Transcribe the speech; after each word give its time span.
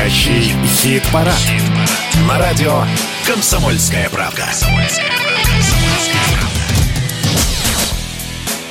Настоящий 0.00 0.54
хит-парад. 0.64 1.34
Хит 1.36 1.62
На 2.26 2.38
радио 2.38 2.84
«Комсомольская 3.26 4.08
правка». 4.08 4.44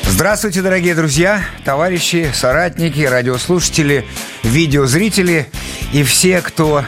Здравствуйте, 0.07 0.63
дорогие 0.63 0.95
друзья, 0.95 1.43
товарищи, 1.63 2.31
соратники, 2.33 3.01
радиослушатели, 3.01 4.07
видеозрители 4.41 5.47
и 5.93 6.01
все, 6.01 6.41
кто 6.41 6.83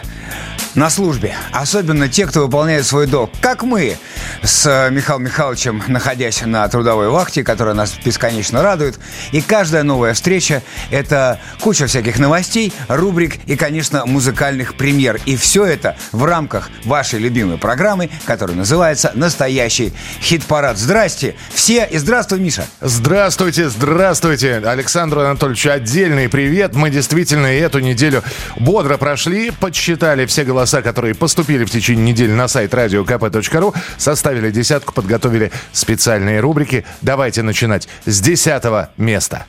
на 0.73 0.89
службе. 0.89 1.36
Особенно 1.52 2.10
те, 2.10 2.26
кто 2.26 2.42
выполняет 2.42 2.88
свой 2.88 3.05
долг. 3.05 3.30
Как 3.42 3.62
мы 3.62 3.96
с 4.43 4.66
э, 4.66 4.91
Михаилом 4.91 5.23
Михайловичем, 5.23 5.82
находясь 5.88 6.41
на 6.45 6.68
трудовой 6.68 7.09
вахте, 7.09 7.43
которая 7.43 7.73
нас 7.73 7.93
бесконечно 8.04 8.61
радует. 8.61 9.00
И 9.31 9.41
каждая 9.41 9.84
новая 9.84 10.13
встреча– 10.13 10.62
это 10.91 11.39
куча 11.62 11.88
всяких 11.88 12.20
новостей, 12.20 12.73
рубрик 12.88 13.39
и, 13.45 13.55
конечно, 13.55 14.05
музыкальных 14.05 14.75
премьер. 14.75 15.20
И 15.25 15.36
все 15.38 15.66
это 15.66 15.95
в 16.12 16.25
рамках 16.25 16.70
вашей 16.84 17.20
любимой 17.20 17.58
программы, 17.58 18.09
которая 18.25 18.58
называется 18.58 19.12
«Настоящий 19.16 19.94
хит-парад». 20.22 20.77
Здрасте 20.77 21.36
все 21.53 21.88
и 21.89 21.98
здравствуй, 21.98 22.39
Миша. 22.39 22.66
Здравствуйте, 22.81 23.70
здравствуйте. 23.70 24.61
Александру 24.66 25.22
Анатольевичу 25.22 25.72
отдельный 25.72 26.30
привет. 26.30 26.75
Мы 26.75 26.89
действительно 26.89 27.48
эту 27.48 27.80
неделю 27.80 28.23
бодро 28.58 28.98
прошли, 28.98 29.52
подсчитали 29.52 30.25
все 30.25 30.44
голоса 30.44 30.81
которые 30.81 31.16
поступили 31.16 31.66
в 31.66 31.72
течение 31.72 32.11
недели 32.11 32.31
на 32.31 32.48
сайт 32.48 32.73
radiokp.ru, 32.73 33.75
составили 34.21 34.52
десятку, 34.52 34.93
подготовили 34.93 35.52
специальные 35.73 36.41
рубрики. 36.41 36.85
Давайте 37.02 37.41
начинать 37.41 37.88
с 38.05 38.21
десятого 38.21 38.91
места. 38.95 39.47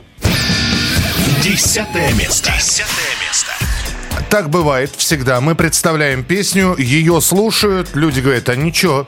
Десятое 1.43 2.11
место. 2.15 2.51
Десятое 2.57 3.13
место. 3.21 3.53
Так 4.31 4.49
бывает 4.49 4.91
всегда. 4.97 5.43
Мы 5.43 5.55
представляем 5.55 6.25
песню, 6.25 6.75
ее 6.79 7.21
слушают, 7.21 7.91
люди 7.93 8.21
говорят, 8.21 8.49
а 8.49 8.57
ничего, 8.57 9.07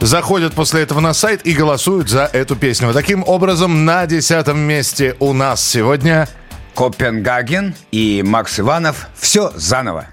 заходят 0.00 0.54
после 0.54 0.80
этого 0.80 1.00
на 1.00 1.12
сайт 1.12 1.42
и 1.44 1.52
голосуют 1.52 2.08
за 2.08 2.30
эту 2.32 2.56
песню. 2.56 2.94
Таким 2.94 3.22
образом, 3.26 3.84
на 3.84 4.06
десятом 4.06 4.58
месте 4.60 5.14
у 5.20 5.34
нас 5.34 5.62
сегодня... 5.62 6.26
Копенгаген 6.74 7.74
и 7.90 8.22
Макс 8.24 8.58
Иванов 8.58 9.08
«Все 9.14 9.52
заново». 9.56 10.06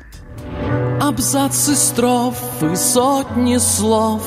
Абзацы 1.00 1.74
строфы, 1.78 2.76
сотни 2.76 3.58
слов 3.60 4.24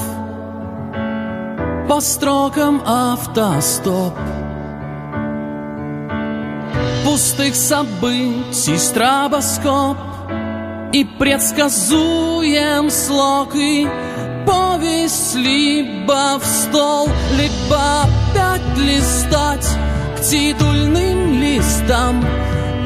По 1.92 2.00
строкам 2.00 2.82
автостоп. 2.86 4.14
Пустых 7.04 7.54
событий 7.54 8.78
стробоскоп. 8.78 9.98
И 10.94 11.04
предсказуем 11.04 12.90
слог 12.90 13.54
и 13.54 13.86
повесть 14.46 15.34
Либо 15.34 16.38
в 16.38 16.46
стол, 16.46 17.10
либо 17.36 18.04
опять 18.04 18.78
листать 18.78 19.68
К 20.16 20.22
титульным 20.22 21.42
листам. 21.42 22.24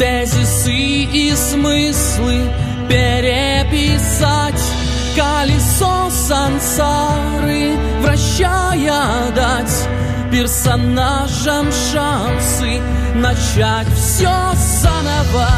Тезисы 0.00 0.72
и 0.72 1.32
смыслы 1.36 2.40
переписать 2.88 4.75
колесо 5.16 6.10
сансары, 6.10 7.74
вращая 8.02 9.30
дать 9.34 9.88
персонажам 10.30 11.66
шансы 11.72 12.82
начать 13.14 13.88
все 13.94 14.52
заново. 14.54 15.48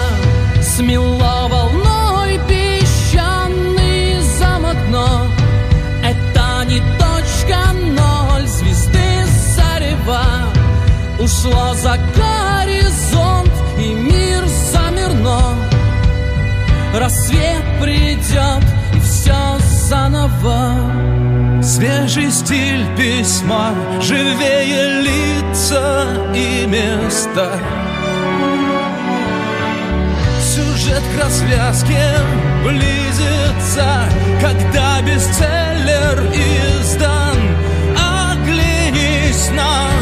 Смело 0.63 1.49
волной 1.49 2.39
песчаный 2.49 4.21
замок, 4.39 4.77
но 4.91 5.27
это 6.05 6.65
не 6.69 6.79
точка 7.01 7.73
ноль 7.73 8.47
звезды 8.47 9.27
зарева. 9.57 10.23
Ушло 11.19 11.75
за 11.75 11.99
горизонт 12.15 13.51
и 13.77 13.93
мир 13.93 14.45
замер, 14.71 15.15
но 15.15 15.55
рассвет 16.95 17.65
придет 17.83 18.63
все 19.29 19.59
заново. 19.89 20.75
Свежий 21.63 22.31
стиль 22.31 22.87
письма, 22.97 23.75
живее 24.01 25.03
лица 25.03 26.07
и 26.35 26.67
места. 26.67 27.53
Сюжет 30.41 31.03
к 31.15 31.23
развязке 31.23 32.01
близится, 32.65 34.05
когда 34.41 35.03
бестселлер 35.03 36.33
издан. 36.33 37.37
Оглянись 38.33 39.51
назад, 39.51 39.98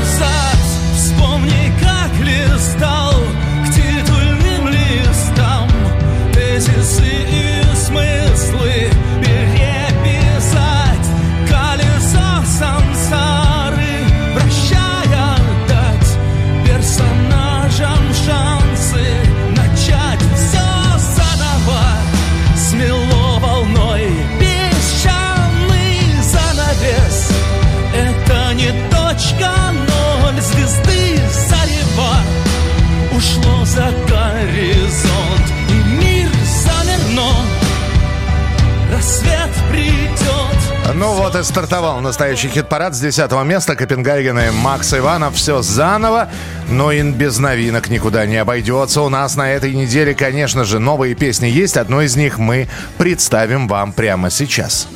стартовал 41.47 42.01
настоящий 42.01 42.49
хит-парад 42.49 42.95
с 42.95 43.01
10 43.01 43.31
места. 43.45 43.77
Копенгаген 43.77 44.39
и 44.39 44.51
Макс 44.51 44.93
Иванов. 44.93 45.35
Все 45.37 45.63
заново, 45.63 46.29
но 46.69 46.93
и 46.93 47.03
без 47.11 47.39
новинок 47.39 47.89
никуда 47.89 48.27
не 48.27 48.37
обойдется. 48.37 49.01
У 49.03 49.09
нас 49.09 49.37
на 49.37 49.51
этой 49.51 49.73
неделе, 49.73 50.15
конечно 50.15 50.65
же, 50.65 50.79
новые 50.79 51.15
песни 51.15 51.47
есть. 51.47 51.77
Одну 51.77 52.01
из 52.01 52.17
них 52.17 52.39
мы 52.39 52.69
представим 52.99 53.69
вам 53.69 53.93
прямо 53.93 54.31
сейчас. 54.31 54.89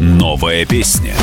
Новая 0.00 0.64
песня. 0.64 1.14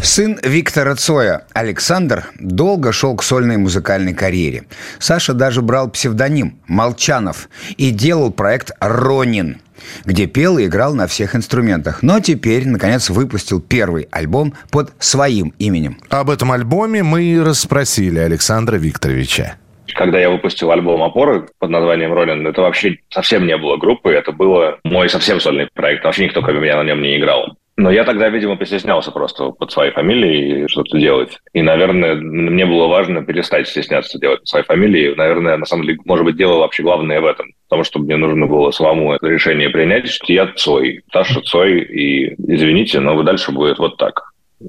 Сын 0.00 0.38
Виктора 0.42 0.94
Цоя, 0.94 1.44
Александр, 1.54 2.26
долго 2.38 2.92
шел 2.92 3.16
к 3.16 3.22
сольной 3.22 3.56
музыкальной 3.56 4.14
карьере. 4.14 4.64
Саша 4.98 5.32
даже 5.32 5.62
брал 5.62 5.88
псевдоним 5.88 6.58
«Молчанов» 6.66 7.48
и 7.78 7.90
делал 7.90 8.30
проект 8.30 8.72
«Ронин», 8.80 9.60
где 10.04 10.26
пел 10.26 10.58
и 10.58 10.66
играл 10.66 10.94
на 10.94 11.06
всех 11.06 11.34
инструментах. 11.34 12.02
Но 12.02 12.20
теперь, 12.20 12.66
наконец, 12.66 13.10
выпустил 13.10 13.60
первый 13.60 14.08
альбом 14.10 14.54
под 14.70 14.92
своим 14.98 15.52
именем. 15.58 15.98
Об 16.08 16.30
этом 16.30 16.52
альбоме 16.52 17.02
мы 17.02 17.22
и 17.24 17.38
расспросили 17.38 18.18
Александра 18.18 18.76
Викторовича 18.76 19.56
когда 19.94 20.18
я 20.18 20.28
выпустил 20.28 20.70
альбом 20.72 21.02
«Опоры» 21.02 21.46
под 21.58 21.70
названием 21.70 22.12
«Роллин», 22.12 22.44
это 22.46 22.62
вообще 22.62 22.98
совсем 23.10 23.46
не 23.46 23.56
было 23.56 23.76
группы, 23.76 24.10
это 24.10 24.32
был 24.32 24.76
мой 24.82 25.08
совсем 25.08 25.40
сольный 25.40 25.68
проект. 25.72 26.04
Вообще 26.04 26.24
никто, 26.24 26.42
кроме 26.42 26.60
меня, 26.60 26.76
на 26.76 26.84
нем 26.84 27.00
не 27.00 27.16
играл. 27.16 27.56
Но 27.76 27.90
я 27.90 28.04
тогда, 28.04 28.28
видимо, 28.28 28.56
постеснялся 28.56 29.10
просто 29.10 29.50
под 29.50 29.72
своей 29.72 29.90
фамилией 29.90 30.68
что-то 30.68 30.96
делать. 30.96 31.38
И, 31.52 31.60
наверное, 31.60 32.14
мне 32.14 32.66
было 32.66 32.86
важно 32.86 33.24
перестать 33.24 33.66
стесняться 33.66 34.18
делать 34.20 34.40
под 34.40 34.48
своей 34.48 34.64
фамилией. 34.64 35.14
Наверное, 35.16 35.56
на 35.56 35.66
самом 35.66 35.84
деле, 35.84 35.98
может 36.04 36.24
быть, 36.24 36.36
дело 36.36 36.58
вообще 36.58 36.84
главное 36.84 37.20
в 37.20 37.26
этом. 37.26 37.52
Потому 37.68 37.82
что 37.82 37.98
мне 37.98 38.16
нужно 38.16 38.46
было 38.46 38.70
самому 38.70 39.12
это 39.12 39.26
решение 39.26 39.70
принять. 39.70 40.20
Я 40.28 40.46
Цой, 40.54 41.02
Таша 41.10 41.40
Цой, 41.40 41.80
и 41.80 42.34
извините, 42.34 43.00
но 43.00 43.20
дальше 43.24 43.50
будет 43.50 43.78
вот 43.78 43.96
так. 43.96 44.22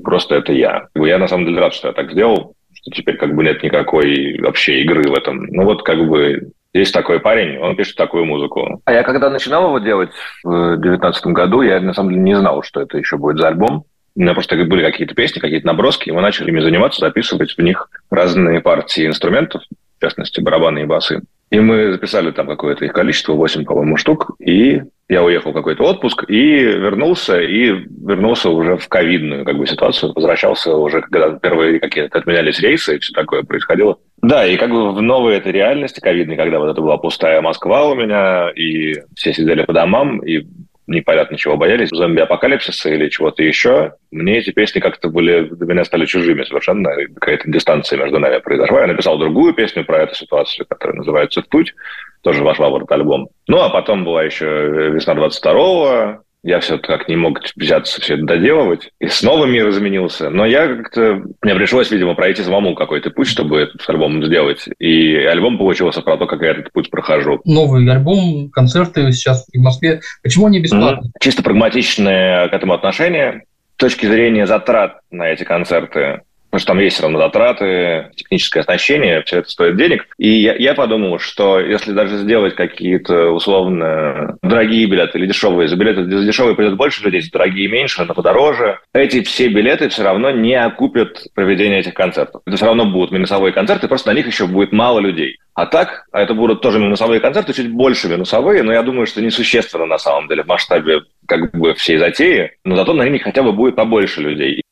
Просто 0.04 0.36
это 0.36 0.52
я. 0.52 0.88
Я 0.96 1.20
на 1.20 1.28
самом 1.28 1.46
деле 1.46 1.60
рад, 1.60 1.76
что 1.76 1.90
я 1.90 1.94
так 1.94 2.12
сделал, 2.12 2.38
что 2.38 2.55
теперь 2.92 3.18
как 3.18 3.36
бы 3.36 3.44
нет 3.44 3.64
никакой 3.64 4.40
вообще 4.40 4.82
игры 4.82 5.04
в 5.10 5.14
этом. 5.14 5.46
Ну 5.48 5.64
вот 5.64 5.84
как 5.84 6.08
бы 6.08 6.52
есть 6.74 6.94
такой 6.94 7.20
парень, 7.20 7.58
он 7.58 7.76
пишет 7.76 7.96
такую 7.96 8.26
музыку. 8.26 8.82
А 8.86 8.92
я 8.92 9.04
когда 9.04 9.30
начинал 9.30 9.68
его 9.68 9.80
делать 9.80 10.12
в 10.44 10.78
девятнадцатом 10.78 11.34
году, 11.34 11.62
я 11.62 11.80
на 11.80 11.94
самом 11.94 12.12
деле 12.12 12.22
не 12.22 12.36
знал, 12.36 12.64
что 12.64 12.82
это 12.82 12.98
еще 12.98 13.18
будет 13.18 13.38
за 13.38 13.48
альбом. 13.48 13.86
У 14.18 14.22
меня 14.22 14.34
просто 14.34 14.56
были 14.64 14.82
какие-то 14.82 15.14
песни, 15.14 15.40
какие-то 15.40 15.68
наброски, 15.68 16.10
и 16.10 16.12
мы 16.12 16.22
начали 16.22 16.50
ими 16.50 16.62
заниматься, 16.62 17.02
записывать 17.02 17.58
в 17.58 17.62
них 17.62 17.90
разные 18.10 18.62
партии 18.62 19.08
инструментов, 19.08 19.62
частности, 20.06 20.42
барабаны 20.42 20.80
и 20.82 20.86
басы. 20.86 21.22
И 21.52 21.60
мы 21.60 21.92
записали 21.92 22.32
там 22.32 22.48
какое-то 22.48 22.86
их 22.86 22.94
количество, 22.94 23.34
8, 23.34 23.66
по-моему, 23.66 23.98
штук, 23.98 24.32
и 24.40 24.82
я 25.08 25.24
уехал 25.24 25.52
в 25.52 25.54
какой-то 25.54 25.84
отпуск 25.84 26.26
и 26.28 26.64
вернулся, 26.64 27.40
и 27.40 27.70
вернулся 27.70 28.50
уже 28.50 28.78
в 28.78 28.88
ковидную 28.88 29.46
как 29.46 29.56
бы, 29.58 29.68
ситуацию. 29.68 30.12
Возвращался 30.14 30.76
уже, 30.76 31.02
когда 31.02 31.38
первые 31.38 31.80
какие-то 31.80 32.18
отменялись 32.18 32.60
рейсы, 32.60 32.96
и 32.96 33.00
все 33.00 33.14
такое 33.14 33.44
происходило. 33.44 33.98
Да, 34.24 34.48
и 34.48 34.58
как 34.58 34.72
бы 34.72 34.92
в 34.92 35.02
новой 35.02 35.36
этой 35.36 35.52
реальности 35.52 36.00
ковидной, 36.00 36.36
когда 36.36 36.58
вот 36.58 36.72
это 36.72 36.82
была 36.82 36.98
пустая 36.98 37.42
Москва 37.42 37.86
у 37.86 37.96
меня, 37.96 38.50
и 38.50 38.96
все 39.16 39.32
сидели 39.32 39.64
по 39.64 39.74
домам, 39.74 40.20
и 40.26 40.48
непонятно 40.88 41.38
чего 41.38 41.58
боялись, 41.58 41.90
зомби-апокалипсиса 41.90 42.90
или 42.90 43.10
чего-то 43.10 43.44
еще, 43.44 43.94
мне 44.12 44.38
эти 44.38 44.52
песни 44.52 44.80
как-то 44.80 45.10
были, 45.10 45.50
для 45.50 45.66
меня 45.66 45.84
стали 45.84 46.06
чужими 46.06 46.44
совершенно, 46.44 46.90
какая-то 47.16 47.50
дистанция 47.50 48.00
между 48.00 48.20
нами 48.20 48.40
произошла. 48.40 48.82
Я 48.82 48.88
написал 48.88 49.18
другую 49.18 49.54
песню 49.54 49.86
про 49.86 50.04
эту 50.04 50.16
ситуацию, 50.16 50.66
которая 50.68 50.98
называется 50.98 51.42
«Путь», 51.50 51.74
тоже 52.22 52.44
вошла 52.44 52.70
в 52.70 52.76
этот 52.76 52.92
альбом. 52.92 53.30
Ну, 53.48 53.62
а 53.62 53.70
потом 53.70 54.04
была 54.04 54.24
еще 54.24 54.92
«Весна 54.94 55.14
22-го», 55.14 56.25
я 56.46 56.60
все 56.60 56.78
как 56.78 57.10
не 57.10 57.16
мог 57.16 57.40
взяться 57.56 58.00
все 58.00 58.14
это 58.14 58.24
доделывать. 58.24 58.92
И 59.00 59.08
снова 59.08 59.46
мир 59.46 59.68
изменился. 59.70 60.30
Но 60.30 60.46
я 60.46 60.68
как-то... 60.68 61.24
Мне 61.42 61.56
пришлось, 61.56 61.90
видимо, 61.90 62.14
пройти 62.14 62.44
самому 62.44 62.76
какой-то 62.76 63.10
путь, 63.10 63.28
чтобы 63.28 63.60
этот 63.60 63.84
альбом 63.90 64.24
сделать. 64.24 64.70
И 64.78 65.16
альбом 65.16 65.58
получился 65.58 66.02
про 66.02 66.18
то, 66.18 66.28
как 66.28 66.44
я 66.44 66.52
этот 66.52 66.72
путь 66.72 66.92
прохожу. 66.92 67.42
Новый 67.46 67.90
альбом, 67.92 68.52
концерты 68.52 69.12
сейчас 69.12 69.48
в 69.52 69.58
Москве. 69.58 70.02
Почему 70.22 70.46
они 70.46 70.60
бесплатные? 70.60 71.10
Mm-hmm. 71.10 71.20
Чисто 71.20 71.42
прагматичное 71.42 72.48
к 72.48 72.54
этому 72.54 72.74
отношение. 72.74 73.44
С 73.78 73.78
точки 73.78 74.06
зрения 74.06 74.46
затрат 74.46 75.00
на 75.10 75.28
эти 75.28 75.44
концерты, 75.44 76.22
потому 76.56 76.62
что 76.62 76.68
там 76.68 76.80
есть 76.80 76.96
все 76.96 77.04
равно 77.04 77.20
затраты, 77.20 78.12
техническое 78.16 78.62
оснащение, 78.62 79.24
все 79.24 79.40
это 79.40 79.50
стоит 79.50 79.76
денег. 79.76 80.08
И 80.18 80.30
я, 80.30 80.56
я 80.56 80.74
подумал, 80.74 81.20
что 81.20 81.60
если 81.60 81.92
даже 81.92 82.18
сделать 82.18 82.56
какие-то 82.56 83.32
условно 83.32 84.38
дорогие 84.42 84.86
билеты 84.86 85.18
или 85.18 85.28
дешевые, 85.28 85.68
за 85.68 85.76
билеты 85.76 86.06
за 86.06 86.26
дешевые 86.26 86.56
придет 86.56 86.78
больше 86.78 87.04
людей, 87.04 87.22
за 87.22 87.30
дорогие 87.30 87.68
меньше, 87.68 88.06
но 88.06 88.14
подороже, 88.14 88.80
эти 88.94 89.22
все 89.24 89.50
билеты 89.50 89.90
все 89.90 90.04
равно 90.04 90.32
не 90.32 90.56
окупят 90.56 91.28
проведение 91.34 91.80
этих 91.80 91.94
концертов. 91.94 92.42
Это 92.46 92.56
все 92.56 92.66
равно 92.68 92.86
будут 92.86 93.12
минусовые 93.12 93.52
концерты, 93.52 93.90
просто 93.90 94.12
на 94.12 94.16
них 94.16 94.26
еще 94.26 94.48
будет 94.48 94.72
мало 94.72 95.00
людей. 95.00 95.38
А 95.56 95.66
так, 95.66 96.06
а 96.12 96.22
это 96.22 96.34
будут 96.34 96.62
тоже 96.62 96.80
минусовые 96.80 97.20
концерты, 97.20 97.54
чуть 97.54 97.72
больше 97.72 98.08
минусовые, 98.08 98.64
но 98.64 98.72
я 98.74 98.84
думаю, 98.84 99.08
что 99.08 99.22
несущественно 99.22 99.86
на 99.86 99.98
самом 99.98 100.28
деле 100.30 100.44
в 100.44 100.48
масштабе 100.48 101.02
как 101.28 101.52
бы 101.52 101.74
всей 101.74 101.98
затеи, 101.98 102.52
но 102.64 102.76
зато 102.76 102.94
на 102.94 103.08
них 103.08 103.24
хотя 103.24 103.44
бы 103.44 103.52
будет 103.52 103.76
побольше 103.76 104.22
людей. 104.22 104.65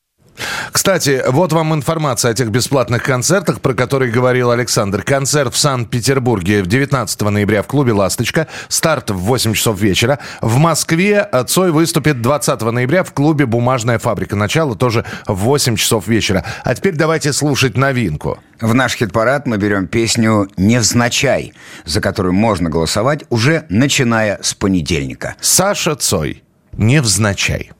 Кстати, 0.71 1.23
вот 1.27 1.53
вам 1.53 1.73
информация 1.73 2.31
о 2.31 2.33
тех 2.33 2.49
бесплатных 2.49 3.03
концертах, 3.03 3.61
про 3.61 3.73
которые 3.73 4.11
говорил 4.11 4.51
Александр. 4.51 5.03
Концерт 5.03 5.53
в 5.53 5.57
Санкт-Петербурге 5.57 6.63
19 6.63 7.21
ноября 7.21 7.61
в 7.61 7.67
клубе 7.67 7.93
«Ласточка». 7.93 8.47
Старт 8.67 9.11
в 9.11 9.17
8 9.17 9.53
часов 9.53 9.79
вечера. 9.79 10.19
В 10.41 10.57
Москве 10.57 11.29
Цой 11.47 11.71
выступит 11.71 12.21
20 12.21 12.61
ноября 12.61 13.03
в 13.03 13.13
клубе 13.13 13.45
«Бумажная 13.45 13.99
фабрика». 13.99 14.35
Начало 14.35 14.75
тоже 14.75 15.05
в 15.27 15.35
8 15.35 15.75
часов 15.75 16.07
вечера. 16.07 16.43
А 16.63 16.73
теперь 16.73 16.95
давайте 16.95 17.33
слушать 17.33 17.77
новинку. 17.77 18.39
В 18.59 18.73
наш 18.73 18.95
хит-парад 18.95 19.45
мы 19.45 19.57
берем 19.57 19.87
песню 19.87 20.47
«Невзначай», 20.57 21.53
за 21.85 22.01
которую 22.01 22.33
можно 22.33 22.69
голосовать 22.69 23.25
уже 23.29 23.65
начиная 23.69 24.39
с 24.41 24.53
понедельника. 24.53 25.35
Саша 25.41 25.95
Цой. 25.95 26.43
«Невзначай». 26.77 27.71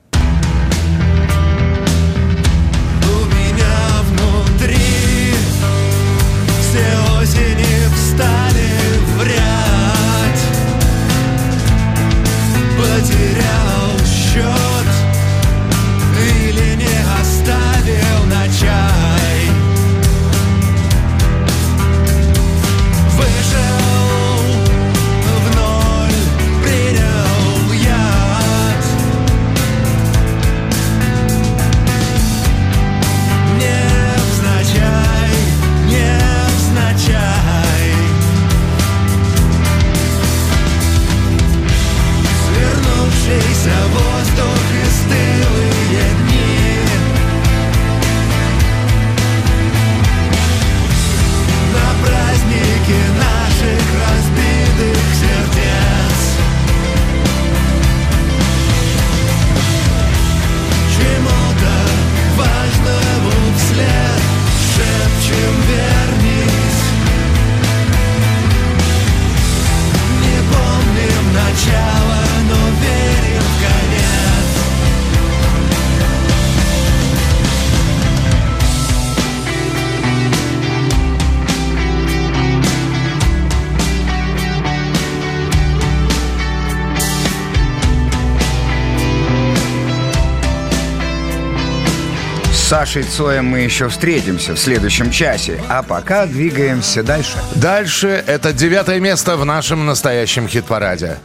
Сашей 92.94 93.10
Цоем 93.10 93.46
мы 93.46 93.58
еще 93.58 93.88
встретимся 93.88 94.54
в 94.54 94.56
следующем 94.56 95.10
часе. 95.10 95.60
А 95.68 95.82
пока 95.82 96.26
двигаемся 96.26 97.02
дальше. 97.02 97.32
Дальше 97.56 98.22
это 98.24 98.52
девятое 98.52 99.00
место 99.00 99.36
в 99.36 99.44
нашем 99.44 99.84
настоящем 99.84 100.46
хит-параде. 100.46 101.18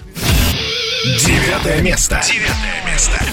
Девятое 1.04 1.82
место. 1.82 2.20
Девятое 2.26 2.92
место. 2.92 3.24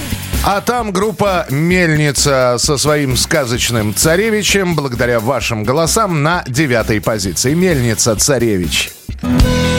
А 0.44 0.60
там 0.60 0.92
группа 0.92 1.46
«Мельница» 1.48 2.56
со 2.58 2.76
своим 2.76 3.16
сказочным 3.16 3.94
царевичем, 3.94 4.76
благодаря 4.76 5.18
вашим 5.18 5.64
голосам, 5.64 6.22
на 6.22 6.44
девятой 6.46 7.00
позиции. 7.00 7.54
«Мельница 7.54 8.16
царевич». 8.16 8.92
открой 9.22 9.75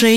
больше 0.00 0.16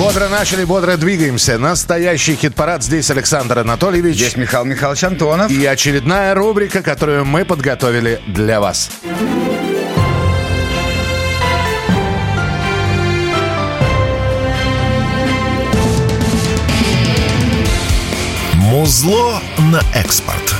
Бодро 0.00 0.28
начали, 0.28 0.64
бодро 0.64 0.96
двигаемся. 0.96 1.58
Настоящий 1.58 2.34
хит-парад. 2.34 2.82
Здесь 2.82 3.10
Александр 3.10 3.58
Анатольевич. 3.58 4.16
Здесь 4.16 4.34
Михаил 4.34 4.64
Михайлович 4.64 5.04
Антонов. 5.04 5.50
И 5.50 5.66
очередная 5.66 6.34
рубрика, 6.34 6.82
которую 6.82 7.26
мы 7.26 7.44
подготовили 7.44 8.18
для 8.26 8.60
вас. 8.62 8.88
Музло 18.54 19.42
на 19.58 19.82
экспорт. 19.94 20.59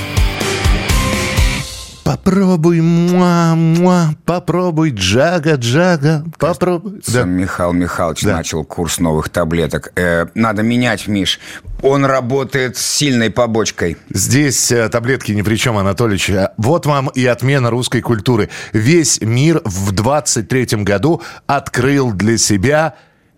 Попробуй, 2.10 2.80
муа, 2.80 3.54
муа, 3.54 4.14
попробуй, 4.24 4.90
джага, 4.90 5.54
джага, 5.54 6.24
попробуй. 6.40 7.00
Да. 7.06 7.22
Михаил 7.22 7.72
Михайлович 7.72 8.22
Да. 8.22 8.38
начал 8.38 8.64
курс 8.64 8.98
новых 8.98 9.28
таблеток. 9.28 9.92
Э, 9.94 10.26
надо 10.34 10.64
менять, 10.64 11.06
Миш. 11.06 11.38
Он 11.82 12.04
работает 12.04 12.76
с 12.76 12.84
сильной 12.84 13.30
побочкой. 13.30 13.96
Здесь 14.12 14.72
э, 14.72 14.88
таблетки 14.88 15.30
ни 15.30 15.42
при 15.42 15.54
чем, 15.54 15.76
Анатольевич. 15.76 16.30
А 16.30 16.52
Вот 16.56 16.84
вам 16.84 17.10
и 17.14 17.24
отмена 17.26 17.70
русской 17.70 18.00
культуры. 18.00 18.48
Весь 18.72 19.20
мир 19.20 19.62
в 19.64 19.92
23-м 19.92 20.82
году 20.82 21.22
открыл 21.46 22.10
для 22.10 22.38
себя 22.38 22.94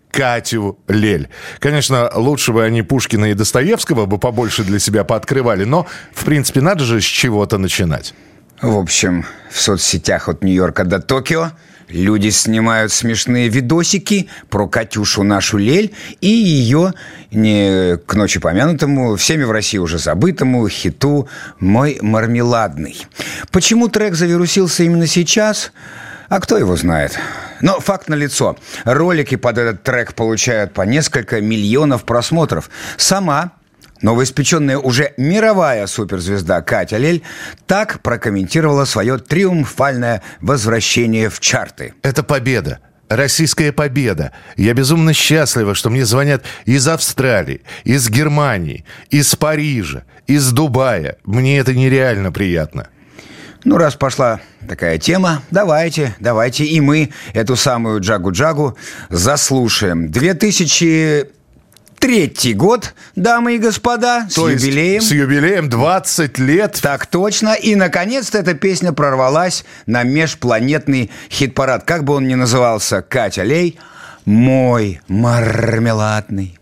Катю 0.09 0.79
Лель. 0.87 1.29
Конечно, 1.59 2.09
лучше 2.15 2.53
бы 2.53 2.63
они 2.63 2.81
Пушкина 2.81 3.25
и 3.25 3.33
Достоевского 3.35 4.07
бы 4.07 4.17
побольше 4.17 4.63
для 4.63 4.79
себя 4.79 5.03
пооткрывали, 5.03 5.63
но, 5.63 5.85
в 6.11 6.25
принципе, 6.25 6.61
надо 6.61 6.83
же 6.85 7.01
с 7.01 7.03
чего-то 7.03 7.59
начинать. 7.59 8.15
В 8.63 8.77
общем, 8.77 9.25
в 9.51 9.59
соцсетях 9.59 10.29
от 10.29 10.41
Нью-Йорка 10.41 10.85
до 10.85 10.99
Токио 11.01 11.51
люди 11.89 12.29
снимают 12.29 12.93
смешные 12.93 13.49
видосики 13.49 14.29
про 14.49 14.69
Катюшу 14.69 15.23
нашу 15.23 15.57
Лель 15.57 15.93
и 16.21 16.29
ее, 16.29 16.93
не 17.29 17.97
к 17.97 18.13
ночи 18.13 18.39
помянутому, 18.39 19.17
всеми 19.17 19.43
в 19.43 19.51
России 19.51 19.79
уже 19.79 19.97
забытому 19.97 20.65
хиту 20.69 21.27
«Мой 21.59 21.97
мармеладный». 22.01 23.05
Почему 23.51 23.89
трек 23.89 24.15
завирусился 24.15 24.83
именно 24.83 25.07
сейчас? 25.07 25.73
А 26.29 26.39
кто 26.39 26.57
его 26.57 26.77
знает? 26.77 27.19
Но 27.59 27.81
факт 27.81 28.07
налицо. 28.07 28.57
Ролики 28.85 29.35
под 29.35 29.57
этот 29.57 29.83
трек 29.83 30.13
получают 30.13 30.71
по 30.71 30.83
несколько 30.83 31.41
миллионов 31.41 32.05
просмотров. 32.05 32.69
Сама 32.95 33.51
Новоиспеченная 34.03 34.77
уже 34.77 35.13
мировая 35.15 35.87
суперзвезда 35.87 36.61
Катя 36.61 36.97
Лель 36.97 37.23
так 37.65 38.01
прокомментировала 38.01 38.83
свое 38.83 39.17
триумфальное 39.17 40.21
возвращение 40.41 41.29
в 41.29 41.39
чарты. 41.39 41.93
Это 42.03 42.21
победа. 42.21 42.79
Российская 43.07 43.71
победа. 43.71 44.33
Я 44.57 44.73
безумно 44.73 45.13
счастлива, 45.13 45.73
что 45.73 45.89
мне 45.89 46.05
звонят 46.05 46.43
из 46.65 46.85
Австралии, 46.87 47.61
из 47.85 48.09
Германии, 48.09 48.83
из 49.09 49.35
Парижа, 49.37 50.03
из 50.27 50.51
Дубая. 50.51 51.17
Мне 51.23 51.59
это 51.59 51.73
нереально 51.73 52.31
приятно. 52.31 52.89
Ну, 53.63 53.77
раз 53.77 53.95
пошла 53.95 54.41
такая 54.67 54.97
тема, 54.97 55.43
давайте, 55.49 56.13
давайте 56.19 56.65
и 56.65 56.81
мы 56.81 57.11
эту 57.33 57.55
самую 57.55 58.01
Джагу-Джагу 58.01 58.77
заслушаем. 59.09 60.11
2003 62.03 62.53
год, 62.55 62.93
дамы 63.15 63.55
и 63.55 63.57
господа, 63.57 64.27
с 64.29 64.33
То 64.33 64.49
есть 64.49 64.65
юбилеем. 64.65 65.01
С 65.01 65.11
юбилеем 65.11 65.69
20 65.69 66.37
лет. 66.39 66.79
Так 66.81 67.05
точно. 67.05 67.53
И, 67.53 67.75
наконец-то, 67.75 68.37
эта 68.37 68.53
песня 68.55 68.91
прорвалась 68.91 69.63
на 69.85 70.03
межпланетный 70.03 71.11
хит-парад. 71.29 71.85
Как 71.85 72.03
бы 72.03 72.15
он 72.15 72.27
ни 72.27 72.33
назывался, 72.33 73.01
Катя 73.01 73.43
Лей, 73.43 73.79
«Мой 74.25 74.99
мармеладный». 75.07 76.57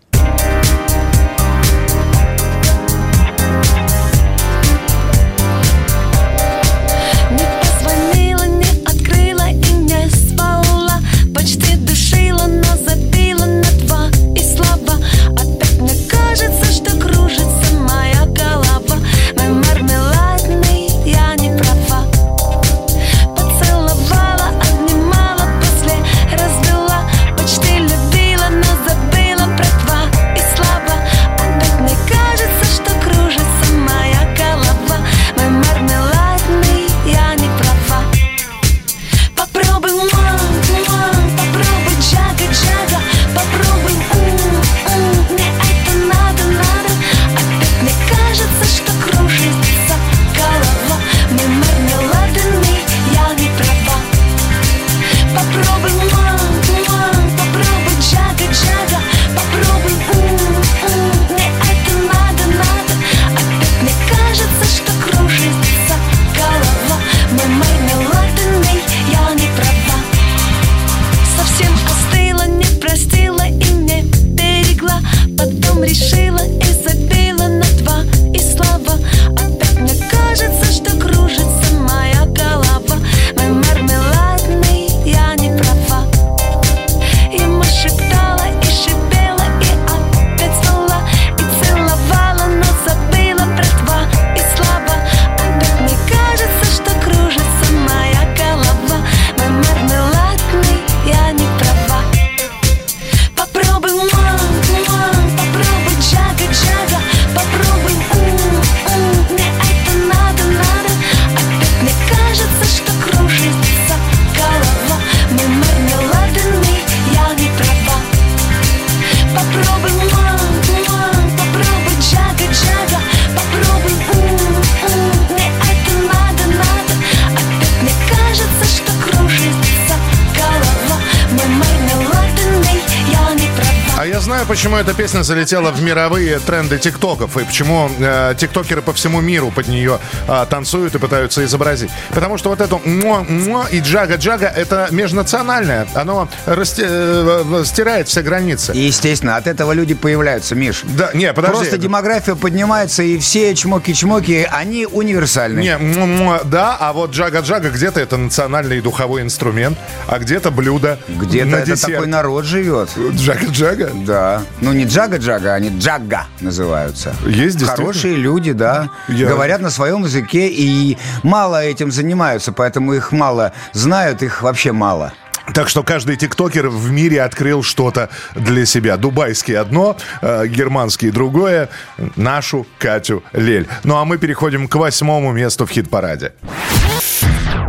Песня 135.22 135.34
залетела 135.34 135.70
в 135.70 135.82
мировые 135.82 136.38
тренды 136.38 136.78
тиктоков 136.78 137.36
и 137.36 137.44
почему 137.44 137.90
э, 137.98 138.34
тиктокеры 138.36 138.82
по 138.82 138.92
всему 138.92 139.20
миру 139.20 139.50
под 139.50 139.68
нее 139.68 139.98
э, 140.28 140.46
танцуют 140.48 140.94
и 140.94 140.98
пытаются 140.98 141.44
изобразить. 141.44 141.90
Потому 142.10 142.38
что 142.38 142.50
вот 142.50 142.60
это 142.60 142.78
муа, 142.84 143.24
муа 143.28 143.66
и 143.70 143.80
джага-джага 143.80 144.46
это 144.46 144.88
межнациональное. 144.90 145.86
Оно 145.94 146.28
расти- 146.46 146.84
э, 146.86 147.64
стирает 147.64 148.08
все 148.08 148.22
границы. 148.22 148.72
И, 148.74 148.80
естественно, 148.80 149.36
от 149.36 149.46
этого 149.46 149.72
люди 149.72 149.94
появляются, 149.94 150.54
Миш. 150.54 150.82
Да, 150.84 151.10
не, 151.14 151.32
подожди. 151.32 151.56
Просто 151.56 151.78
демография 151.78 152.34
поднимается, 152.34 153.02
и 153.02 153.18
все 153.18 153.52
чмоки-чмоки, 153.52 154.46
они 154.50 154.86
универсальны. 154.86 155.60
Не, 155.60 155.78
муа, 155.78 156.06
муа, 156.06 156.40
да, 156.44 156.76
а 156.78 156.92
вот 156.92 157.12
джага-джага 157.12 157.70
где-то 157.70 158.00
это 158.00 158.16
национальный 158.16 158.80
духовой 158.80 159.22
инструмент, 159.22 159.78
а 160.08 160.18
где-то 160.18 160.50
блюдо. 160.50 160.98
Где-то 161.08 161.46
на 161.48 161.56
это 161.56 161.72
десерт. 161.72 161.92
такой 161.92 162.06
народ 162.06 162.44
живет. 162.44 162.90
Джага-джага? 162.96 163.90
Да. 164.06 164.42
Ну, 164.60 164.72
не 164.72 164.84
джага-джага, 164.84 165.54
они 165.54 165.70
джагга 165.78 166.26
называются. 166.40 167.14
Есть 167.24 167.56
действительно? 167.58 167.76
Хорошие 167.76 168.16
люди, 168.16 168.52
да. 168.52 168.88
Я- 169.08 169.28
Говорят 169.28 169.60
на 169.60 169.70
своем 169.70 170.04
языке 170.04 170.48
и 170.48 170.98
мало 171.22 171.62
этим 171.64 171.90
занимаются, 171.92 172.52
поэтому 172.52 172.92
их 172.94 173.12
мало 173.12 173.52
знают, 173.72 174.22
их 174.22 174.42
вообще 174.42 174.72
мало. 174.72 175.12
Так 175.54 175.68
что 175.68 175.82
каждый 175.82 176.16
тиктокер 176.16 176.68
в 176.68 176.90
мире 176.92 177.20
открыл 177.20 177.64
что-то 177.64 178.10
для 178.36 178.64
себя. 178.64 178.96
Дубайский 178.96 179.56
одно, 179.58 179.96
э, 180.20 180.46
германский 180.46 181.10
другое, 181.10 181.68
нашу 182.14 182.64
Катю 182.78 183.24
Лель. 183.32 183.66
Ну 183.82 183.96
а 183.96 184.04
мы 184.04 184.18
переходим 184.18 184.68
к 184.68 184.76
восьмому 184.76 185.32
месту 185.32 185.66
в 185.66 185.70
хит-параде. 185.70 186.32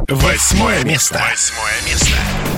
Восьмое 0.08 0.84
место. 0.84 1.20
Восьмое 1.30 1.74
место. 1.90 2.12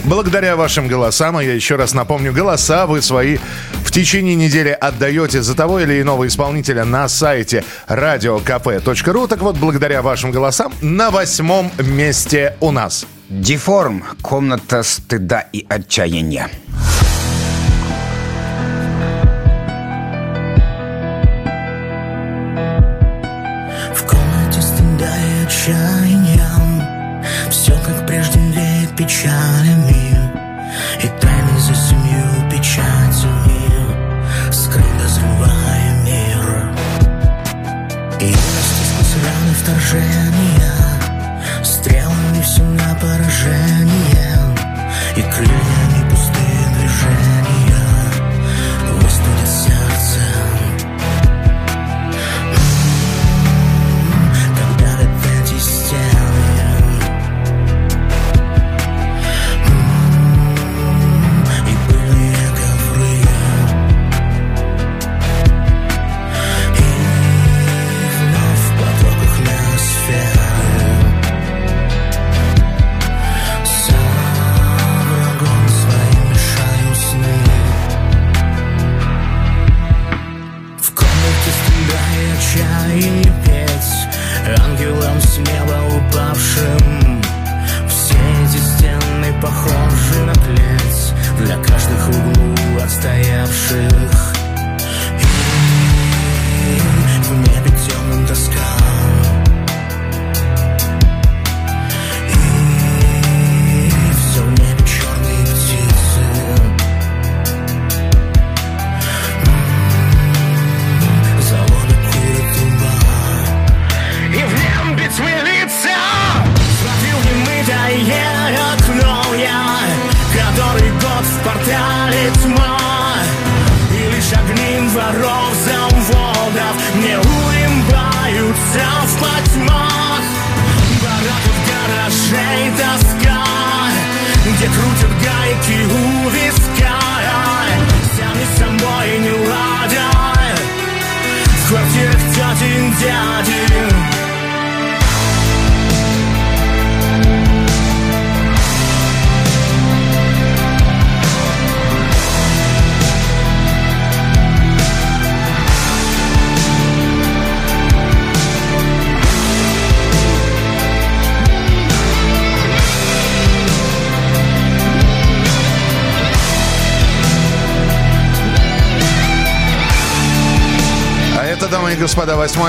Благодаря 0.05 0.55
вашим 0.55 0.87
голосам, 0.87 1.37
а 1.37 1.43
я 1.43 1.53
еще 1.53 1.77
раз 1.77 1.95
напомню, 1.95 2.31
голоса 2.31 2.85
вы 2.85 3.01
свои 3.01 3.39
в 3.83 3.91
течение 3.91 4.35
недели 4.35 4.69
отдаете 4.69 5.41
за 5.41 5.55
того 5.55 5.79
или 5.79 5.99
иного 5.99 6.27
исполнителя 6.27 6.85
на 6.85 7.07
сайте 7.07 7.63
radiokp.ru. 7.87 9.27
Так 9.27 9.39
вот, 9.39 9.57
благодаря 9.57 10.03
вашим 10.03 10.31
голосам 10.31 10.73
на 10.81 11.09
восьмом 11.09 11.71
месте 11.79 12.55
у 12.59 12.69
нас. 12.69 13.07
Деформ. 13.29 14.03
Комната 14.21 14.83
стыда 14.83 15.45
и 15.51 15.65
отчаяния. 15.67 16.51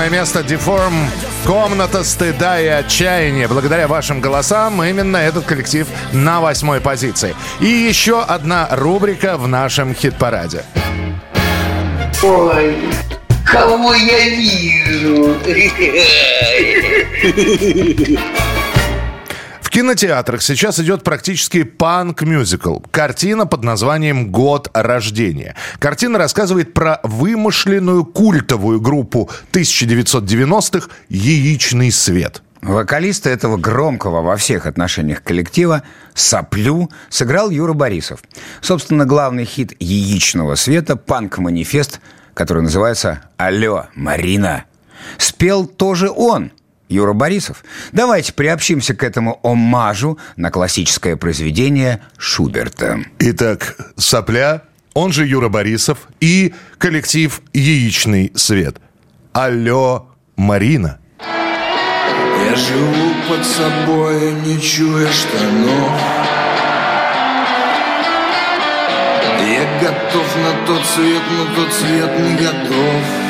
Восьмое 0.07 0.09
место. 0.09 0.43
Деформ. 0.43 0.93
Комната 1.45 2.03
стыда 2.03 2.59
и 2.59 2.67
отчаяния. 2.67 3.47
Благодаря 3.47 3.87
вашим 3.87 4.21
голосам 4.21 4.83
именно 4.83 5.17
этот 5.17 5.45
коллектив 5.45 5.87
на 6.13 6.41
восьмой 6.41 6.81
позиции. 6.81 7.35
И 7.59 7.65
еще 7.65 8.21
одна 8.21 8.67
рубрика 8.71 9.37
в 9.37 9.47
нашем 9.47 9.93
хит-параде. 9.93 10.63
Ой, 12.23 12.75
кого 13.45 13.93
я 13.93 14.29
вижу? 14.29 15.37
Кинотеатрах 19.77 20.41
сейчас 20.41 20.79
идет 20.79 21.03
практически 21.03 21.61
панк-мюзикл. 21.61 22.79
Картина 22.89 23.45
под 23.45 23.63
названием 23.63 24.31
«Год 24.31 24.71
рождения». 24.73 25.55
Картина 25.77 26.17
рассказывает 26.17 26.73
про 26.73 26.99
вымышленную 27.03 28.03
культовую 28.03 28.81
группу 28.81 29.29
1990-х 29.51 30.89
«Яичный 31.09 31.91
свет». 31.91 32.41
Вокалиста 32.63 33.29
этого 33.29 33.57
громкого 33.57 34.23
во 34.23 34.35
всех 34.35 34.65
отношениях 34.65 35.21
коллектива 35.21 35.83
«Соплю» 36.15 36.89
сыграл 37.09 37.51
Юра 37.51 37.73
Борисов. 37.73 38.21
Собственно, 38.61 39.05
главный 39.05 39.45
хит 39.45 39.75
«Яичного 39.79 40.55
света»– 40.55 40.95
панк-манифест, 40.95 41.99
который 42.33 42.63
называется 42.63 43.21
«Алло, 43.37 43.85
Марина». 43.93 44.63
Спел 45.19 45.67
тоже 45.67 46.09
он, 46.09 46.51
Юра 46.89 47.13
Борисов. 47.13 47.63
Давайте 47.91 48.33
приобщимся 48.33 48.95
к 48.95 49.03
этому 49.03 49.39
омажу 49.43 50.17
на 50.35 50.51
классическое 50.51 51.15
произведение 51.15 52.01
Шуберта. 52.17 52.99
Итак, 53.19 53.75
«Сопля», 53.97 54.63
он 54.93 55.11
же 55.11 55.25
Юра 55.25 55.49
Борисов 55.49 56.07
и 56.19 56.53
коллектив 56.77 57.41
«Яичный 57.53 58.31
свет». 58.35 58.77
Алло, 59.33 60.09
Марина. 60.35 60.99
Я 61.19 62.55
живу 62.55 63.13
под 63.29 63.45
собой, 63.45 64.33
не 64.45 64.59
чуя 64.61 65.11
штанов 65.11 65.91
Я 69.45 69.79
готов 69.81 70.35
на 70.37 70.65
тот 70.65 70.85
свет, 70.85 71.21
но 71.31 71.55
тот 71.55 71.73
свет 71.73 72.19
не 72.19 72.35
готов 72.35 73.26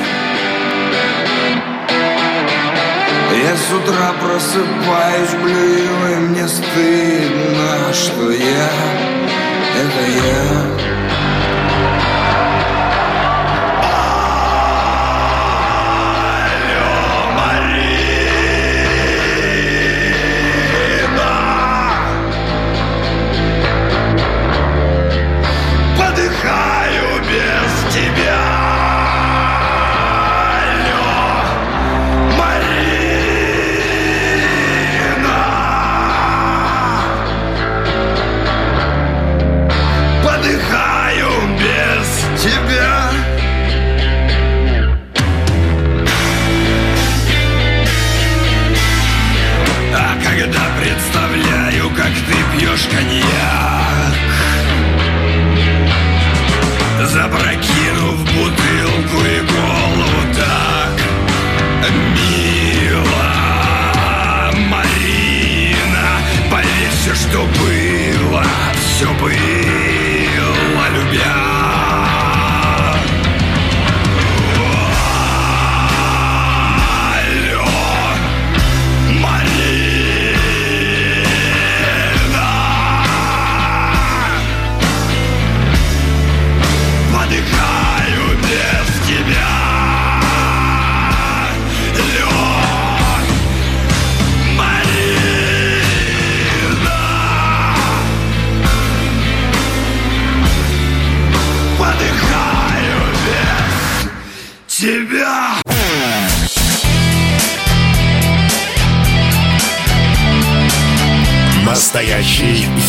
Я 3.44 3.56
с 3.56 3.72
утра 3.72 4.14
просыпаюсь, 4.20 5.34
блюю, 5.44 6.12
и 6.12 6.20
мне 6.22 6.48
стыдно, 6.48 7.94
что 7.94 8.32
я— 8.32 8.70
это 9.78 10.12
я 10.12 10.97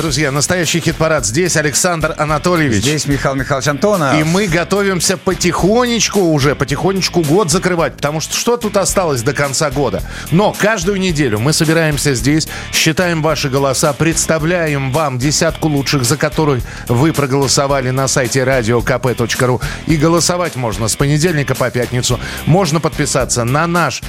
Друзья, 0.00 0.32
настоящий 0.32 0.80
хит-парад. 0.80 1.26
Здесь 1.26 1.58
Александр 1.58 2.14
Анатольевич. 2.16 2.80
Здесь 2.82 3.04
Михаил 3.04 3.34
Михайлович 3.34 3.68
Антонов. 3.68 4.18
И 4.18 4.24
мы 4.24 4.46
готовимся 4.46 5.18
потихонечку 5.18 6.20
уже, 6.20 6.54
потихонечку 6.54 7.20
год 7.20 7.50
закрывать. 7.50 7.96
Потому 7.96 8.22
что 8.22 8.34
что 8.34 8.56
тут 8.56 8.78
осталось 8.78 9.20
до 9.20 9.34
конца 9.34 9.70
года? 9.70 10.02
Но 10.30 10.56
каждую 10.58 10.98
неделю 10.98 11.38
мы 11.38 11.52
собираемся 11.52 12.14
здесь, 12.14 12.48
считаем 12.72 13.20
ваши 13.20 13.50
голоса, 13.50 13.92
представляем 13.92 14.90
вам 14.90 15.18
десятку 15.18 15.68
лучших, 15.68 16.06
за 16.06 16.16
которые 16.16 16.62
вы 16.88 17.12
проголосовали 17.12 17.90
на 17.90 18.08
сайте 18.08 18.40
radiokp.ru. 18.40 19.60
И 19.86 19.98
голосовать 19.98 20.56
можно 20.56 20.88
с 20.88 20.96
понедельника 20.96 21.54
по 21.54 21.70
пятницу. 21.70 22.18
Можно 22.46 22.80
подписаться 22.80 23.44
на 23.44 23.66
наш 23.66 24.00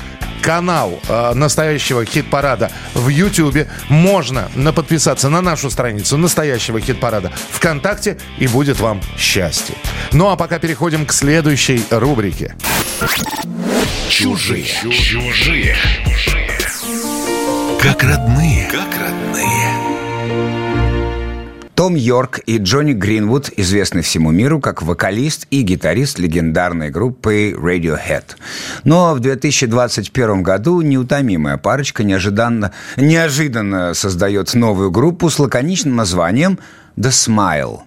канал 0.41 0.99
э, 1.07 1.33
настоящего 1.33 2.05
хит-парада 2.05 2.71
в 2.93 3.09
Ютьюбе. 3.09 3.67
Можно 3.89 4.49
подписаться 4.73 5.27
на 5.29 5.41
нашу 5.41 5.69
страницу 5.69 5.80
настоящего 6.17 6.79
хит-парада 6.79 7.31
ВКонтакте, 7.51 8.17
и 8.37 8.47
будет 8.47 8.79
вам 8.79 9.01
счастье. 9.17 9.75
Ну 10.11 10.29
а 10.29 10.35
пока 10.35 10.59
переходим 10.59 11.05
к 11.05 11.13
следующей 11.13 11.83
рубрике. 11.89 12.55
Чужие. 14.09 14.65
Чужие. 14.65 15.75
Как 17.81 18.03
родные. 18.03 18.69
Как 18.71 18.89
родные. 18.99 19.60
Том 21.81 21.95
Йорк 21.95 22.41
и 22.45 22.59
Джонни 22.59 22.93
Гринвуд 22.93 23.49
известны 23.57 24.03
всему 24.03 24.29
миру 24.29 24.59
как 24.59 24.83
вокалист 24.83 25.47
и 25.49 25.63
гитарист 25.63 26.19
легендарной 26.19 26.91
группы 26.91 27.55
Radiohead. 27.57 28.23
Но 28.83 29.15
в 29.15 29.19
2021 29.19 30.43
году 30.43 30.81
неутомимая 30.81 31.57
парочка 31.57 32.03
неожиданно, 32.03 32.71
неожиданно 32.97 33.95
создает 33.95 34.53
новую 34.53 34.91
группу 34.91 35.27
с 35.31 35.39
лаконичным 35.39 35.95
названием 35.95 36.59
The 36.97 37.09
Smile. 37.09 37.79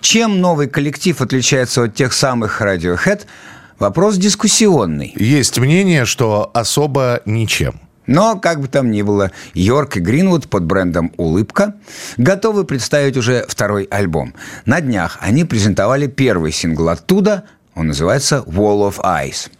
Чем 0.00 0.40
новый 0.40 0.66
коллектив 0.66 1.20
отличается 1.20 1.82
от 1.82 1.94
тех 1.94 2.14
самых 2.14 2.62
Radiohead– 2.62 3.26
вопрос 3.78 4.16
дискуссионный. 4.16 5.12
Есть 5.16 5.58
мнение, 5.58 6.06
что 6.06 6.50
особо 6.54 7.20
ничем. 7.26 7.78
Но, 8.08 8.40
как 8.40 8.60
бы 8.60 8.68
там 8.68 8.90
ни 8.90 9.02
было, 9.02 9.30
Йорк 9.52 9.98
и 9.98 10.00
Гринвуд 10.00 10.48
под 10.48 10.64
брендом 10.64 11.12
«Улыбка» 11.18 11.74
готовы 12.16 12.64
представить 12.64 13.18
уже 13.18 13.44
второй 13.46 13.84
альбом. 13.84 14.34
На 14.64 14.80
днях 14.80 15.18
они 15.20 15.44
презентовали 15.44 16.06
первый 16.06 16.50
сингл 16.50 16.88
оттуда, 16.88 17.44
он 17.74 17.88
называется 17.88 18.42
«Wall 18.46 18.90
of 18.90 18.98
Ice». 19.00 19.50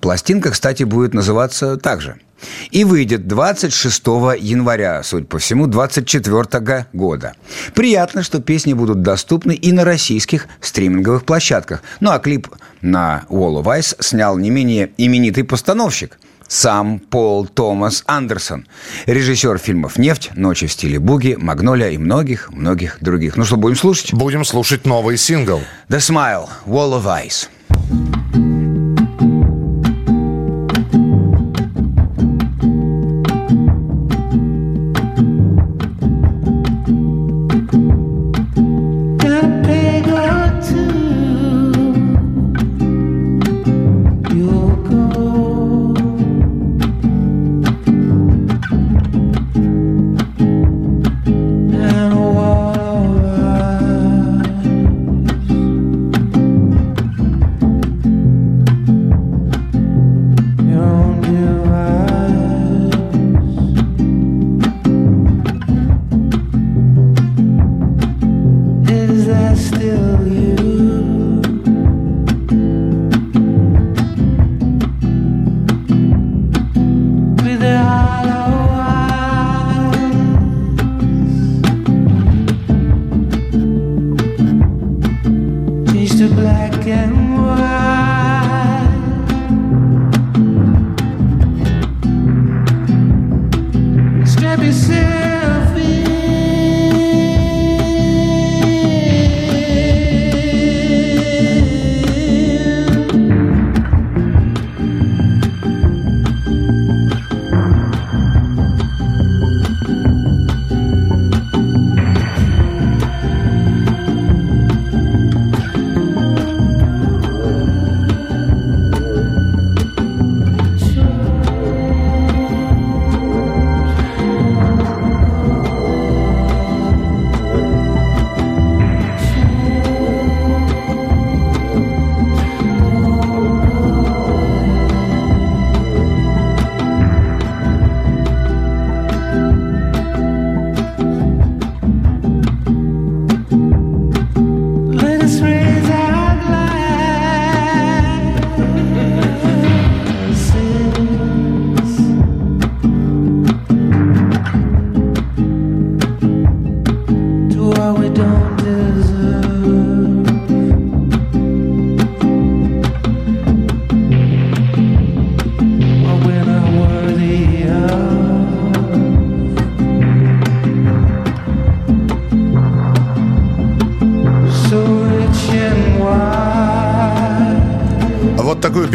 Пластинка, 0.00 0.50
кстати, 0.50 0.84
будет 0.84 1.14
называться 1.14 1.78
так 1.78 2.02
же. 2.02 2.16
И 2.70 2.84
выйдет 2.84 3.26
26 3.26 4.06
января, 4.38 5.02
судя 5.02 5.24
по 5.24 5.38
всему, 5.38 5.66
24 5.66 6.86
года. 6.92 7.32
Приятно, 7.74 8.22
что 8.22 8.42
песни 8.42 8.74
будут 8.74 9.00
доступны 9.00 9.54
и 9.54 9.72
на 9.72 9.82
российских 9.82 10.46
стриминговых 10.60 11.24
площадках. 11.24 11.82
Ну 12.00 12.10
а 12.10 12.18
клип 12.18 12.48
на 12.82 13.24
Wall 13.30 13.62
of 13.62 13.78
Ice 13.78 13.96
снял 14.00 14.36
не 14.36 14.50
менее 14.50 14.90
именитый 14.98 15.44
постановщик– 15.44 16.18
сам 16.48 16.98
Пол 16.98 17.46
Томас 17.46 18.04
Андерсон, 18.06 18.66
режиссер 19.06 19.58
фильмов 19.58 19.98
«Нефть», 19.98 20.30
«Ночи 20.34 20.66
в 20.66 20.72
стиле 20.72 20.98
буги», 20.98 21.36
«Магнолия» 21.38 21.90
и 21.90 21.98
многих-многих 21.98 22.98
других. 23.00 23.36
Ну 23.36 23.44
что, 23.44 23.56
будем 23.56 23.76
слушать? 23.76 24.12
Будем 24.12 24.44
слушать 24.44 24.86
новый 24.86 25.16
сингл. 25.16 25.60
«The 25.88 25.98
Smile», 25.98 26.48
«Wall 26.66 27.00
of 27.00 27.04
Ice». 27.04 28.53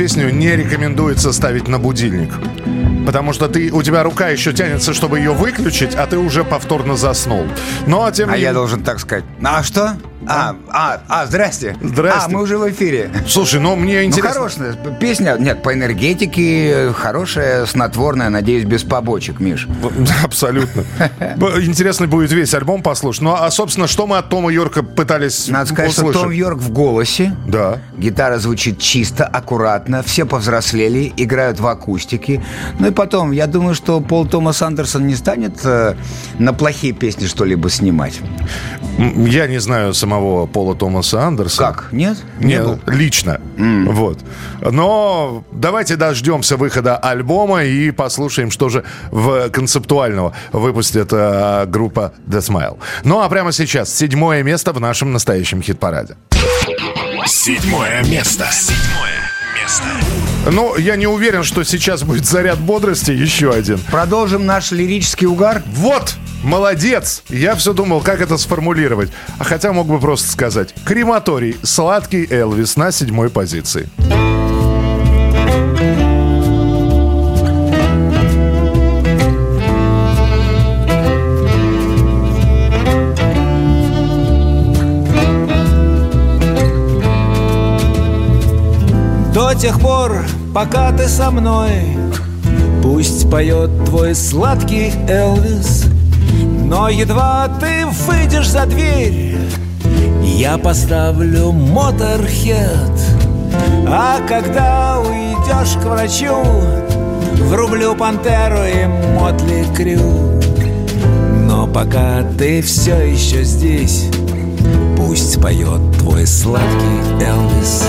Песню 0.09 0.31
не 0.31 0.55
рекомендуется 0.55 1.31
ставить 1.31 1.67
на 1.67 1.77
будильник. 1.77 2.33
Потому 3.05 3.31
что 3.31 3.47
ты, 3.47 3.71
у 3.71 3.83
тебя 3.83 4.01
рука 4.01 4.29
еще 4.29 4.53
тянется, 4.53 4.91
чтобы 4.95 5.19
ее 5.19 5.33
выключить, 5.33 5.93
а 5.93 6.07
ты 6.07 6.17
уже 6.17 6.43
повторно 6.43 6.95
заснул. 6.97 7.45
Но 7.85 8.05
а 8.05 8.11
тем 8.11 8.31
А 8.31 8.35
не 8.35 8.41
я 8.41 8.51
должен 8.51 8.83
так 8.83 8.99
сказать. 8.99 9.23
А 9.43 9.61
что? 9.61 9.97
А, 10.29 10.55
а, 10.69 10.99
а, 11.07 11.25
здрасте. 11.25 11.75
Здрасте. 11.81 12.27
А, 12.27 12.29
мы 12.29 12.41
уже 12.43 12.57
в 12.57 12.69
эфире. 12.69 13.09
Слушай, 13.27 13.59
ну 13.59 13.75
мне 13.75 13.99
Ну, 13.99 14.03
интересно. 14.03 14.31
хорошая 14.33 14.73
песня. 14.99 15.35
Нет, 15.39 15.63
по 15.63 15.73
энергетике 15.73 16.93
хорошая, 16.95 17.65
снотворная, 17.65 18.29
надеюсь, 18.29 18.65
без 18.65 18.83
побочек, 18.83 19.39
Миш. 19.39 19.67
Абсолютно. 20.23 20.83
Интересно 21.61 22.07
будет 22.07 22.31
весь 22.31 22.53
альбом 22.53 22.83
послушать. 22.83 23.23
Ну, 23.23 23.33
а, 23.33 23.49
собственно, 23.49 23.87
что 23.87 24.05
мы 24.07 24.17
от 24.17 24.29
Тома 24.29 24.51
Йорка 24.51 24.83
пытались 24.83 25.47
Надо 25.47 25.65
сказать, 25.71 25.91
что 25.91 26.01
услышать? 26.01 26.21
Том 26.21 26.31
Йорк 26.31 26.59
в 26.59 26.71
голосе. 26.71 27.35
Да. 27.47 27.79
Гитара 27.97 28.37
звучит 28.37 28.79
чисто, 28.79 29.25
аккуратно, 29.25 30.03
все 30.03 30.25
повзрослели, 30.25 31.11
играют 31.17 31.59
в 31.59 31.67
акустике. 31.67 32.43
Ну 32.77 32.87
и 32.87 32.91
потом, 32.91 33.31
я 33.31 33.47
думаю, 33.47 33.73
что 33.73 33.99
Пол 33.99 34.27
Томас 34.27 34.61
Андерсон 34.61 35.07
не 35.07 35.15
станет 35.15 35.59
э, 35.63 35.95
на 36.37 36.53
плохие 36.53 36.93
песни 36.93 37.25
что-либо 37.25 37.69
снимать. 37.69 38.19
Я 38.99 39.47
не 39.47 39.59
знаю 39.59 39.93
самого 39.93 40.45
Пола 40.45 40.75
Томаса 40.75 41.21
Андерсона. 41.23 41.69
Как? 41.73 41.93
Нет? 41.93 42.17
Не, 42.39 42.45
Не 42.55 42.61
был? 42.61 42.79
лично. 42.87 43.39
Вот. 43.57 44.19
Но 44.61 45.43
давайте 45.51 45.95
дождемся 45.95 46.57
выхода 46.57 46.97
альбома 46.97 47.63
и 47.63 47.91
послушаем, 47.91 48.51
что 48.51 48.69
же 48.69 48.83
в 49.11 49.49
концептуального 49.49 50.33
выпустит 50.51 51.09
э, 51.11 51.65
группа 51.67 52.13
The 52.27 52.39
Smile. 52.39 52.77
Ну 53.03 53.21
а 53.21 53.29
прямо 53.29 53.51
сейчас 53.53 53.93
седьмое 53.95 54.43
место 54.43 54.73
в 54.73 54.79
нашем 54.81 55.13
настоящем 55.13 55.61
хит-параде. 55.61 56.15
Седьмое 57.25 58.03
место. 58.03 58.47
Седьмое 58.51 59.28
место. 59.69 59.85
Ну, 60.51 60.75
я 60.77 60.95
не 60.95 61.07
уверен, 61.07 61.43
что 61.43 61.63
сейчас 61.63 62.03
будет 62.03 62.25
заряд 62.25 62.59
бодрости 62.59 63.11
еще 63.11 63.51
один. 63.51 63.79
Продолжим 63.91 64.45
наш 64.45 64.71
лирический 64.71 65.27
угар. 65.27 65.63
Вот! 65.67 66.15
Молодец! 66.43 67.23
Я 67.29 67.55
все 67.55 67.73
думал, 67.73 68.01
как 68.01 68.21
это 68.21 68.37
сформулировать. 68.37 69.11
А 69.37 69.43
хотя 69.43 69.73
мог 69.73 69.87
бы 69.87 69.99
просто 69.99 70.31
сказать. 70.31 70.73
Крематорий. 70.85 71.57
Сладкий 71.63 72.25
Элвис 72.29 72.77
на 72.77 72.91
седьмой 72.91 73.29
позиции. 73.29 73.89
Тех 89.59 89.79
пор, 89.81 90.25
пока 90.53 90.91
ты 90.93 91.07
со 91.09 91.31
мной. 91.31 91.97
Пусть 92.81 93.29
поет 93.29 93.69
твой 93.85 94.15
сладкий 94.15 94.93
Элвис 95.09 95.85
Но 96.63 96.87
едва 96.87 97.49
ты 97.59 97.85
выйдешь 98.07 98.49
за 98.49 98.65
дверь 98.65 99.37
Я 100.23 100.57
поставлю 100.57 101.51
моторхед. 101.51 102.57
А 103.85 104.19
когда 104.27 105.01
уйдешь 105.01 105.75
к 105.81 105.85
врачу 105.85 106.41
Врублю 107.33 107.95
пантеру 107.95 108.63
и 108.63 108.85
мотли 109.13 109.65
крю. 109.75 110.39
Но 111.45 111.67
пока 111.67 112.23
ты 112.37 112.61
все 112.61 112.95
еще 113.11 113.43
здесь 113.43 114.07
Пусть 114.95 115.41
поет 115.41 115.81
твой 115.97 116.25
сладкий 116.25 117.25
Элвис 117.25 117.83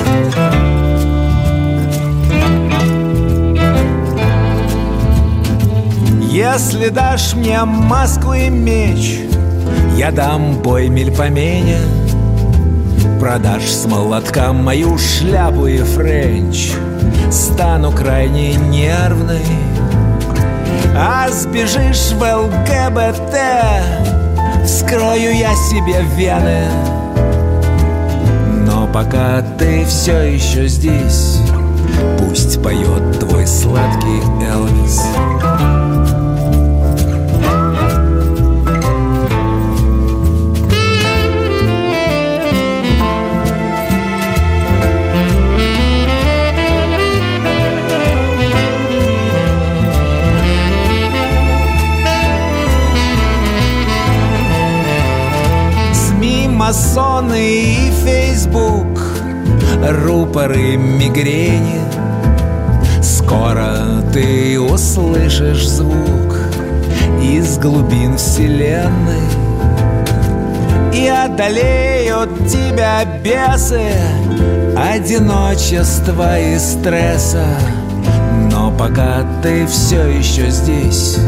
Если 6.30 6.90
дашь 6.90 7.34
мне 7.34 7.64
маску 7.64 8.34
и 8.34 8.48
меч 8.48 9.18
Я 9.96 10.12
дам 10.12 10.62
бой 10.62 10.88
мельпомене 10.88 11.78
Продашь 13.18 13.68
с 13.68 13.84
молотка 13.86 14.52
мою 14.52 14.96
шляпу 14.96 15.66
и 15.66 15.78
френч 15.78 16.70
Стану 17.32 17.90
крайне 17.90 18.54
нервной 18.54 19.44
А 20.96 21.28
сбежишь 21.30 22.12
в 22.12 22.22
ЛГБТ 22.22 23.34
Вскрою 24.64 25.36
я 25.36 25.52
себе 25.54 26.04
вены. 26.14 26.62
Но 28.66 28.86
пока 28.86 29.42
ты 29.58 29.84
все 29.84 30.34
еще 30.34 30.68
здесь 30.68 31.38
Пусть 32.18 32.62
поет 32.62 33.18
твой 33.18 33.48
сладкий 33.48 34.22
Элвис 34.48 35.02
масоны 56.70 57.64
и 57.64 57.90
Фейсбук. 58.04 59.00
Рупоры 60.04 60.76
мигрени. 60.76 61.80
Скоро 63.02 64.02
ты 64.12 64.60
услышишь 64.60 65.66
звук 65.66 66.36
Из 67.20 67.58
глубин 67.58 68.16
вселенной. 68.16 69.26
И 70.94 71.08
одолеют 71.08 72.30
тебя 72.46 73.04
бесы 73.24 73.90
Одиночества 74.76 76.38
и 76.38 76.56
стресса. 76.56 77.46
Но 78.52 78.70
пока 78.70 79.24
ты 79.42 79.66
все 79.66 80.06
еще 80.06 80.50
здесь 80.50 81.18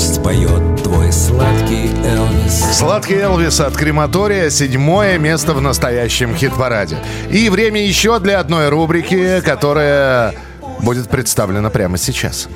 Пусть 0.00 0.22
поет 0.22 0.82
твой 0.82 1.12
сладкий 1.12 1.90
Элвис 2.02 2.78
Сладкий 2.78 3.16
Элвис 3.16 3.60
от 3.60 3.76
крематория. 3.76 4.48
Седьмое 4.48 5.18
место 5.18 5.52
в 5.52 5.60
настоящем 5.60 6.34
хит-параде. 6.34 6.96
И 7.30 7.50
время 7.50 7.86
еще 7.86 8.18
для 8.18 8.40
одной 8.40 8.70
рубрики, 8.70 9.42
которая 9.42 10.34
будет 10.78 11.10
представлена 11.10 11.68
прямо 11.68 11.98
сейчас. 11.98 12.48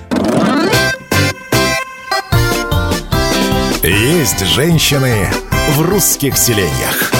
Есть 3.83 4.47
женщины 4.47 5.27
в 5.77 5.83
русских 5.83 6.39
селениях. 6.39 7.13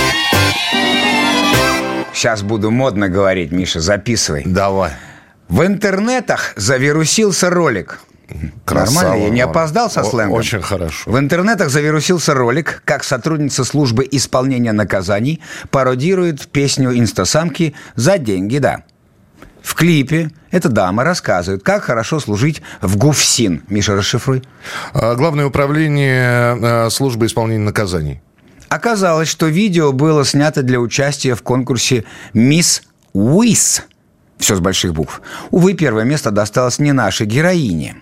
Сейчас 2.15 2.41
буду 2.41 2.71
модно 2.71 3.11
говорить, 3.11 3.53
Миша, 3.53 3.81
записывай. 3.81 4.45
Давай. 4.47 4.93
В 5.51 5.67
интернетах 5.67 6.55
завирусился 6.57 7.51
ролик. 7.51 8.01
Красава. 8.65 9.03
Нормально, 9.03 9.25
я 9.25 9.31
не 9.31 9.41
опоздал 9.41 9.91
со 9.91 10.03
сленгом. 10.05 10.39
Очень 10.39 10.63
хорошо. 10.63 11.11
В 11.11 11.19
интернетах 11.19 11.71
завирусился 11.71 12.35
ролик, 12.35 12.83
как 12.85 13.05
сотрудница 13.05 13.65
службы 13.65 14.07
исполнения 14.11 14.73
наказаний 14.73 15.41
пародирует 15.71 16.49
песню 16.49 16.97
инстасамки 16.99 17.75
«За 17.97 18.19
деньги, 18.19 18.59
да». 18.59 18.83
В 19.63 19.75
клипе 19.75 20.31
эта 20.51 20.69
дама 20.69 21.05
рассказывает, 21.05 21.63
как 21.63 21.85
хорошо 21.85 22.21
служить 22.21 22.61
в 22.83 22.97
ГУФСИН. 22.99 23.65
Миша, 23.69 23.97
расшифруй. 23.97 24.43
А, 24.93 25.15
Главное 25.15 25.47
управление 25.47 26.57
э, 26.61 26.91
службы 26.91 27.27
исполнения 27.27 27.65
наказаний. 27.65 28.21
Оказалось, 28.69 29.29
что 29.29 29.47
видео 29.47 29.93
было 29.93 30.25
снято 30.25 30.63
для 30.63 30.81
участия 30.81 31.35
в 31.35 31.43
конкурсе 31.43 32.05
«Мисс 32.35 32.83
Уис». 33.15 33.85
Все 34.39 34.57
с 34.57 34.61
больших 34.61 34.93
букв. 34.93 35.23
Увы, 35.51 35.75
первое 35.75 36.05
место 36.05 36.31
досталось 36.31 36.79
не 36.79 36.93
нашей 36.93 37.27
героине. 37.27 37.97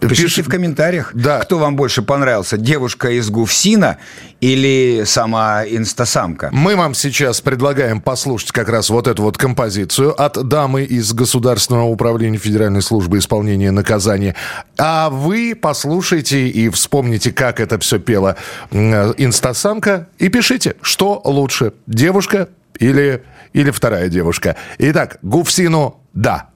Пишите 0.00 0.42
в 0.42 0.48
комментариях, 0.48 1.14
кто 1.42 1.58
вам 1.58 1.74
больше 1.74 2.02
понравился, 2.02 2.58
девушка 2.58 3.10
из 3.10 3.30
Гуфсина 3.30 3.96
или 4.40 5.04
сама 5.04 5.64
инстасамка. 5.64 6.50
Мы 6.52 6.76
вам 6.76 6.94
сейчас 6.94 7.40
предлагаем 7.40 8.00
послушать 8.00 8.52
как 8.52 8.68
раз 8.68 8.90
вот 8.90 9.06
эту 9.06 9.22
вот 9.22 9.38
композицию 9.38 10.20
от 10.20 10.48
дамы 10.48 10.84
из 10.84 11.12
Государственного 11.12 11.86
управления 11.86 12.38
Федеральной 12.38 12.82
службы 12.82 13.18
исполнения 13.18 13.70
наказания. 13.70 14.34
А 14.76 15.08
вы 15.08 15.58
послушайте 15.60 16.48
и 16.48 16.68
вспомните, 16.68 17.32
как 17.32 17.58
это 17.58 17.78
все 17.78 17.98
пела 17.98 18.36
инстасамка, 18.70 20.08
и 20.18 20.28
пишите, 20.28 20.76
что 20.82 21.22
лучше, 21.24 21.72
девушка 21.86 22.48
или, 22.78 23.24
или 23.54 23.70
вторая 23.70 24.08
девушка. 24.08 24.56
Итак, 24.78 25.18
Гуфсину 25.22 26.00
«да». 26.12 26.50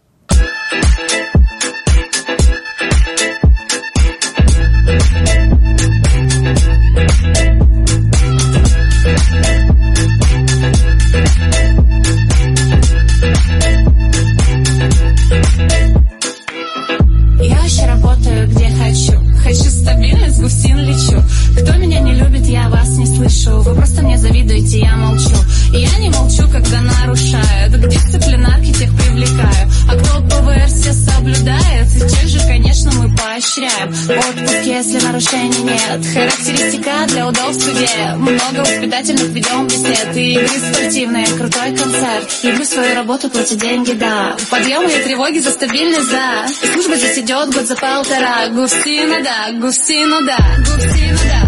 стабильность, 19.80 20.40
густин 20.40 20.78
лечу. 20.78 21.22
Кто 21.58 21.76
меня 21.76 22.00
не 22.00 22.14
любит, 22.14 22.46
я 22.46 22.68
вас 22.68 22.88
не 22.96 23.06
слышу. 23.06 23.60
Вы 23.60 23.74
просто 23.74 24.02
мне 24.02 24.16
завидуете, 24.18 24.80
я 24.80 24.96
молчу. 24.96 25.36
И 25.74 25.80
я 25.80 25.98
не 25.98 26.10
молчу, 26.10 26.48
когда 26.50 26.80
нарушают. 26.80 27.74
Где 27.74 27.98
стеклянарки 27.98 28.72
тех 28.72 28.94
привлекаю? 28.94 29.70
А 29.88 29.96
кто 29.96 30.20
ПВР 30.22 30.66
все 30.66 30.92
соблюдает? 30.92 31.96
И 31.96 32.00
тех 32.00 32.28
же, 32.28 32.38
конечно, 32.40 32.92
мы 32.92 33.14
поощряем. 33.16 33.88
Отпуск, 33.90 34.64
если 34.64 35.00
нарушений 35.04 35.62
нет. 35.62 36.06
Характеристика 36.12 37.06
для 37.08 37.28
удобства 37.28 37.70
где 37.70 38.14
Много 38.16 38.60
воспитательных 38.60 39.28
ведем 39.28 39.66
бесед 39.66 40.16
И 40.16 40.34
игры 40.34 40.48
спортивные, 40.48 41.26
крутой 41.26 41.76
концерт. 41.76 42.30
Люблю 42.42 42.64
свою 42.64 42.94
работу, 42.94 43.30
платю 43.30 43.56
деньги, 43.56 43.92
да. 43.92 44.36
Подъемы 44.50 44.90
и 44.90 45.02
тревоги 45.02 45.38
за 45.38 45.50
стабильность, 45.50 46.10
да. 46.10 46.46
Служба 46.72 46.96
здесь 46.96 47.18
идет 47.18 47.54
год 47.54 47.66
за 47.66 47.76
полтора. 47.76 48.48
Густину, 48.48 49.22
да, 49.22 49.52
Густину, 49.60 50.24
да 50.24 50.38
Густину, 50.58 51.18
да 51.24 51.39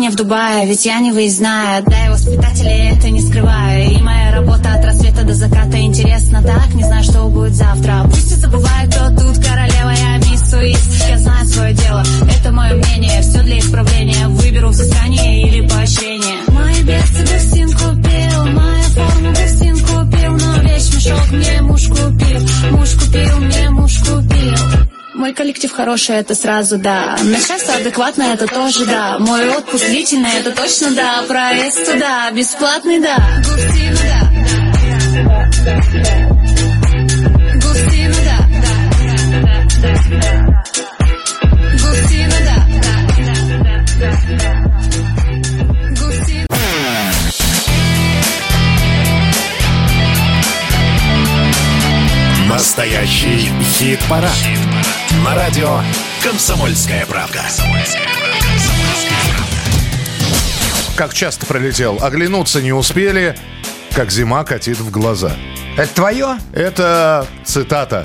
не 0.00 0.08
в 0.08 0.16
Дубае, 0.16 0.66
ведь 0.66 0.86
я 0.86 0.98
не 1.00 1.12
выездная. 1.12 1.82
Да, 1.82 2.06
и 2.06 2.08
воспитатели 2.08 2.96
это 2.96 3.10
не 3.10 3.20
скрываю 3.20 3.90
И 3.90 4.00
моя 4.00 4.32
работа 4.32 4.72
от 4.74 4.84
рассвета 4.84 5.24
до 5.24 5.34
заката 5.34 5.78
Интересно 5.78 6.42
так, 6.42 6.74
не 6.74 6.82
знаю, 6.82 7.04
что 7.04 7.28
будет 7.28 7.54
завтра. 7.54 8.02
Пусть 8.04 8.32
и 8.32 8.36
забывают, 8.36 8.94
кто 8.94 9.08
тут 9.10 9.44
королева 9.44 9.90
Я 9.90 10.19
Суис, 10.50 11.08
я 11.08 11.16
знаю 11.16 11.46
свое 11.46 11.74
дело 11.74 12.02
Это 12.36 12.50
мое 12.50 12.74
мнение, 12.74 13.22
все 13.22 13.40
для 13.42 13.60
исправления 13.60 14.26
Выберу 14.26 14.70
взыскание 14.70 15.46
или 15.46 15.68
поощрение 15.68 16.38
Мои 16.48 16.82
берцы 16.82 17.22
густин 17.22 17.70
купил 17.70 18.46
Моя 18.46 18.82
форма 18.82 19.30
густин 19.30 19.78
купил 19.78 20.32
Но 20.32 20.60
вещь 20.62 20.92
мешок 20.92 21.30
мне 21.30 21.62
муж 21.62 21.86
купил 21.86 22.70
Муж 22.72 22.90
купил, 22.94 23.38
мне 23.38 23.70
муж 23.70 23.98
купил 23.98 24.86
мой 25.12 25.34
коллектив 25.34 25.70
хороший, 25.70 26.16
это 26.16 26.34
сразу 26.34 26.78
да. 26.78 27.18
Начальство 27.22 27.74
адекватное, 27.74 28.32
это 28.32 28.46
тоже 28.46 28.86
да. 28.86 29.18
Мой 29.18 29.50
отпуск 29.50 29.84
длительный, 29.84 30.30
это 30.38 30.50
точно 30.50 30.92
да. 30.92 31.22
Проезд 31.28 31.84
туда, 31.84 32.30
бесплатный, 32.30 33.00
да. 33.00 33.18
Густину, 33.44 33.98
да. 35.62 36.39
Настоящий 52.46 53.50
хит-парад. 53.62 54.30
На 55.24 55.34
радио 55.34 55.80
«Комсомольская 56.22 57.06
правда». 57.06 57.42
Как 60.94 61.14
часто 61.14 61.46
пролетел. 61.46 61.98
Оглянуться 62.02 62.60
не 62.60 62.72
успели, 62.72 63.34
как 63.94 64.10
зима 64.10 64.44
катит 64.44 64.78
в 64.78 64.90
глаза. 64.90 65.32
Это 65.78 65.94
твое? 65.94 66.36
Это 66.52 67.26
цитата. 67.44 68.04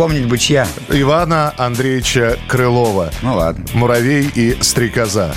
Вспомнить 0.00 0.28
бы 0.28 0.38
чья. 0.38 0.66
Ивана 0.88 1.52
Андреевича 1.58 2.38
Крылова. 2.48 3.12
Ну 3.20 3.34
ладно. 3.34 3.66
«Муравей 3.74 4.30
и 4.34 4.56
стрекоза». 4.62 5.34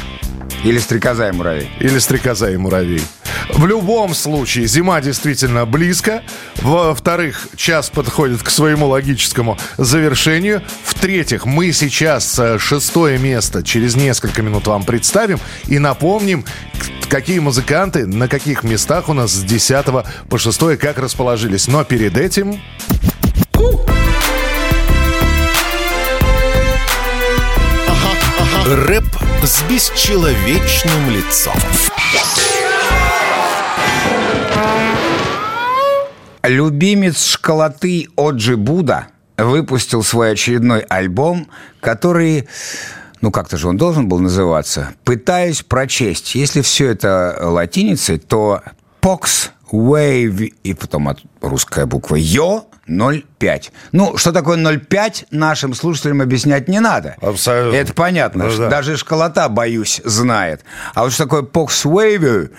Или 0.64 0.80
стрекоза 0.80 1.28
и 1.28 1.32
муравей. 1.34 1.70
Или 1.82 2.00
стрекоза 2.00 2.50
и 2.50 2.56
муравей. 2.56 3.02
В 3.50 3.66
любом 3.66 4.14
случае, 4.14 4.68
зима 4.68 5.02
действительно 5.02 5.66
близко. 5.66 6.24
Во-вторых, 6.62 7.50
час 7.58 7.90
подходит 7.90 8.42
к 8.42 8.50
своему 8.50 8.88
логическому 8.88 9.58
завершению. 9.76 10.62
В-третьих, 10.86 11.46
мы 11.46 11.74
сейчас 11.74 12.40
э, 12.40 12.58
шестое 12.58 13.18
место 13.18 13.64
через 13.64 13.98
несколько 13.98 14.42
минут 14.42 14.68
вам 14.68 14.86
представим 14.86 15.42
и 15.68 15.78
напомним, 15.78 16.46
какие 17.10 17.40
музыканты 17.40 18.08
на 18.08 18.30
каких 18.30 18.64
местах 18.64 19.10
у 19.10 19.14
нас 19.14 19.34
с 19.34 19.44
10 19.44 19.86
по 20.30 20.38
6 20.38 20.78
как 20.78 21.00
расположились. 21.00 21.68
Но 21.68 21.84
перед 21.84 22.18
этим... 22.18 22.62
Рэп 29.04 29.44
с 29.46 29.62
бесчеловечным 29.64 31.10
лицом. 31.10 31.54
Любимец 36.44 37.26
школоты 37.26 38.08
Оджи 38.18 38.56
Буда 38.58 39.08
выпустил 39.38 40.04
свой 40.04 40.32
очередной 40.34 40.82
альбом, 40.82 41.48
который, 41.80 42.48
ну 43.22 43.32
как-то 43.32 43.58
же 43.58 43.68
он 43.68 43.78
должен 43.78 44.08
был 44.08 44.20
называться, 44.20 44.94
пытаюсь 45.04 45.64
прочесть. 45.64 46.36
Если 46.36 46.62
все 46.62 46.88
это 46.90 47.38
латиницей, 47.42 48.20
то 48.20 48.62
Pox 49.02 49.50
Wave 49.72 50.54
и 50.64 50.74
потом 50.74 51.10
от- 51.10 51.22
русская 51.42 51.86
буква 51.86 52.16
Йо 52.16 52.66
0,5. 52.88 53.72
Ну, 53.92 54.18
что 54.18 54.32
такое 54.32 54.58
0,5, 54.58 55.28
нашим 55.32 55.74
слушателям 55.74 56.22
объяснять 56.22 56.68
не 56.68 56.80
надо. 56.80 57.16
Абсолютно. 57.22 57.78
Это 57.78 57.94
понятно. 57.94 58.46
Ну 58.46 58.58
да. 58.58 58.70
Даже 58.70 58.98
школота, 58.98 59.50
боюсь, 59.50 60.02
знает. 60.04 60.62
А 60.94 61.04
вот 61.04 61.14
что 61.14 61.24
такое 61.24 61.42
Pox 61.42 61.86
Wave, 61.86 62.50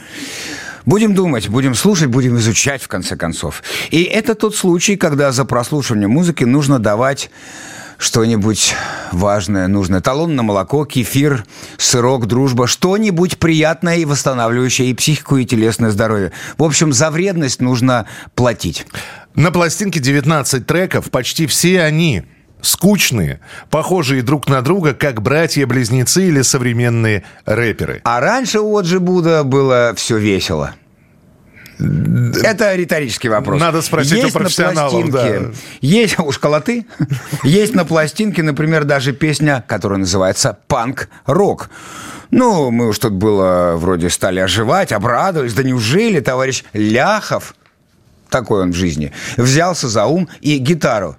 Будем 0.86 1.14
думать, 1.14 1.48
будем 1.48 1.74
слушать, 1.74 2.08
будем 2.08 2.36
изучать, 2.36 2.82
в 2.82 2.88
конце 2.88 3.16
концов. 3.16 3.62
И 3.90 4.02
это 4.02 4.34
тот 4.34 4.54
случай, 4.54 4.96
когда 4.96 5.32
за 5.32 5.46
прослушивание 5.46 6.08
музыки 6.08 6.44
нужно 6.44 6.78
давать 6.78 7.30
что-нибудь 7.96 8.74
важное, 9.12 9.66
нужное. 9.66 10.02
Талон 10.02 10.36
на 10.36 10.42
молоко, 10.42 10.84
кефир, 10.84 11.46
сырок, 11.78 12.26
дружба, 12.26 12.66
что-нибудь 12.66 13.38
приятное 13.38 13.96
и 13.96 14.04
восстанавливающее 14.04 14.90
и 14.90 14.94
психику, 14.94 15.38
и 15.38 15.46
телесное 15.46 15.90
здоровье. 15.90 16.32
В 16.58 16.64
общем, 16.64 16.92
за 16.92 17.10
вредность 17.10 17.62
нужно 17.62 18.06
платить. 18.34 18.86
На 19.34 19.50
пластинке 19.50 20.00
19 20.00 20.66
треков, 20.66 21.10
почти 21.10 21.46
все 21.46 21.82
они 21.82 22.24
скучные, 22.62 23.40
похожие 23.68 24.22
друг 24.22 24.48
на 24.48 24.62
друга, 24.62 24.94
как 24.94 25.20
братья-близнецы 25.22 26.28
или 26.28 26.42
современные 26.42 27.24
рэперы. 27.44 28.00
А 28.04 28.20
раньше 28.20 28.60
у 28.60 28.76
Оджи 28.78 29.00
Буда 29.00 29.44
было 29.44 29.92
все 29.96 30.16
весело. 30.18 30.74
Это 31.78 32.74
риторический 32.76 33.28
вопрос. 33.28 33.60
Надо 33.60 33.82
спросить 33.82 34.12
у 34.12 34.16
Есть 34.22 34.34
на 34.34 34.40
профессионалов, 34.40 34.92
пластинке- 34.92 35.40
да. 35.40 35.52
Есть 35.80 36.18
у 36.20 36.30
школоты. 36.30 36.86
Есть 37.42 37.74
на 37.74 37.84
пластинке, 37.84 38.42
например, 38.44 38.84
даже 38.84 39.12
песня, 39.12 39.62
которая 39.66 39.98
называется 39.98 40.56
«Панк-рок». 40.68 41.70
Ну, 42.30 42.70
мы 42.70 42.88
уж 42.88 42.98
тут 42.98 43.12
было 43.14 43.74
вроде 43.76 44.08
стали 44.08 44.38
оживать, 44.40 44.92
обрадовались. 44.92 45.52
Да 45.54 45.62
неужели 45.64 46.20
товарищ 46.20 46.62
Ляхов, 46.72 47.54
такой 48.28 48.62
он 48.62 48.72
в 48.72 48.76
жизни, 48.76 49.12
взялся 49.36 49.88
за 49.88 50.06
ум 50.06 50.28
и 50.40 50.58
гитару? 50.58 51.16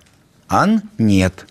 Ан 0.47 0.81
нет. 0.97 1.47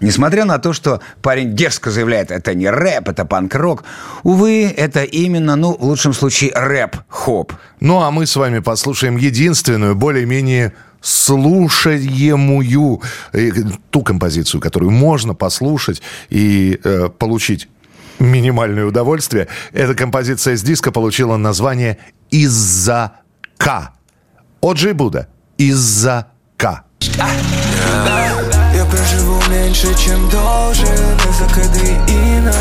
Несмотря 0.00 0.44
на 0.44 0.58
то, 0.58 0.74
что 0.74 1.00
парень 1.22 1.56
дерзко 1.56 1.90
заявляет, 1.90 2.30
это 2.30 2.54
не 2.54 2.68
рэп, 2.68 3.08
это 3.08 3.24
панк-рок, 3.24 3.84
увы, 4.22 4.64
это 4.64 5.02
именно, 5.02 5.56
ну, 5.56 5.74
в 5.74 5.82
лучшем 5.82 6.12
случае, 6.12 6.52
рэп-хоп. 6.54 7.54
Ну, 7.80 8.02
а 8.02 8.10
мы 8.10 8.26
с 8.26 8.36
вами 8.36 8.58
послушаем 8.58 9.16
единственную, 9.16 9.94
более-менее 9.94 10.74
слушаемую 11.00 13.00
э, 13.32 13.50
ту 13.90 14.02
композицию, 14.02 14.60
которую 14.60 14.90
можно 14.90 15.34
послушать 15.34 16.02
и 16.28 16.78
э, 16.84 17.08
получить 17.08 17.68
минимальное 18.18 18.84
удовольствие. 18.84 19.48
Эта 19.72 19.94
композиция 19.94 20.56
с 20.56 20.62
диска 20.62 20.92
получила 20.92 21.36
название 21.36 21.98
«Из-за 22.30 23.12
К». 23.56 23.93
Оджи 24.64 24.94
Буда 24.94 25.28
«Из-за 25.58 26.28
К». 26.56 26.84
Я 27.02 28.84
проживу 28.86 29.38
меньше, 29.50 29.88
чем 29.94 30.26
должен 30.30 30.88
Из-за 31.28 31.44
кадеина 31.52 32.54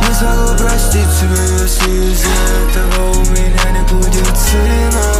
Не 0.00 0.14
смогу 0.14 0.56
простить 0.56 1.12
себе, 1.12 1.42
если 1.60 1.90
из-за 2.10 2.30
этого 2.70 3.10
у 3.10 3.20
меня 3.32 3.70
не 3.70 3.82
будет 3.92 4.34
сына 4.38 5.11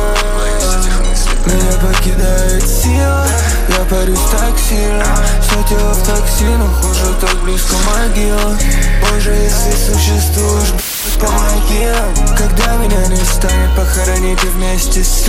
Меня 1.47 1.73
покидает 1.81 2.67
сила. 2.67 3.27
Я 3.69 3.85
парюсь 3.85 4.19
так 4.31 4.59
сильно 4.59 5.05
Все 5.41 5.63
тело 5.69 5.93
в 5.93 6.07
токсинах 6.07 6.71
Хуже 6.83 7.15
так 7.21 7.37
близко 7.43 7.75
могила 7.87 8.57
Боже, 9.01 9.33
если 9.33 9.93
существуешь, 9.93 10.73
помоги 11.21 11.87
нам. 11.87 12.37
Когда 12.37 12.77
меня 12.77 13.07
не 13.09 13.25
станет, 13.25 13.75
похороните 13.77 14.47
вместе 14.49 15.05
с 15.05 15.29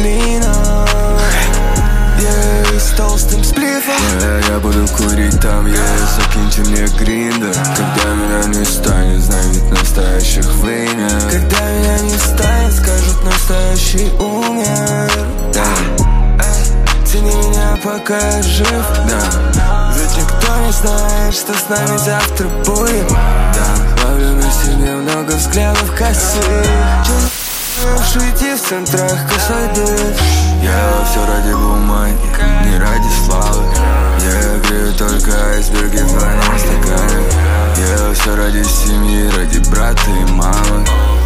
Линой 2.18 2.74
я 2.74 2.80
с 2.80 2.96
толстым 2.96 3.44
сплифом 3.44 3.94
я, 4.22 4.54
я 4.54 4.60
буду 4.60 4.88
курить 4.88 5.40
там, 5.40 5.66
я 5.66 5.84
закиньте 6.16 6.62
мне 6.70 6.86
гриндер. 6.98 7.54
Когда 7.54 8.14
меня 8.14 8.60
не 8.60 8.66
станет, 8.66 9.22
ведь 9.52 9.70
настоящих 9.72 10.46
нет 10.64 11.24
Когда 11.32 11.72
меня 11.72 12.00
не 12.00 12.18
станет, 12.18 12.74
скажут 12.74 13.24
настоящий 13.24 14.12
умер. 14.20 15.12
Да. 15.54 15.66
Эй, 16.44 17.06
Цени 17.06 17.30
меня, 17.30 17.78
пока 17.84 18.18
я 18.18 18.42
жив, 18.44 18.86
да. 19.08 19.94
Ведь 19.96 20.18
никто 20.18 20.56
не 20.66 20.72
знает, 20.72 21.34
что 21.34 21.54
с 21.54 21.70
нами 21.70 21.98
завтра 21.98 22.48
будет. 22.66 23.08
Да, 23.08 24.04
ловлю 24.06 24.34
на 24.34 24.52
себе 24.52 24.96
много 24.96 25.32
взглядов 25.32 25.92
косых 25.96 27.43
Шуйти 28.12 28.56
в 28.56 28.62
центрах 28.62 29.18
косой 29.28 29.68
дых 29.76 30.18
Я 30.62 31.06
все 31.06 31.26
ради 31.26 31.54
бумаги, 31.54 32.18
не 32.66 32.78
ради 32.78 33.10
славы. 33.26 33.64
Я 34.22 34.60
грею 34.68 34.94
только 34.94 35.32
айсберги 35.50 35.98
в 35.98 36.08
двойном 36.08 36.60
стакане 36.60 37.24
Я 37.78 38.14
все 38.14 38.36
ради 38.36 38.64
семьи, 38.64 39.30
ради 39.36 39.58
брата 39.70 40.10
и 40.10 40.32
мамы 40.32 40.86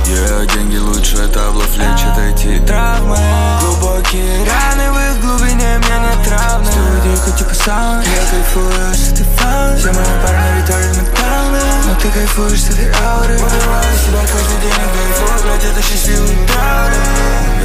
Я 0.09 0.45
деньги 0.45 0.77
лучше 0.77 1.27
таблов 1.27 1.75
лечат 1.75 2.17
эти 2.17 2.59
травмы. 2.65 3.17
Глубокие 3.59 4.45
раны 4.45 4.91
в 4.91 4.95
их 4.95 5.21
глубине 5.21 5.77
мне 5.79 5.99
не 5.99 6.25
травны 6.25 6.71
Студия 6.71 7.37
типа 7.37 7.53
саунд 7.53 8.05
Я 8.07 8.31
кайфую. 8.31 8.93
С 8.93 9.11
этой 9.11 9.25
фауны 9.35 9.77
Все 9.77 9.91
мои 9.91 10.05
парни 10.23 10.61
retarded 10.61 10.97
менталны 10.97 11.59
Но 11.87 11.99
ты 12.01 12.07
кайфуешь 12.09 12.61
с 12.61 12.69
этой 12.69 12.89
ауры. 13.03 13.33
Убиваю 13.33 13.97
себя 13.97 14.21
каждый 14.21 14.61
день, 14.61 14.71
кайфую, 14.71 15.43
блядь, 15.43 15.65
это 15.65 15.81
счастливый 15.81 16.37
траур 16.47 16.91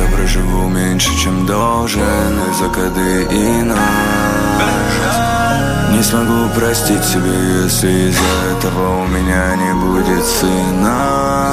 Я 0.00 0.16
проживу 0.16 0.68
меньше, 0.68 1.16
чем 1.22 1.46
должен 1.46 2.50
Из-за 2.50 2.68
коды 2.68 3.22
и 3.30 3.62
не 5.92 6.02
смогу 6.02 6.48
простить 6.54 7.04
себе, 7.04 7.64
если 7.64 8.08
из-за 8.08 8.56
этого 8.56 9.02
у 9.02 9.06
меня 9.06 9.54
не 9.56 9.74
будет 9.74 10.24
сына. 10.24 11.52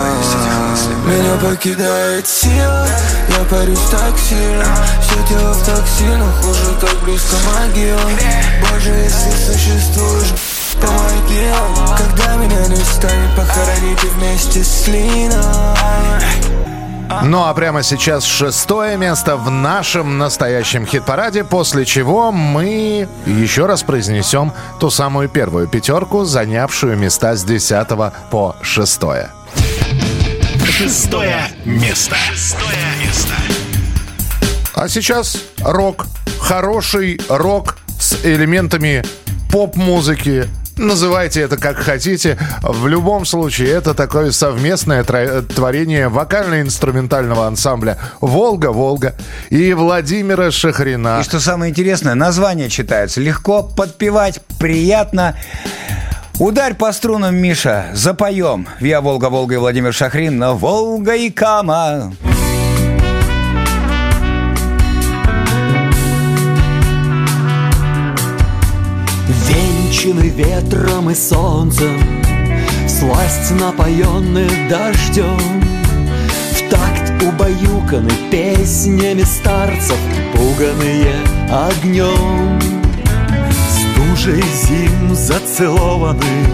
Меня 1.05 1.35
покидает 1.41 2.27
сила, 2.27 2.87
я 3.29 3.43
парюсь 3.49 3.89
так 3.91 4.17
сильно. 4.17 4.65
Все 5.01 5.27
тело 5.27 5.53
в 5.53 5.65
токсинах, 5.65 6.43
уже 6.47 6.73
так 6.79 6.95
близко 7.03 7.35
могила. 7.53 8.09
Боже, 8.61 8.89
если 8.91 9.51
существуешь, 9.51 10.33
помоги 10.81 11.47
Когда 11.97 12.35
меня 12.35 12.67
не 12.67 12.83
станет, 12.83 13.35
похороните 13.35 14.07
вместе 14.07 14.63
с 14.63 14.87
Линой 14.87 16.68
Ну 17.23 17.43
а 17.43 17.53
прямо 17.53 17.83
сейчас 17.83 18.23
шестое 18.23 18.95
место 18.95 19.35
в 19.35 19.49
нашем 19.49 20.17
настоящем 20.17 20.85
хит-параде, 20.85 21.43
после 21.43 21.83
чего 21.85 22.31
мы 22.31 23.07
еще 23.25 23.65
раз 23.65 23.83
произнесем 23.83 24.53
ту 24.79 24.89
самую 24.89 25.27
первую 25.27 25.67
пятерку, 25.67 26.23
занявшую 26.23 26.97
места 26.97 27.35
с 27.35 27.43
10 27.43 27.87
по 28.29 28.55
6. 28.61 29.01
Шестое 30.63 31.47
место. 31.65 32.15
Шестое 32.31 32.77
место. 33.03 33.33
А 34.75 34.87
сейчас 34.87 35.43
рок. 35.61 36.05
Хороший 36.39 37.19
рок 37.27 37.77
с 37.99 38.23
элементами 38.23 39.03
поп-музыки. 39.51 40.47
Называйте 40.79 41.41
это 41.41 41.57
как 41.57 41.75
хотите. 41.77 42.37
В 42.61 42.87
любом 42.87 43.25
случае, 43.25 43.67
это 43.71 43.93
такое 43.93 44.31
совместное 44.31 45.03
творение 45.03 46.07
вокально-инструментального 46.07 47.47
ансамбля 47.47 47.97
«Волга-Волга» 48.21 49.13
и 49.49 49.73
Владимира 49.73 50.51
Шахрина. 50.51 51.19
И 51.19 51.23
что 51.23 51.41
самое 51.41 51.71
интересное, 51.71 52.15
название 52.15 52.69
читается 52.69 53.19
легко, 53.19 53.61
подпевать 53.61 54.39
приятно. 54.57 55.35
Ударь 56.39 56.75
по 56.75 56.93
струнам, 56.93 57.35
Миша, 57.35 57.87
запоем. 57.93 58.65
Я 58.79 59.01
Волга-Волга 59.01 59.55
и 59.55 59.57
Владимир 59.57 59.93
Шахрин 59.93 60.37
на 60.37 60.53
Волга 60.53 61.13
и 61.13 61.29
Кама. 61.29 62.13
Венчаны 69.89 70.29
ветром 70.29 71.09
и 71.09 71.15
солнцем 71.15 71.99
Сласть 72.87 73.49
напоенны 73.59 74.47
дождем 74.69 75.63
В 76.51 76.69
такт 76.69 77.23
убаюканы 77.23 78.11
песнями 78.29 79.23
старцев 79.23 79.97
Пуганые 80.31 81.15
огнем 81.49 82.59
Стужей 83.71 84.43
зим 84.43 85.15
зацелованы 85.15 86.45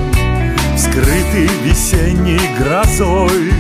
Скрыты 0.77 1.49
весенней 1.65 2.39
грозой. 2.57 3.51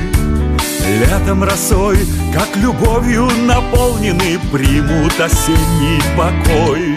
Летом 1.01 1.43
росой, 1.43 1.97
как 2.33 2.55
любовью 2.55 3.27
наполнены 3.45 4.39
Примут 4.53 5.19
осенний 5.19 6.01
покой 6.15 6.94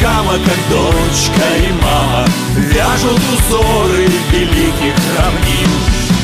Кама, 0.00 0.34
как 0.34 0.58
дочка 0.68 1.46
и 1.58 1.72
мама 1.82 2.26
Вяжут 2.56 3.20
узоры 3.32 4.06
великих 4.30 4.94
равнин. 5.18 5.70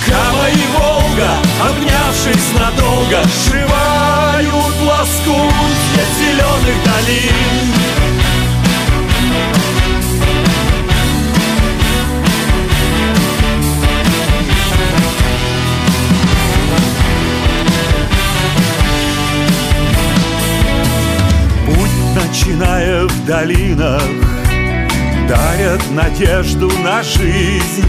Кама 0.07 0.49
и 0.51 0.65
Волга, 0.77 1.31
обнявшись 1.69 2.53
надолго 2.59 3.23
Сшивают 3.29 4.81
лоскутья 4.83 6.05
зеленых 6.19 6.77
долин 6.85 8.16
начиная 22.17 23.05
в 23.07 23.27
долинах 23.27 24.03
Дарят 25.29 25.83
надежду 25.91 26.71
на 26.79 27.03
жизнь. 27.03 27.85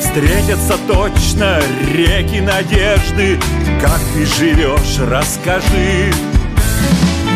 Встретятся 0.00 0.78
точно 0.88 1.60
реки 1.92 2.40
надежды. 2.40 3.38
Как 3.80 4.00
ты 4.14 4.24
живешь, 4.24 4.98
расскажи. 5.00 6.12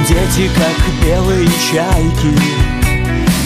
Дети, 0.09 0.51
как 0.57 1.05
белые 1.05 1.47
чайки 1.71 2.35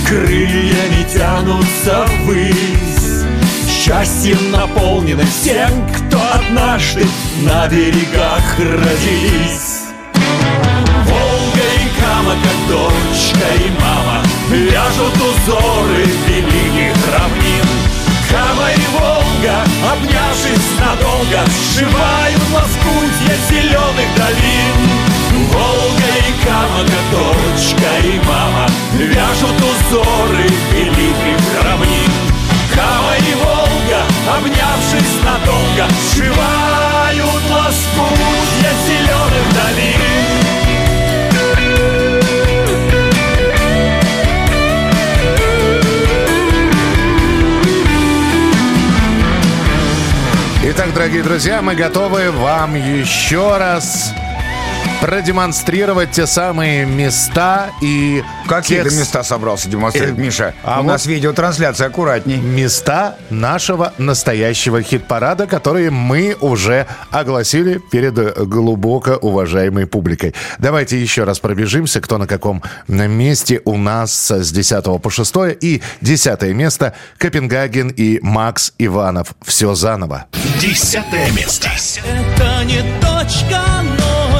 Крыльями 0.08 1.06
тянутся 1.12 2.06
ввысь. 2.20 3.24
Счастьем 3.68 4.52
наполнены 4.52 5.24
всем, 5.24 5.70
кто 5.88 6.18
однажды 6.34 7.04
На 7.42 7.66
берегах 7.66 8.58
родились 8.58 9.73
Кама, 12.24 12.36
как 12.42 12.68
дочка 12.68 13.48
и 13.62 13.70
мама 13.82 14.22
Вяжут 14.48 15.14
узоры 15.16 16.04
великих 16.26 16.96
равнин. 17.12 17.66
Кама 18.30 18.70
и 18.72 18.86
Волга, 18.92 19.62
обнявшись 19.92 20.70
надолго 20.80 21.44
Сшивают 21.52 22.40
лоскутья 22.54 23.36
зеленых 23.50 24.08
долин. 24.16 24.78
Волга 25.52 26.12
и 26.16 26.44
Кама, 26.46 26.80
как 26.84 27.04
дочка 27.12 27.92
и 28.02 28.18
мама 28.26 28.66
Вяжут 28.94 29.60
узоры 29.60 30.48
великих 30.72 31.62
равнин. 31.62 32.10
Кама 32.74 33.16
и 33.18 33.34
Волга, 33.34 34.00
обнявшись 34.34 35.20
надолго 35.22 35.92
Сшивают 36.10 37.50
лоскутья 37.50 38.72
зеленых 38.86 39.52
долин 39.52 40.63
Итак, 50.66 50.94
дорогие 50.94 51.22
друзья, 51.22 51.60
мы 51.60 51.74
готовы 51.74 52.30
вам 52.30 52.74
еще 52.74 53.58
раз 53.58 54.14
продемонстрировать 55.04 56.12
те 56.12 56.26
самые 56.26 56.86
места 56.86 57.68
и... 57.82 58.22
Какие 58.48 58.82
тех 58.82 58.88
ты 58.90 58.98
места 58.98 59.22
собрался 59.22 59.68
демонстрировать, 59.68 60.18
Э, 60.18 60.22
Миша? 60.22 60.54
а 60.64 60.80
У 60.80 60.84
вот- 60.84 60.92
нас 60.92 61.04
видеотрансляция, 61.04 61.88
аккуратней. 61.88 62.38
Места 62.38 63.16
нашего 63.28 63.92
настоящего 63.98 64.80
хит-парада, 64.82 65.46
которые 65.46 65.90
мы 65.90 66.34
уже 66.40 66.86
огласили 67.10 67.82
перед 67.92 68.14
глубоко 68.48 69.12
уважаемой 69.16 69.86
публикой. 69.86 70.34
Давайте 70.58 70.98
еще 70.98 71.24
раз 71.24 71.38
пробежимся, 71.38 72.00
кто 72.00 72.16
на 72.16 72.26
каком 72.26 72.62
месте 72.88 73.60
у 73.66 73.76
нас 73.76 74.30
с 74.30 74.50
10 74.52 75.02
по 75.02 75.10
6 75.10 75.34
и 75.60 75.82
10 76.00 76.42
место 76.54 76.94
Копенгаген 77.18 77.88
и 77.88 78.20
Макс 78.22 78.72
Иванов. 78.78 79.34
Все 79.44 79.74
заново. 79.74 80.24
Десятое 80.60 81.30
место. 81.32 81.68
Это 82.06 82.64
не 82.64 82.82
точка 83.02 83.60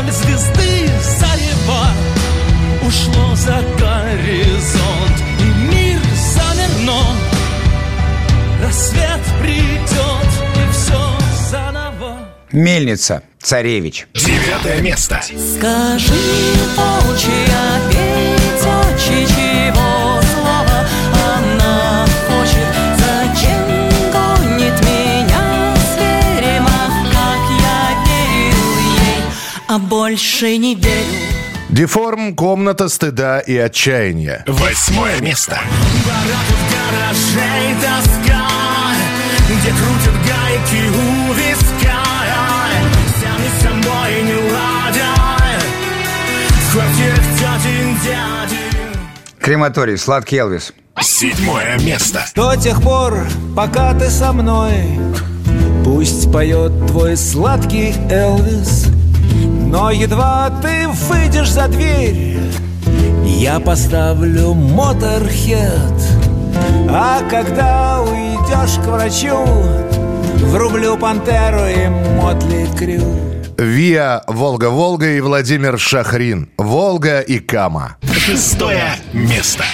вдоль 0.04 0.12
звезды 0.12 0.90
зарева 1.18 1.86
Ушло 2.86 3.34
за 3.34 3.62
горизонт 3.78 5.22
И 5.40 5.74
мир 5.74 6.00
замерно 6.34 7.02
Рассвет 8.62 9.20
придет 9.40 10.30
и 10.54 10.72
все 10.72 10.98
заново. 11.50 12.18
Мельница, 12.50 13.22
царевич. 13.42 14.06
Девятое 14.14 14.80
место. 14.80 15.20
Скажи, 15.22 16.14
волчья 16.76 17.93
больше 29.84 30.56
не 30.58 30.74
верю. 30.74 31.34
Деформ, 31.70 32.34
комната 32.34 32.88
стыда 32.88 33.40
и 33.40 33.56
отчаяния. 33.56 34.44
Восьмое 34.46 35.20
место. 35.20 35.60
гаражей 36.70 37.74
тоска 37.80 38.46
Где 39.48 39.70
крутят 39.70 40.14
гайки 40.26 40.88
у 40.88 41.32
виска 41.32 42.04
Сами 43.20 43.50
самой 43.60 44.22
не 44.22 44.34
ладят 44.52 45.62
В 46.50 46.72
квартирах 46.72 47.24
тетин 47.38 47.98
дядин 48.04 48.98
Крематорий, 49.40 49.98
сладкий 49.98 50.36
Элвис. 50.36 50.72
Седьмое 51.00 51.78
место. 51.80 52.24
До 52.34 52.56
тех 52.56 52.80
пор, 52.80 53.26
пока 53.56 53.92
ты 53.94 54.10
со 54.10 54.32
мной 54.32 54.74
Пусть 55.84 56.30
поет 56.32 56.72
твой 56.86 57.16
сладкий 57.16 57.94
Элвис 58.08 58.86
Но 59.74 59.90
едва 59.90 60.52
ты 60.62 60.86
выйдешь 60.86 61.50
за 61.50 61.66
дверь 61.66 62.38
Я 63.24 63.58
поставлю 63.58 64.54
моторхед 64.54 66.00
А 66.88 67.20
когда 67.28 68.00
уйдешь 68.02 68.76
к 68.76 68.86
врачу 68.86 69.36
Врублю 70.36 70.96
пантеру 70.96 71.66
и 71.66 71.88
мотли 71.88 72.68
крю 72.78 73.02
Виа, 73.58 74.22
Волга-Волга 74.28 75.10
и 75.12 75.20
Владимир 75.20 75.78
Шахрин. 75.78 76.50
Волга 76.58 77.20
и 77.20 77.38
Кама. 77.38 77.96
Шестое 78.12 78.94
место. 79.12 79.64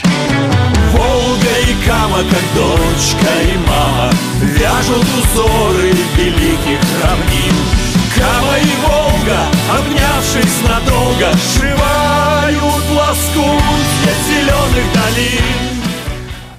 Волга 0.92 1.54
и 1.68 1.86
Кама, 1.86 2.18
как 2.18 2.44
дочка 2.54 3.32
и 3.42 3.68
мама 3.68 4.10
Вяжут 4.40 5.06
узоры 5.18 5.92
великих 6.16 6.80
равнин 7.02 7.89
Кама 8.16 8.58
и 8.58 8.72
Волга, 8.84 9.46
обнявшись 9.70 10.62
надолго 10.62 11.32
Сшивают 11.36 12.90
лоскутья 12.90 14.14
зеленых 14.26 14.84
долин 14.94 15.70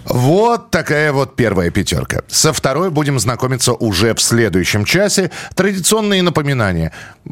Вот 0.05 0.71
такая 0.71 1.11
вот 1.13 1.35
первая 1.35 1.69
пятерка. 1.71 2.21
Со 2.27 2.51
второй 2.53 2.89
будем 2.89 3.19
знакомиться 3.19 3.73
уже 3.73 4.13
в 4.13 4.21
следующем 4.21 4.85
часе. 4.85 5.31
Традиционные 5.55 6.21
напоминания. 6.21 6.91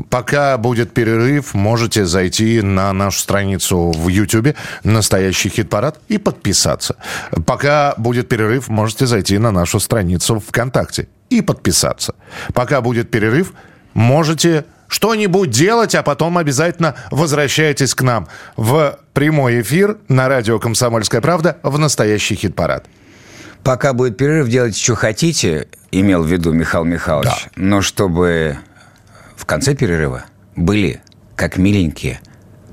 Пока 0.09 0.57
будет 0.57 0.93
перерыв, 0.93 1.53
можете 1.53 2.05
зайти 2.05 2.61
на 2.61 2.93
нашу 2.93 3.20
страницу 3.20 3.91
в 3.91 4.07
YouTube 4.07 4.55
«Настоящий 4.84 5.49
хит-парад» 5.49 5.99
и 6.07 6.17
подписаться. 6.17 6.95
Пока 7.45 7.95
будет 7.97 8.30
перерыв, 8.30 8.70
можете 8.70 9.05
зайти 9.07 9.38
на 9.38 9.51
нашу 9.51 9.80
страницу 9.80 10.39
ВКонтакте 10.39 11.07
и 11.30 11.41
подписаться. 11.41 12.15
Пока 12.53 12.82
будет 12.82 13.11
перерыв, 13.11 13.53
можете 13.94 14.66
что-нибудь 14.88 15.52
делать, 15.52 15.96
а 15.96 16.04
потом 16.04 16.38
обязательно 16.38 16.96
возвращайтесь 17.12 17.94
к 17.96 18.02
нам 18.02 18.28
в 18.58 19.00
прямой 19.14 19.62
эфир 19.62 19.98
на 20.08 20.28
радио 20.28 20.60
«Комсомольская 20.60 21.22
правда» 21.22 21.58
в 21.64 21.78
настоящий 21.78 22.36
хит-парад. 22.36 22.86
Пока 23.64 23.94
будет 23.94 24.18
перерыв, 24.18 24.48
делайте, 24.48 24.82
что 24.82 24.96
хотите, 24.96 25.68
имел 25.92 26.24
в 26.24 26.28
виду 26.28 26.54
Михаил 26.54 26.86
Михайлович. 26.86 27.48
Но 27.56 27.82
чтобы 27.82 28.58
в 29.36 29.46
конце 29.46 29.76
перерыва 29.76 30.26
были, 30.56 31.02
как 31.36 31.58
миленькие, 31.58 32.20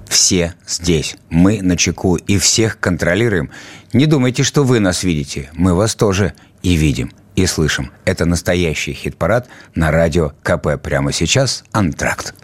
все 0.08 0.54
здесь. 0.66 1.16
Мы 1.28 1.60
на 1.60 1.76
чеку 1.76 2.16
и 2.16 2.38
всех 2.38 2.78
контролируем. 2.78 3.50
Не 3.92 4.06
думайте, 4.06 4.42
что 4.42 4.64
вы 4.64 4.80
нас 4.80 5.02
видите. 5.02 5.50
Мы 5.52 5.74
вас 5.74 5.94
тоже 5.94 6.32
и 6.62 6.74
видим, 6.74 7.12
и 7.36 7.46
слышим. 7.46 7.92
Это 8.04 8.24
настоящий 8.24 8.92
хит-парад 8.92 9.46
на 9.74 9.90
радио 9.90 10.32
КП. 10.42 10.82
Прямо 10.82 11.12
сейчас 11.12 11.62
«Антракт». 11.72 12.34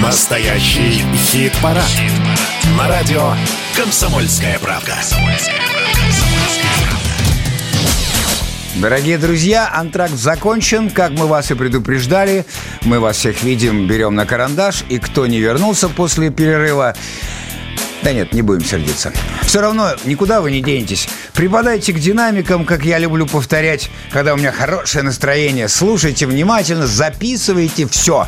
Настоящий 0.00 1.02
хит-парад. 1.14 1.90
На 2.78 2.88
радио 2.88 3.32
«Комсомольская 3.76 4.58
правда». 4.60 4.94
Дорогие 8.76 9.16
друзья, 9.16 9.70
антракт 9.72 10.14
закончен. 10.14 10.90
Как 10.90 11.10
мы 11.12 11.26
вас 11.26 11.50
и 11.50 11.54
предупреждали, 11.54 12.44
мы 12.82 13.00
вас 13.00 13.16
всех 13.16 13.42
видим, 13.42 13.86
берем 13.86 14.14
на 14.14 14.26
карандаш. 14.26 14.84
И 14.90 14.98
кто 14.98 15.26
не 15.26 15.40
вернулся 15.40 15.88
после 15.88 16.30
перерыва, 16.30 16.94
да 18.06 18.12
нет, 18.12 18.32
не 18.32 18.40
будем 18.40 18.64
сердиться. 18.64 19.12
Все 19.42 19.60
равно 19.60 19.96
никуда 20.04 20.40
вы 20.40 20.52
не 20.52 20.62
денетесь. 20.62 21.08
Припадайте 21.36 21.92
к 21.92 21.98
динамикам, 21.98 22.64
как 22.64 22.86
я 22.86 22.98
люблю 22.98 23.26
повторять, 23.26 23.90
когда 24.10 24.32
у 24.32 24.38
меня 24.38 24.52
хорошее 24.52 25.04
настроение. 25.04 25.68
Слушайте 25.68 26.26
внимательно, 26.26 26.86
записывайте 26.86 27.86
все. 27.86 28.26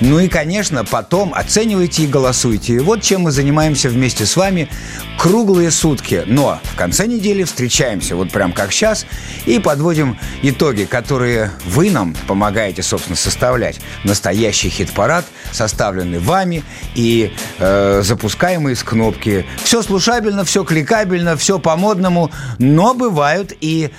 Ну 0.00 0.18
и, 0.18 0.28
конечно, 0.28 0.84
потом 0.84 1.32
оценивайте 1.32 2.04
и 2.04 2.06
голосуйте. 2.06 2.74
И 2.74 2.78
вот 2.80 3.02
чем 3.02 3.22
мы 3.22 3.30
занимаемся 3.30 3.88
вместе 3.88 4.26
с 4.26 4.36
вами 4.36 4.68
круглые 5.18 5.70
сутки. 5.70 6.24
Но 6.26 6.60
в 6.64 6.76
конце 6.76 7.06
недели 7.06 7.44
встречаемся, 7.44 8.16
вот 8.16 8.30
прям 8.30 8.52
как 8.52 8.72
сейчас, 8.72 9.06
и 9.46 9.58
подводим 9.58 10.18
итоги, 10.42 10.84
которые 10.84 11.52
вы 11.64 11.90
нам 11.90 12.14
помогаете, 12.26 12.82
собственно, 12.82 13.16
составлять. 13.16 13.80
Настоящий 14.02 14.68
хит-парад, 14.68 15.24
составленный 15.52 16.18
вами 16.18 16.64
и 16.94 17.32
э, 17.58 18.02
запускаемый 18.04 18.74
с 18.74 18.82
кнопки. 18.82 19.46
Все 19.62 19.82
слушабельно, 19.82 20.44
все 20.44 20.64
кликабельно, 20.64 21.36
все 21.36 21.58
по-модному, 21.58 22.23
но 22.58 22.94
бывают 22.94 23.52
и 23.60 23.90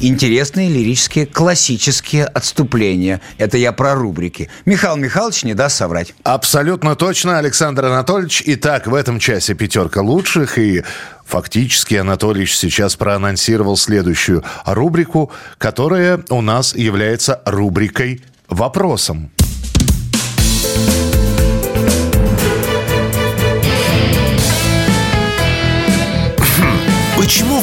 интересные 0.00 0.68
лирические 0.68 1.26
классические 1.26 2.24
отступления. 2.24 3.20
Это 3.38 3.58
я 3.58 3.72
про 3.72 3.94
рубрики. 3.94 4.48
Михаил 4.64 4.96
Михайлович 4.96 5.44
не 5.44 5.54
даст 5.54 5.76
соврать. 5.76 6.14
Абсолютно 6.24 6.96
точно, 6.96 7.38
Александр 7.38 7.86
Анатольевич. 7.86 8.42
Итак, 8.46 8.86
в 8.86 8.94
этом 8.94 9.18
часе 9.18 9.54
пятерка 9.54 10.00
лучших. 10.00 10.58
И 10.58 10.82
фактически 11.26 11.94
Анатольевич 11.94 12.56
сейчас 12.56 12.96
проанонсировал 12.96 13.76
следующую 13.76 14.42
рубрику, 14.64 15.30
которая 15.58 16.20
у 16.30 16.40
нас 16.40 16.74
является 16.74 17.42
рубрикой 17.44 18.22
«Вопросом». 18.48 19.30
Почему 20.60 21.09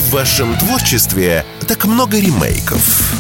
в 0.08 0.12
вашем 0.12 0.58
творчестве 0.58 1.46
так 1.68 1.84
много 1.84 2.18
ремейков? 2.18 3.14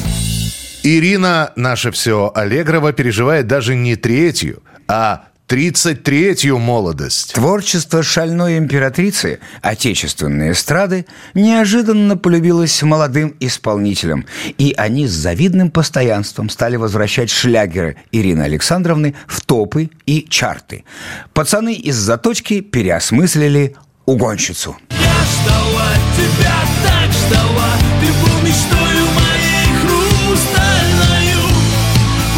Ирина, 0.84 1.52
наше 1.58 1.92
все 1.92 2.32
Аллегрова, 2.34 2.94
переживает 2.94 3.46
даже 3.46 3.76
не 3.76 3.98
третью, 3.98 4.64
а 4.88 5.26
33-ю 5.50 6.58
молодость. 6.58 7.34
Творчество 7.34 8.04
шальной 8.04 8.58
императрицы 8.58 9.40
отечественной 9.62 10.52
эстрады 10.52 11.06
неожиданно 11.34 12.16
полюбилось 12.16 12.82
молодым 12.84 13.36
исполнителям, 13.42 14.26
и 14.58 14.74
они 14.78 15.08
с 15.08 15.12
завидным 15.12 15.72
постоянством 15.72 16.50
стали 16.50 16.78
возвращать 16.78 17.30
шлягеры 17.30 17.98
Ирины 18.14 18.44
Александровны 18.44 19.14
в 19.28 19.42
топы 19.42 19.90
и 20.06 20.26
чарты. 20.30 20.86
Пацаны 21.34 21.74
из 21.74 21.96
заточки 21.96 22.62
переосмыслили 22.62 23.76
угонщицу. 24.08 24.76
ждала 24.90 25.90
тебя, 26.16 26.56
так 26.84 27.12
ждала 27.12 27.70
Ты 28.00 28.08
был 28.24 28.42
мечтою 28.42 29.06
моей 29.20 29.68
хрустальною 29.82 31.44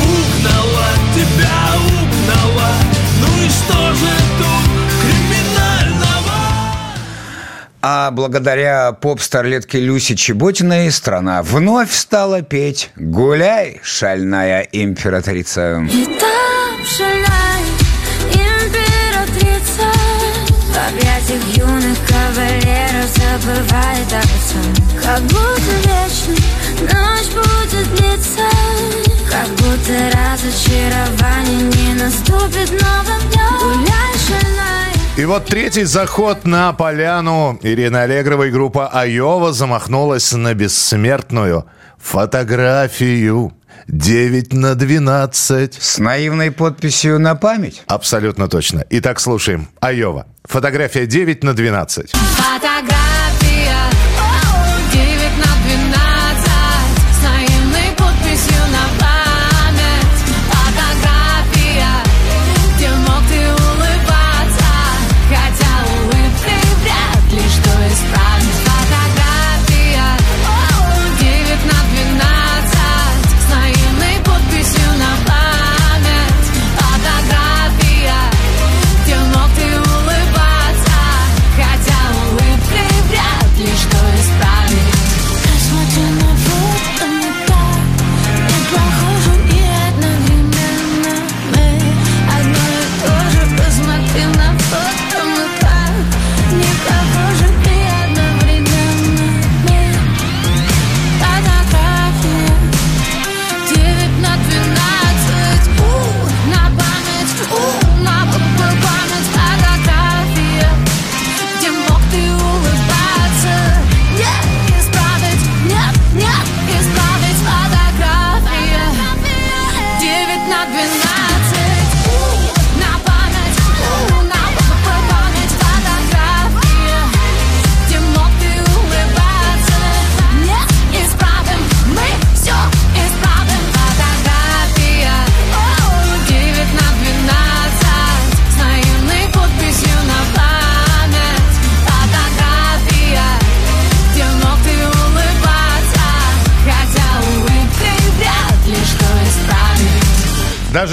Угнала 0.02 0.90
тебя, 1.14 1.58
угнала 1.86 2.72
Ну 3.22 3.46
и 3.46 3.50
что 3.50 3.94
же 3.94 4.14
тут 4.40 4.66
криминального? 5.02 6.40
А 7.82 8.12
благодаря 8.12 8.92
поп-старлетке 8.92 9.80
Люси 9.80 10.16
Чеботиной 10.16 10.92
страна 10.92 11.44
вновь 11.44 11.94
стала 11.94 12.42
петь 12.42 12.90
«Гуляй, 12.96 13.80
шальная 13.84 14.68
императрица». 14.72 15.88
И 15.90 16.06
там 16.06 16.86
шальная 16.86 17.29
кавалеров 23.00 23.10
забывает 23.10 24.14
обо 24.14 24.38
всем 24.40 25.02
Как 25.02 25.22
будто 25.24 25.72
вечно 25.86 26.34
ночь 26.82 27.28
будет 27.34 27.96
длиться. 27.96 28.44
Как 29.30 29.48
будто 29.50 29.94
разочарование 30.12 31.62
не 31.62 32.02
наступит 32.02 32.72
новым 32.72 33.22
днем. 33.32 33.60
Гуляй, 33.60 34.14
шальная 34.28 34.94
И 35.18 35.26
вот 35.26 35.46
третий 35.46 35.84
заход 35.84 36.46
на 36.46 36.74
поляну. 36.74 37.60
Ирина 37.62 38.04
Аллегрова 38.04 38.44
и 38.44 38.52
группа 38.52 38.88
Айова 38.88 39.54
замахнулась 39.54 40.32
на 40.32 40.54
бессмертную 40.54 41.66
фотографию 41.98 43.54
9 43.88 44.54
на 44.54 44.76
12. 44.76 45.74
С 45.74 45.98
наивной 45.98 46.52
подписью 46.52 47.20
на 47.20 47.36
память? 47.36 47.84
Абсолютно 47.88 48.48
точно. 48.48 48.86
Итак, 48.90 49.20
слушаем. 49.20 49.68
Айова. 49.80 50.28
Фотография 50.46 51.06
9 51.06 51.44
на 51.44 51.54
12. 51.54 52.12
Фотография 52.12 52.99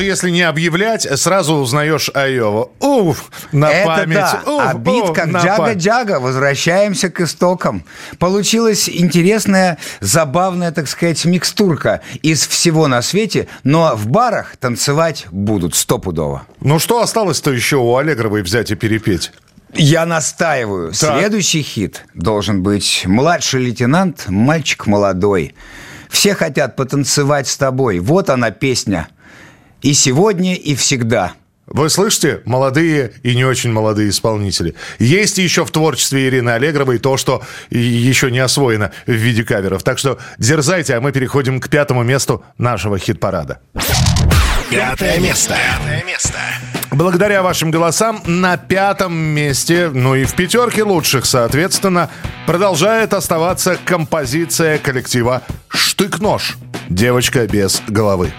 если 0.07 0.31
не 0.31 0.43
объявлять, 0.43 1.07
сразу 1.19 1.55
узнаешь 1.55 2.11
Айова. 2.15 2.71
Уф, 2.81 3.31
на 3.53 3.71
Это 3.71 3.87
память. 3.87 4.15
да. 4.17 4.43
Уф, 4.47 4.63
а 4.65 4.75
бит 4.75 5.15
как 5.15 5.29
джага-джага. 5.29 6.21
Возвращаемся 6.21 7.11
к 7.11 7.21
истокам. 7.21 7.85
Получилась 8.19 8.89
интересная, 8.89 9.79
забавная, 10.01 10.73
так 10.73 10.89
сказать, 10.89 11.25
микстурка 11.25 12.01
из 12.23 12.47
всего 12.47 12.89
на 12.89 13.03
свете, 13.03 13.49
но 13.65 13.95
в 13.97 14.07
барах 14.09 14.57
танцевать 14.57 15.27
будут 15.31 15.75
стопудово. 15.75 16.47
Ну 16.61 16.79
что 16.79 17.01
осталось-то 17.03 17.53
еще 17.53 17.77
у 17.77 17.97
Аллегровой 17.97 18.43
взять 18.43 18.71
и 18.71 18.75
перепеть? 18.75 19.33
Я 19.75 20.07
настаиваю. 20.07 20.93
Так. 20.93 21.19
Следующий 21.19 21.63
хит 21.63 22.05
должен 22.15 22.63
быть 22.63 23.03
«Младший 23.05 23.61
лейтенант, 23.65 24.25
мальчик 24.29 24.87
молодой». 24.87 25.55
Все 26.09 26.35
хотят 26.35 26.77
потанцевать 26.77 27.49
с 27.49 27.57
тобой. 27.57 27.99
Вот 27.99 28.31
она 28.31 28.51
песня. 28.51 29.09
И 29.87 29.95
сегодня, 29.95 30.57
и 30.57 30.75
всегда. 30.75 31.35
Вы 31.69 31.91
слышите, 31.91 32.43
молодые 32.45 33.13
и 33.23 33.37
не 33.37 33.45
очень 33.45 33.71
молодые 33.71 34.09
исполнители. 34.09 34.75
Есть 34.99 35.39
еще 35.39 35.65
в 35.65 35.71
творчестве 35.71 36.27
Ирины 36.27 36.51
Аллегровой 36.51 36.99
то, 36.99 37.17
что 37.17 37.45
еще 37.71 38.33
не 38.33 38.41
освоено 38.41 38.91
в 39.07 39.13
виде 39.13 39.45
каверов. 39.45 39.85
Так 39.85 39.99
что 39.99 40.19
дерзайте, 40.39 40.97
а 40.97 41.01
мы 41.01 41.13
переходим 41.13 41.61
к 41.61 41.69
пятому 41.69 42.03
месту 42.03 42.45
нашего 42.59 42.99
хит-парада. 42.99 43.61
Пятое 44.71 45.21
место. 45.21 45.55
Благодаря 46.91 47.45
вашим 47.45 47.71
голосам 47.71 48.23
на 48.27 48.57
пятом 48.57 49.15
месте, 49.15 49.89
ну 49.95 50.17
и 50.17 50.25
в 50.25 50.35
пятерке 50.35 50.83
лучших, 50.83 51.27
соответственно, 51.27 52.11
продолжает 52.45 53.15
оставаться 53.15 53.79
композиция 53.85 54.79
коллектива 54.79 55.43
«Штык-нож». 55.69 56.57
Девочка 56.89 57.47
без 57.47 57.81
головы. 57.87 58.33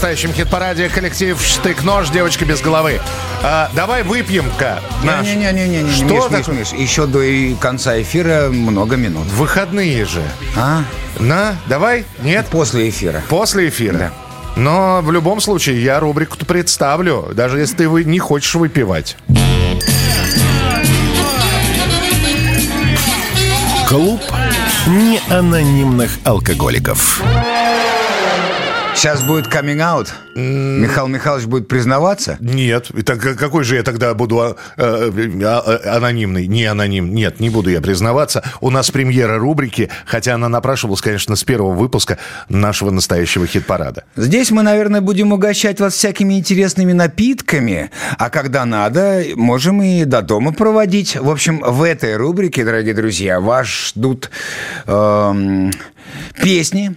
Настоящем 0.00 0.32
хит-параде. 0.32 0.88
Коллектив 0.88 1.38
«Штык-нож», 1.38 2.08
«Девочка 2.08 2.46
без 2.46 2.62
головы». 2.62 3.02
А, 3.42 3.68
давай 3.74 4.02
выпьем-ка 4.02 4.80
наш. 5.04 5.26
Не-не-не-не-не, 5.26 5.92
Что 5.92 6.04
Миш, 6.04 6.14
Миш, 6.14 6.24
такое? 6.24 6.54
Миш, 6.56 6.72
еще 6.72 7.06
до 7.06 7.20
конца 7.60 8.00
эфира 8.00 8.48
много 8.48 8.96
минут. 8.96 9.26
Выходные 9.26 10.06
же. 10.06 10.22
А? 10.56 10.84
На, 11.18 11.54
давай? 11.66 12.06
Нет? 12.22 12.46
После 12.50 12.88
эфира. 12.88 13.22
После 13.28 13.68
эфира? 13.68 13.98
Да. 13.98 14.12
Но 14.56 15.02
в 15.02 15.12
любом 15.12 15.38
случае 15.38 15.84
я 15.84 16.00
рубрику 16.00 16.38
представлю, 16.46 17.32
даже 17.34 17.58
если 17.58 17.76
ты 17.76 17.84
не 17.84 18.18
хочешь 18.18 18.54
выпивать. 18.54 19.18
Клуб 23.86 24.22
неанонимных 24.86 26.10
алкоголиков. 26.24 27.22
Сейчас 29.00 29.22
будет 29.22 29.48
каминг-аут. 29.48 30.12
Михаил 30.34 31.06
Михайлович 31.06 31.46
будет 31.46 31.68
признаваться. 31.68 32.36
Нет. 32.38 32.90
И 32.90 33.00
так 33.00 33.18
какой 33.18 33.64
же 33.64 33.76
я 33.76 33.82
тогда 33.82 34.12
буду 34.12 34.40
а, 34.40 34.56
э, 34.76 35.10
а, 35.42 35.58
а, 35.58 35.96
анонимный? 35.96 36.46
Не 36.46 36.66
аноним. 36.66 37.14
Нет, 37.14 37.40
не 37.40 37.48
буду 37.48 37.70
я 37.70 37.80
признаваться. 37.80 38.44
У 38.60 38.68
нас 38.68 38.90
премьера 38.90 39.38
рубрики, 39.38 39.88
хотя 40.04 40.34
она 40.34 40.50
напрашивалась, 40.50 41.00
конечно, 41.00 41.34
с 41.34 41.44
первого 41.44 41.72
выпуска 41.72 42.18
нашего 42.50 42.90
настоящего 42.90 43.46
хит-парада. 43.46 44.04
Здесь 44.16 44.50
мы, 44.50 44.62
наверное, 44.62 45.00
будем 45.00 45.32
угощать 45.32 45.80
вас 45.80 45.94
всякими 45.94 46.38
интересными 46.38 46.92
напитками, 46.92 47.90
а 48.18 48.28
когда 48.28 48.66
надо, 48.66 49.24
можем 49.34 49.82
и 49.82 50.04
до 50.04 50.20
дома 50.20 50.52
проводить. 50.52 51.16
В 51.16 51.30
общем, 51.30 51.60
в 51.60 51.84
этой 51.84 52.16
рубрике, 52.16 52.66
дорогие 52.66 52.92
друзья, 52.92 53.40
вас 53.40 53.66
ждут 53.66 54.30
эм, 54.86 55.70
песни, 56.42 56.96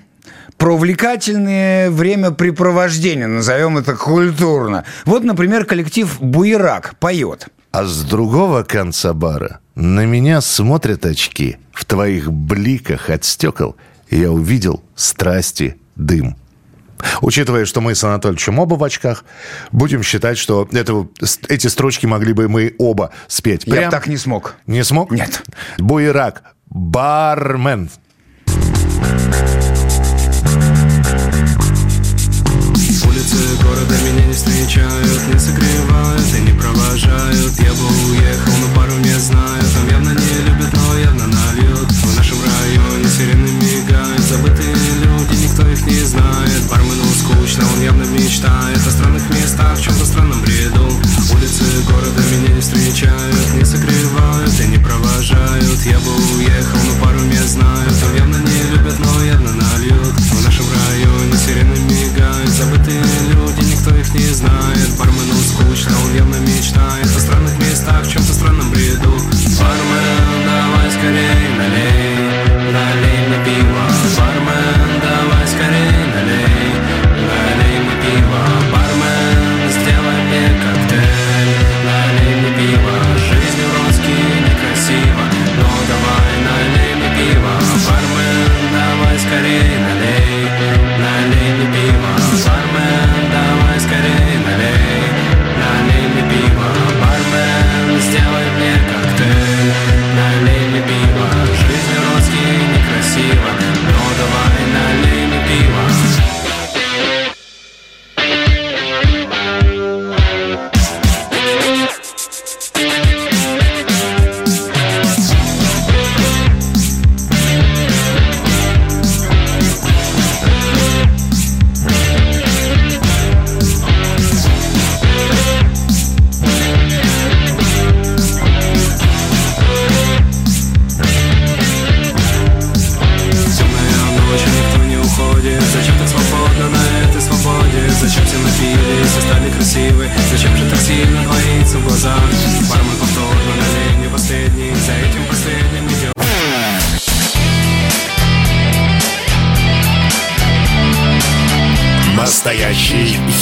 про 0.57 0.73
увлекательное 0.75 1.89
времяпрепровождение, 1.91 3.27
назовем 3.27 3.77
это 3.77 3.95
культурно. 3.95 4.85
Вот, 5.05 5.23
например, 5.23 5.65
коллектив 5.65 6.17
«Буерак» 6.19 6.95
поет. 6.99 7.47
А 7.71 7.83
с 7.85 8.03
другого 8.03 8.63
конца 8.63 9.13
бара 9.13 9.59
на 9.75 10.05
меня 10.05 10.41
смотрят 10.41 11.05
очки. 11.05 11.57
В 11.71 11.85
твоих 11.85 12.31
бликах 12.31 13.09
от 13.09 13.23
стекол 13.25 13.75
я 14.09 14.31
увидел 14.31 14.83
страсти 14.95 15.77
дым. 15.95 16.35
Учитывая, 17.21 17.65
что 17.65 17.81
мы 17.81 17.95
с 17.95 18.03
Анатольевичем 18.03 18.59
оба 18.59 18.75
в 18.75 18.83
очках, 18.83 19.25
будем 19.71 20.03
считать, 20.03 20.37
что 20.37 20.67
это, 20.71 21.07
эти 21.49 21.67
строчки 21.67 22.05
могли 22.05 22.33
бы 22.33 22.47
мы 22.47 22.75
оба 22.77 23.11
спеть. 23.27 23.63
Я 23.65 23.73
Прям- 23.73 23.85
бы 23.85 23.91
так 23.91 24.07
не 24.07 24.17
смог. 24.17 24.55
Не 24.67 24.83
смог? 24.83 25.11
Нет. 25.11 25.43
Буерак. 25.79 26.43
Бармен. 26.69 27.89
Улицы 28.47 29.52
города 33.63 33.95
меня 34.03 34.25
не 34.25 34.33
встречают, 34.33 35.27
не 35.33 35.39
согревают 35.39 36.27
и 36.37 36.41
не 36.41 36.53
провожают. 36.59 37.53
Я 37.59 37.73
бы 37.73 37.85
уехал, 38.09 38.53
но 38.61 38.75
пару 38.75 38.95
не 38.99 39.17
знаю. 39.19 39.63
Там 39.73 39.89
явно 39.89 40.09
не 40.09 40.33
любят, 40.45 40.73
но 40.73 40.97
явно 40.99 41.27
нальют. 41.27 41.91
В 41.91 42.17
нашем 42.17 42.37
районе 42.41 43.07
сирены 43.09 43.49
мигают 43.49 44.23
Забытые 44.29 44.73
люди, 44.73 45.43
никто 45.43 45.67
их 45.67 45.85
не 45.85 46.01
знает. 46.05 46.63
Бармену 46.69 46.92
скучно, 47.23 47.63
он 47.73 47.81
явно 47.81 48.03
мечтает 48.03 48.77
О 48.85 48.91
странных 48.91 49.29
местах, 49.29 49.77
в 49.77 49.81
чем-то 49.81 50.05
странном 50.05 50.41
бреду. 50.41 50.85
Улицы 51.31 51.63
города 51.87 52.21
меня 52.31 52.55
не 52.55 52.61
встречают, 52.61 53.53
не 53.53 53.65
согревают 53.65 54.59
и 54.59 54.67
не 54.67 54.77
провожают. 54.77 55.79
Я 55.85 55.99
бы 55.99 56.11
уехал, 56.35 56.79
но 56.87 57.05
пару 57.05 57.19
не 57.21 57.41
знаю. 57.47 57.89
Там 58.01 58.15
явно 58.15 58.37
не 58.37 58.61
любят, 58.71 58.99
но 58.99 59.23
явно 59.23 59.51
нальют. 59.53 60.13
В 60.19 60.43
нашем 60.43 60.65
районе 60.87 61.37
сирены 61.37 61.77
мигают 61.89 62.49
Забытые 62.49 63.01
люди, 63.31 63.71
никто 63.71 63.95
их 63.95 64.13
не 64.13 64.33
знает. 64.33 64.89
Бармену 64.97 65.35
скучно, 65.47 65.95
он 66.05 66.15
явно 66.15 66.35
мечтает 66.35 67.05
О 67.05 67.19
странных 67.19 67.57
местах, 67.59 68.05
в 68.05 68.11
чем-то 68.11 68.33
странном 68.33 68.69
бреду. 68.71 69.11
Бармен, 69.59 70.45
давай 70.45 70.91
скорей 70.91 71.57
налей 71.57 72.13
Налей 72.17 72.22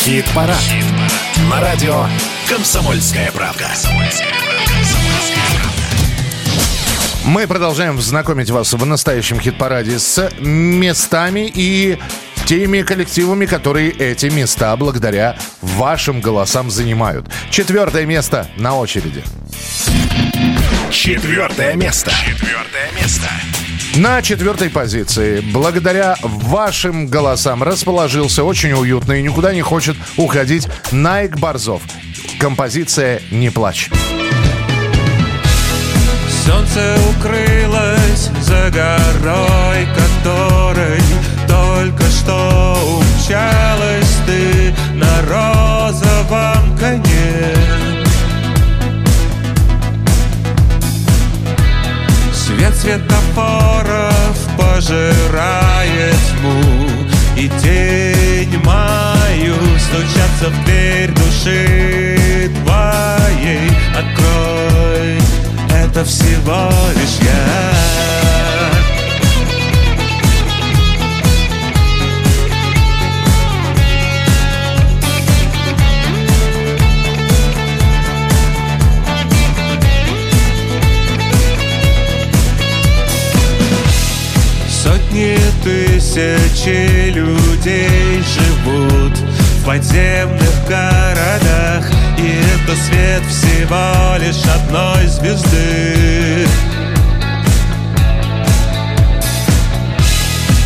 Настоящий 0.02 0.24
хит-парад. 0.24 0.58
На 1.48 1.62
радио 1.62 2.06
«Комсомольская 2.50 3.32
правда». 3.32 3.70
Мы 7.24 7.46
продолжаем 7.46 8.02
знакомить 8.02 8.50
вас 8.50 8.74
в 8.74 8.84
настоящем 8.84 9.40
хит-параде 9.40 10.00
с 10.00 10.32
местами 10.40 11.52
и 11.54 12.00
теми 12.46 12.82
коллективами, 12.82 13.46
которые 13.46 13.92
эти 13.92 14.26
места 14.26 14.76
благодаря 14.76 15.38
вашим 15.62 16.20
голосам 16.20 16.72
занимают. 16.72 17.28
Четвертое 17.52 18.08
место 18.08 18.48
на 18.58 18.76
очереди. 18.78 19.24
Четвертое 20.90 21.76
место. 21.76 22.12
Четвертое 22.26 22.90
место. 23.00 23.30
На 23.98 24.22
четвертой 24.22 24.70
позиции, 24.70 25.42
благодаря 25.42 26.16
вашим 26.22 27.08
голосам, 27.08 27.62
расположился 27.62 28.46
очень 28.46 28.72
уютно 28.72 29.14
и 29.14 29.22
никуда 29.22 29.54
не 29.54 29.62
хочет 29.62 29.98
уходить 30.16 30.68
Найк 30.94 31.38
Борзов. 31.38 31.82
Композиция 32.40 33.22
«Не 33.32 33.50
плачь». 33.50 33.90
Солнце 36.46 36.98
укрылось 37.10 38.30
за 38.42 38.72
горой, 38.72 39.88
которой 39.94 41.02
только 41.48 42.04
что 42.04 42.78
умчалась 42.98 44.18
ты 44.26 44.74
на 44.96 45.22
розовом 45.28 46.78
коне. 46.80 47.91
Свет 52.62 52.76
светофоров 52.76 54.38
пожирает 54.56 56.16
тьму 56.30 56.62
И 57.36 57.50
тень 57.60 58.56
мою 58.64 59.56
стучатся 59.80 60.50
в 60.50 60.66
дверь 60.66 61.10
души 61.10 62.52
твоей. 62.64 63.68
Открой, 63.98 65.18
это 65.76 66.06
всего 66.06 66.70
лишь 66.96 67.18
я 67.28 67.82
Сотни 84.84 85.38
тысяч 85.64 86.66
людей 87.14 88.24
живут 88.24 89.16
в 89.16 89.64
подземных 89.64 90.68
городах 90.68 91.86
И 92.18 92.42
это 92.42 92.76
свет 92.76 93.22
всего 93.30 94.18
лишь 94.18 94.44
одной 94.44 95.06
звезды. 95.06 96.48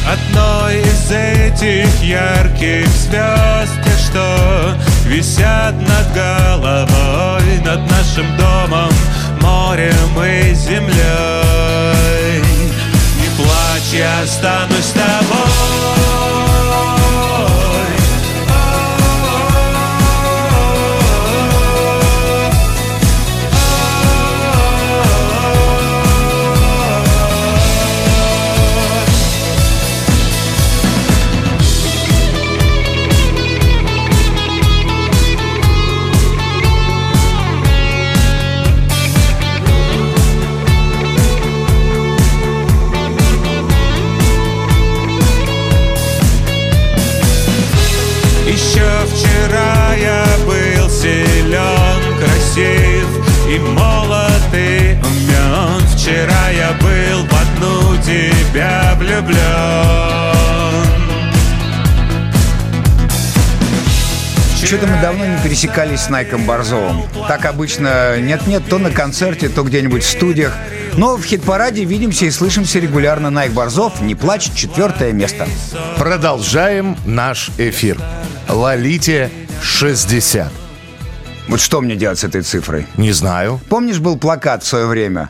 Одной 0.07 0.80
из 0.80 1.11
этих 1.11 2.01
ярких 2.01 2.88
звезд 2.88 3.74
Те, 3.84 3.97
что 3.97 4.78
висят 5.07 5.74
над 5.74 6.13
головой 6.13 7.59
Над 7.66 7.82
нашим 7.91 8.38
домом, 8.38 8.93
морем 9.41 10.24
и 10.24 10.53
землей 10.53 11.76
плачь, 13.86 13.93
я 13.93 14.21
останусь 14.21 14.86
с 14.86 14.95
давно 65.16 65.34
не 65.34 65.41
пересекались 65.41 66.01
с 66.01 66.09
Найком 66.09 66.45
Борзовым. 66.45 67.03
Так 67.30 67.45
обычно 67.45 68.20
нет-нет, 68.20 68.63
то 68.70 68.80
на 68.80 68.91
концерте, 68.91 69.47
то 69.47 69.63
где-нибудь 69.63 70.03
в 70.03 70.09
студиях. 70.09 70.53
Но 70.97 71.16
в 71.16 71.24
хит-параде 71.24 71.86
видимся 71.86 72.26
и 72.26 72.32
слышимся 72.32 72.80
регулярно. 72.80 73.30
Найк 73.30 73.53
Борзов, 73.53 74.01
не 74.01 74.13
плачь, 74.13 74.51
четвертое 74.53 75.13
место. 75.13 75.47
Продолжаем 75.97 76.97
наш 77.05 77.49
эфир. 77.57 77.97
Лолите 78.49 79.30
60. 79.61 80.51
Вот 81.47 81.61
что 81.61 81.80
мне 81.80 81.95
делать 81.95 82.20
с 82.20 82.26
этой 82.26 82.41
цифрой? 82.41 82.86
Не 82.97 83.13
знаю. 83.13 83.61
Помнишь, 83.70 83.99
был 83.99 84.18
плакат 84.18 84.63
в 84.63 84.68
свое 84.68 84.86
время? 84.86 85.30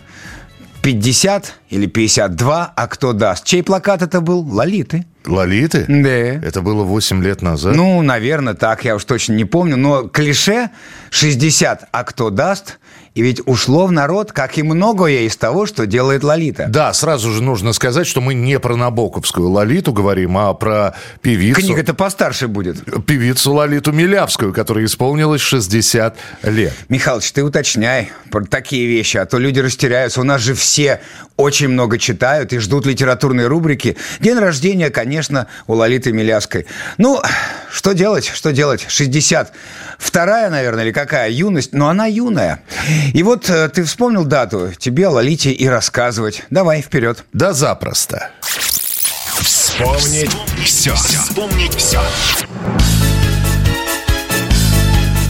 50 0.85 1.55
или 1.71 1.87
52, 1.87 2.73
а 2.75 2.87
кто 2.87 3.13
даст? 3.13 3.43
Чей 3.43 3.63
плакат 3.63 4.03
это 4.03 4.21
был? 4.21 4.41
Лолиты. 4.41 5.03
Лолиты? 5.25 5.85
Да. 5.87 6.47
Это 6.47 6.61
было 6.61 6.83
8 6.83 7.23
лет 7.23 7.41
назад. 7.41 7.75
Ну, 7.75 8.03
наверное, 8.03 8.53
так, 8.53 8.85
я 8.85 8.95
уж 8.95 9.03
точно 9.03 9.33
не 9.33 9.45
помню. 9.45 9.77
Но 9.77 10.07
клише 10.07 10.69
60, 11.09 11.85
а 11.91 12.03
кто 12.03 12.29
даст? 12.29 12.77
И 13.15 13.21
ведь 13.21 13.41
ушло 13.45 13.87
в 13.87 13.93
народ, 13.93 14.33
как 14.33 14.57
и 14.57 14.63
многое 14.63 15.21
из 15.21 15.37
того, 15.37 15.65
что 15.65 15.85
делает 15.85 16.21
Лолита. 16.21 16.65
Да, 16.67 16.91
сразу 16.91 17.31
же 17.31 17.41
нужно 17.41 17.71
сказать, 17.71 18.05
что 18.05 18.19
мы 18.19 18.33
не 18.33 18.59
про 18.59 18.75
Набоковскую 18.75 19.49
Лолиту 19.49 19.93
говорим, 19.93 20.37
а 20.37 20.53
про 20.53 20.95
певицу. 21.21 21.61
Книга-то 21.61 21.93
постарше 21.93 22.49
будет. 22.49 22.83
Певицу 23.05 23.53
Лолиту 23.53 23.93
Милявскую, 23.93 24.51
которой 24.51 24.83
исполнилось 24.83 25.39
60 25.39 26.17
лет. 26.43 26.73
Михалыч, 26.89 27.31
ты 27.31 27.41
уточняй 27.45 28.11
про 28.31 28.43
такие 28.43 28.85
вещи, 28.85 29.15
а 29.15 29.25
то 29.25 29.37
люди 29.37 29.59
растеряются. 29.61 30.19
У 30.19 30.25
нас 30.25 30.41
же 30.41 30.53
все 30.53 30.99
очень 31.37 31.67
много 31.67 31.97
читают 31.97 32.53
и 32.53 32.59
ждут 32.59 32.85
литературной 32.85 33.47
рубрики. 33.47 33.97
День 34.19 34.37
рождения, 34.37 34.89
конечно, 34.89 35.47
у 35.67 35.73
Лолиты 35.73 36.11
Милявской. 36.11 36.65
Ну, 36.97 37.21
что 37.71 37.93
делать, 37.93 38.31
что 38.33 38.51
делать? 38.53 38.85
60. 38.87 39.51
Вторая, 39.97 40.49
наверное, 40.49 40.85
или 40.85 40.91
какая? 40.91 41.29
Юность, 41.29 41.73
но 41.73 41.89
она 41.89 42.05
юная. 42.05 42.61
И 43.13 43.23
вот 43.23 43.49
э, 43.49 43.69
ты 43.69 43.83
вспомнил 43.83 44.23
дату, 44.25 44.71
тебе 44.77 45.07
о 45.07 45.11
Лолите 45.11 45.51
и 45.51 45.67
рассказывать. 45.67 46.43
Давай, 46.49 46.81
вперед. 46.81 47.23
Да 47.33 47.53
запросто. 47.53 48.29
Вспомнить 49.41 50.31
все. 50.63 50.95
Вспомнить 50.95 51.75
все. 51.75 51.99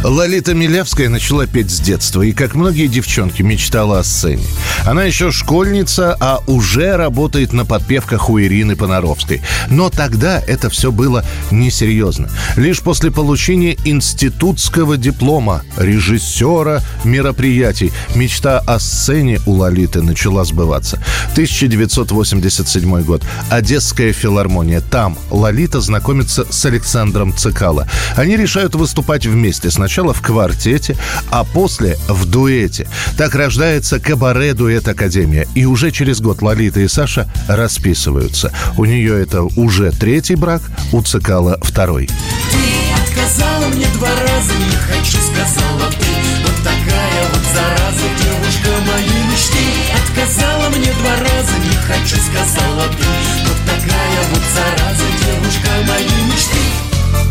Лолита 0.07 0.53
Милявская 0.53 1.09
начала 1.09 1.47
петь 1.47 1.71
с 1.71 1.79
детства 1.79 2.21
и, 2.21 2.31
как 2.31 2.53
многие 2.53 2.85
девчонки, 2.85 3.41
мечтала 3.41 3.99
о 3.99 4.03
сцене. 4.03 4.43
Она 4.85 5.03
еще 5.03 5.31
школьница, 5.31 6.15
а 6.19 6.43
уже 6.45 6.95
работает 6.95 7.53
на 7.53 7.65
подпевках 7.65 8.29
у 8.29 8.39
Ирины 8.39 8.75
Понаровской. 8.75 9.41
Но 9.71 9.89
тогда 9.89 10.39
это 10.45 10.69
все 10.69 10.91
было 10.91 11.25
несерьезно. 11.49 12.29
Лишь 12.55 12.81
после 12.81 13.09
получения 13.09 13.77
институтского 13.83 14.95
диплома 14.97 15.63
режиссера 15.75 16.83
мероприятий 17.03 17.91
мечта 18.13 18.59
о 18.59 18.77
сцене 18.77 19.39
у 19.47 19.53
Лолиты 19.53 20.03
начала 20.03 20.45
сбываться. 20.45 21.01
1987 21.31 23.01
год. 23.01 23.23
Одесская 23.49 24.13
филармония. 24.13 24.81
Там 24.81 25.17
Лолита 25.31 25.81
знакомится 25.81 26.45
с 26.47 26.63
Александром 26.63 27.35
Цикало. 27.35 27.87
Они 28.15 28.37
решают 28.37 28.75
выступать 28.75 29.25
вместе. 29.25 29.71
Сначала 29.71 29.94
в 30.03 30.21
квартете, 30.21 30.95
а 31.29 31.43
после 31.43 31.97
в 32.07 32.25
дуэте. 32.25 32.87
Так 33.17 33.35
рождается 33.35 33.99
кабаре-дуэт 33.99 34.87
Академия. 34.87 35.47
И 35.55 35.65
уже 35.65 35.91
через 35.91 36.21
год 36.21 36.41
Лолита 36.41 36.79
и 36.79 36.87
Саша 36.87 37.27
расписываются. 37.47 38.51
У 38.77 38.85
нее 38.85 39.21
это 39.21 39.43
уже 39.43 39.91
третий 39.91 40.35
брак, 40.35 40.61
у 40.91 41.01
Цикала 41.01 41.57
второй. 41.61 42.07
Ты 42.51 42.85
отказала 43.01 43.67
мне 43.67 43.87
два 43.95 44.09
раза, 44.09 44.53
не 44.53 44.75
хочу, 44.75 45.17
сказала 45.17 45.89
ты 45.91 46.11
Вот 46.43 46.57
такая 46.63 47.23
вот 47.31 47.43
зараза, 47.53 48.07
девушка 48.21 48.69
моей 48.87 49.23
мечты 49.31 49.65
Отказала 49.95 50.69
мне 50.69 50.91
два 50.99 51.15
раза, 51.15 51.55
не 51.63 51.75
хочу, 51.87 52.15
сказала 52.17 52.87
ты 52.89 53.05
Вот 53.47 53.59
такая 53.65 54.21
вот 54.31 54.43
зараза, 54.53 55.05
девушка 55.23 55.69
моей 55.87 56.23
мечты 56.31 56.54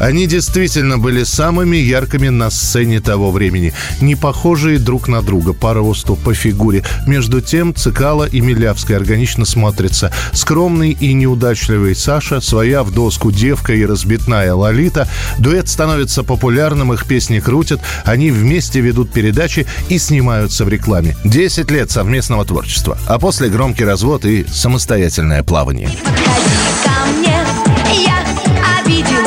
Они 0.01 0.26
действительно 0.26 0.99
были 0.99 1.22
самыми 1.24 1.76
яркими 1.76 2.28
на 2.28 2.51
сцене 2.51 3.01
того 3.01 3.30
времени. 3.30 3.72
Не 4.01 4.16
похожие 4.16 4.78
друг 4.78 5.09
на 5.09 5.22
друга 5.22 5.53
по 5.53 5.72
росту, 5.72 6.16
по 6.16 6.34
фигуре. 6.34 6.84
Между 7.07 7.40
тем 7.40 7.74
Цикало 7.74 8.24
и 8.24 8.40
Милявская 8.40 8.97
органично 8.97 9.45
смотрятся. 9.45 10.12
Скромный 10.32 10.90
и 10.90 11.12
неудачливый 11.12 11.95
Саша, 11.95 12.40
своя 12.40 12.82
в 12.82 12.92
доску 12.92 13.30
девка 13.30 13.72
и 13.72 13.86
разбитная 13.86 14.55
Лолита. 14.55 15.09
Дуэт 15.38 15.68
становится 15.68 16.22
популярным, 16.22 16.92
их 16.92 17.07
песни 17.07 17.40
крутят. 17.40 17.80
Они 18.05 18.30
вместе 18.30 18.80
ведут 18.80 19.12
передачи 19.12 19.66
и 19.88 19.99
снимаются 19.99 20.64
в 20.64 20.68
рекламе. 20.68 21.16
Десять 21.24 21.70
лет 21.70 21.90
совместного 21.90 22.45
творчества. 22.45 22.99
А 23.07 23.18
после 23.18 23.49
громкий 23.49 23.84
развод 23.84 24.24
и 24.24 24.45
самостоятельное 24.51 25.42
плавание. 25.42 25.90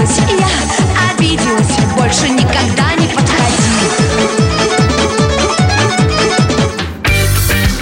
Обиделась, 0.07 0.23
я 0.39 1.11
обиделась 1.11 1.77
Больше 1.97 2.29
никогда 2.29 2.86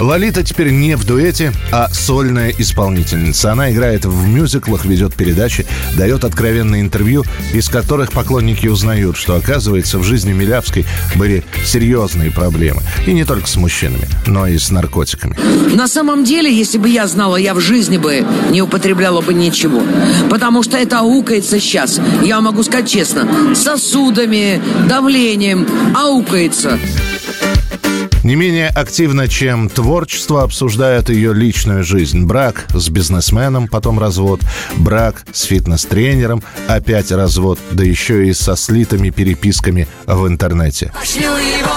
Лолита 0.05 0.43
теперь 0.43 0.69
не 0.69 0.95
в 0.95 1.03
дуэте, 1.03 1.51
а 1.71 1.89
сольная 1.91 2.53
исполнительница. 2.55 3.51
Она 3.51 3.71
играет 3.71 4.05
в 4.05 4.27
мюзиклах, 4.27 4.85
ведет 4.85 5.15
передачи, 5.15 5.65
дает 5.97 6.23
откровенные 6.23 6.81
интервью, 6.81 7.23
из 7.53 7.69
которых 7.69 8.11
поклонники 8.11 8.67
узнают, 8.67 9.17
что, 9.17 9.35
оказывается, 9.35 9.97
в 9.97 10.03
жизни 10.03 10.31
Милявской 10.31 10.85
были 11.15 11.43
серьезные 11.65 12.29
проблемы. 12.29 12.83
И 13.07 13.13
не 13.13 13.25
только 13.25 13.47
с 13.47 13.55
мужчинами, 13.55 14.07
но 14.27 14.45
и 14.45 14.59
с 14.59 14.69
наркотиками. 14.69 15.35
На 15.73 15.87
самом 15.87 16.23
деле, 16.23 16.55
если 16.55 16.77
бы 16.77 16.87
я 16.87 17.07
знала, 17.07 17.37
я 17.37 17.55
в 17.55 17.59
жизни 17.59 17.97
бы 17.97 18.23
не 18.51 18.61
употребляла 18.61 19.21
бы 19.21 19.33
ничего. 19.33 19.81
Потому 20.29 20.61
что 20.61 20.77
это 20.77 20.99
аукается 20.99 21.59
сейчас. 21.59 21.99
Я 22.23 22.41
могу 22.41 22.61
сказать 22.61 22.87
честно. 22.87 23.27
Сосудами, 23.55 24.61
давлением 24.87 25.67
аукается. 25.95 26.77
Не 28.25 28.33
менее 28.35 28.69
активно, 28.69 29.27
чем 29.27 29.69
творчество, 29.69 30.41
обсуждают 30.41 31.09
ее 31.09 31.31
личную 31.31 31.83
жизнь. 31.83 32.25
Брак 32.25 32.65
с 32.73 32.89
бизнесменом, 32.89 33.67
потом 33.67 33.99
развод. 33.99 34.41
Брак 34.77 35.23
с 35.31 35.43
фитнес-тренером, 35.43 36.41
опять 36.67 37.11
развод. 37.11 37.59
Да 37.69 37.83
еще 37.83 38.27
и 38.27 38.33
со 38.33 38.55
слитыми 38.55 39.11
переписками 39.11 39.87
в 40.07 40.25
интернете. 40.25 40.91
Пошлю 40.99 41.37
его 41.37 41.74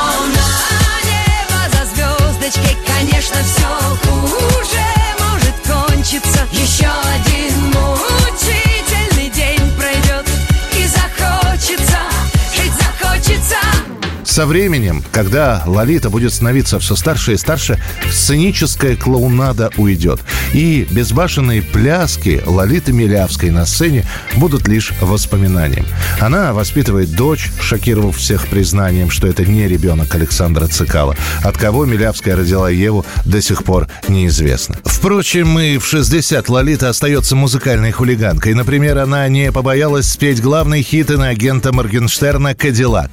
Со 14.38 14.46
временем, 14.46 15.02
когда 15.10 15.64
Лолита 15.66 16.10
будет 16.10 16.32
становиться 16.32 16.78
все 16.78 16.94
старше 16.94 17.32
и 17.32 17.36
старше, 17.36 17.82
сценическая 18.08 18.94
клоунада 18.94 19.72
уйдет. 19.76 20.20
И 20.52 20.86
безбашенные 20.92 21.60
пляски 21.60 22.40
Лолиты 22.46 22.92
Милявской 22.92 23.50
на 23.50 23.66
сцене 23.66 24.06
будут 24.36 24.68
лишь 24.68 24.92
воспоминанием. 25.00 25.86
Она 26.20 26.52
воспитывает 26.52 27.16
дочь, 27.16 27.50
шокировав 27.60 28.16
всех 28.16 28.46
признанием, 28.46 29.10
что 29.10 29.26
это 29.26 29.44
не 29.44 29.66
ребенок 29.66 30.14
Александра 30.14 30.68
Цикала. 30.68 31.16
От 31.42 31.56
кого 31.56 31.84
Милявская 31.84 32.36
родила 32.36 32.70
Еву, 32.70 33.04
до 33.24 33.42
сих 33.42 33.64
пор 33.64 33.88
неизвестно. 34.06 34.76
Впрочем, 34.84 35.58
и 35.58 35.78
в 35.78 35.84
60 35.84 36.48
Лолита 36.48 36.88
остается 36.88 37.34
музыкальной 37.34 37.90
хулиганкой. 37.90 38.54
Например, 38.54 38.98
она 38.98 39.26
не 39.26 39.50
побоялась 39.50 40.08
спеть 40.08 40.40
главный 40.40 40.82
хит 40.82 41.10
иноагента 41.10 41.72
Моргенштерна 41.72 42.54
«Кадиллак». 42.54 43.10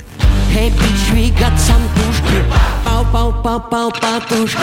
Эй, 0.57 0.69
бич, 0.69 1.09
двигат 1.11 1.59
самтушки 1.59 2.43
Пау, 2.85 3.05
пау, 3.11 3.33
пау, 3.43 3.59
пау, 3.59 3.91
патушки 3.91 4.57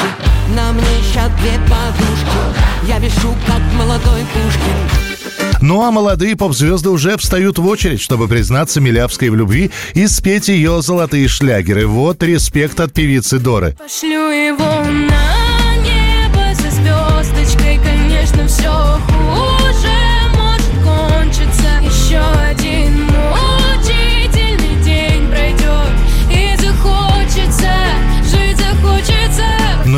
На 0.56 0.72
мне 0.72 0.82
еще 1.00 1.20
две 1.38 1.52
подушки 1.68 2.88
Я 2.88 2.98
вешу, 2.98 3.34
как 3.46 3.60
молодой 3.74 4.24
Пушкин 4.32 5.58
Ну 5.60 5.82
а 5.82 5.90
молодые 5.90 6.34
поп-звезды 6.34 6.88
уже 6.88 7.18
встают 7.18 7.58
в 7.58 7.66
очередь, 7.66 8.00
чтобы 8.00 8.26
признаться 8.26 8.80
Милявской 8.80 9.28
в 9.28 9.36
любви 9.36 9.70
и 9.92 10.06
спеть 10.06 10.48
ее 10.48 10.80
золотые 10.80 11.28
шлягеры. 11.28 11.86
Вот 11.86 12.22
респект 12.22 12.80
от 12.80 12.94
певицы 12.94 13.38
Доры. 13.38 13.76
Пошлю 13.78 14.30
его 14.30 14.64
на 14.64 15.51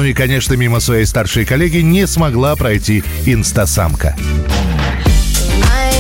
Ну 0.05 0.11
и, 0.11 0.13
конечно, 0.13 0.53
мимо 0.53 0.81
своей 0.81 1.07
старшей 1.07 1.47
коллеги 1.47 1.79
не 1.79 2.07
смогла 2.07 2.55
пройти 2.57 3.03
инстасамка. 3.25 4.15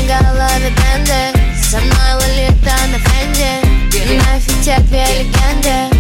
голове 0.06 0.68
бенды 0.68 1.38
Со 1.58 1.78
мной 1.78 2.50
на 2.92 2.98
фенде 2.98 3.62
Нафиг 4.18 4.92
легенды 4.92 5.96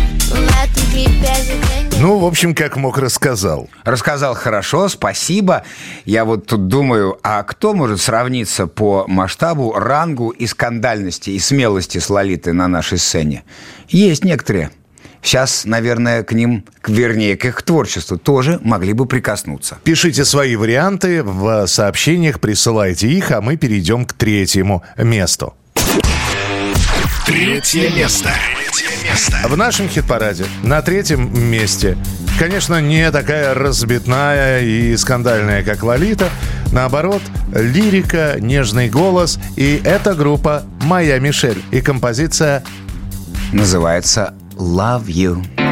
Ну, 1.98 2.18
в 2.18 2.26
общем, 2.26 2.54
как 2.54 2.76
мог, 2.76 2.98
рассказал. 2.98 3.70
Рассказал 3.84 4.34
хорошо, 4.34 4.90
спасибо. 4.90 5.64
Я 6.04 6.26
вот 6.26 6.46
тут 6.46 6.68
думаю, 6.68 7.18
а 7.22 7.42
кто 7.42 7.72
может 7.72 8.02
сравниться 8.02 8.66
по 8.66 9.06
масштабу, 9.08 9.72
рангу 9.72 10.28
и 10.28 10.46
скандальности, 10.46 11.30
и 11.30 11.38
смелости 11.38 11.96
с 11.96 12.10
Лолитой 12.10 12.52
на 12.52 12.68
нашей 12.68 12.98
сцене? 12.98 13.44
Есть 13.88 14.24
некоторые. 14.24 14.72
Сейчас, 15.24 15.64
наверное, 15.64 16.22
к 16.22 16.32
ним, 16.32 16.66
к- 16.82 16.90
вернее, 16.90 17.34
к 17.38 17.46
их 17.46 17.62
творчеству 17.62 18.18
тоже 18.18 18.60
могли 18.62 18.92
бы 18.92 19.06
прикоснуться. 19.06 19.78
Пишите 19.82 20.22
свои 20.22 20.54
варианты 20.54 21.22
в 21.22 21.66
сообщениях, 21.66 22.40
присылайте 22.40 23.08
их, 23.08 23.30
а 23.30 23.40
мы 23.40 23.56
перейдем 23.56 24.04
к 24.04 24.12
третьему 24.12 24.84
месту. 24.98 25.54
Третье 27.26 27.88
место. 27.88 28.30
Третье 28.66 29.10
место. 29.10 29.48
В 29.48 29.56
нашем 29.56 29.88
хит-параде 29.88 30.44
на 30.62 30.82
третьем 30.82 31.32
месте, 31.50 31.96
конечно, 32.38 32.82
не 32.82 33.10
такая 33.10 33.54
разбитная 33.54 34.60
и 34.60 34.94
скандальная, 34.98 35.62
как 35.62 35.82
Лолита. 35.82 36.28
Наоборот, 36.70 37.22
лирика, 37.54 38.36
нежный 38.38 38.90
голос. 38.90 39.38
И 39.56 39.80
это 39.84 40.14
группа 40.14 40.64
«Моя 40.82 41.18
Мишель» 41.18 41.62
и 41.70 41.80
композиция 41.80 42.62
Называется 43.52 44.34
«Love 44.56 45.10
You». 45.10 45.63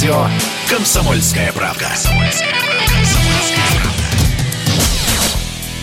Радио 0.00 0.26
«Комсомольская 0.70 1.52
правда». 1.52 1.88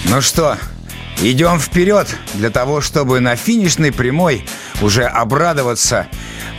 Ну 0.05 0.21
что, 0.21 0.57
Идем 1.19 1.59
вперед 1.59 2.15
для 2.35 2.51
того, 2.51 2.79
чтобы 2.79 3.19
на 3.19 3.35
финишной 3.35 3.91
прямой 3.91 4.45
уже 4.81 5.03
обрадоваться, 5.03 6.05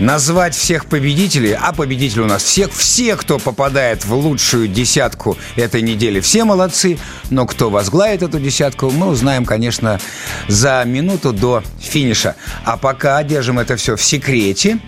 назвать 0.01 0.57
всех 0.57 0.87
победителей, 0.87 1.53
а 1.53 1.73
победители 1.73 2.23
у 2.23 2.27
нас 2.27 2.43
всех, 2.43 2.73
все, 2.73 3.15
кто 3.15 3.39
попадает 3.39 4.05
в 4.05 4.13
лучшую 4.15 4.67
десятку 4.67 5.39
этой 5.55 5.83
недели, 5.83 6.19
все 6.19 6.43
молодцы, 6.43 6.99
но 7.31 7.47
кто 7.47 7.71
возглавит 7.71 8.23
эту 8.23 8.41
десятку, 8.41 8.91
мы 8.91 9.07
узнаем, 9.07 9.45
конечно, 9.45 10.01
за 10.49 10.83
минуту 10.85 11.33
до 11.33 11.63
финиша. 11.81 12.35
А 12.65 12.77
пока 12.77 13.23
держим 13.23 13.61
это 13.61 13.77
все 13.77 13.95
в 13.95 14.03
секрете 14.03 14.81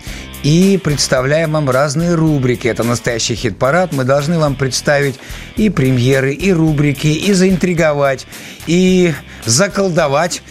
и 0.42 0.78
представляем 0.82 1.52
вам 1.52 1.68
разные 1.68 2.14
рубрики. 2.14 2.68
Это 2.68 2.82
настоящий 2.82 3.34
хит-парад. 3.34 3.92
Мы 3.92 4.04
должны 4.04 4.38
вам 4.38 4.54
представить 4.54 5.16
и 5.56 5.70
премьеры, 5.70 6.32
и 6.32 6.52
рубрики, 6.52 7.08
и 7.08 7.32
заинтриговать, 7.32 8.26
и 8.66 9.12
заколдовать, 9.44 10.42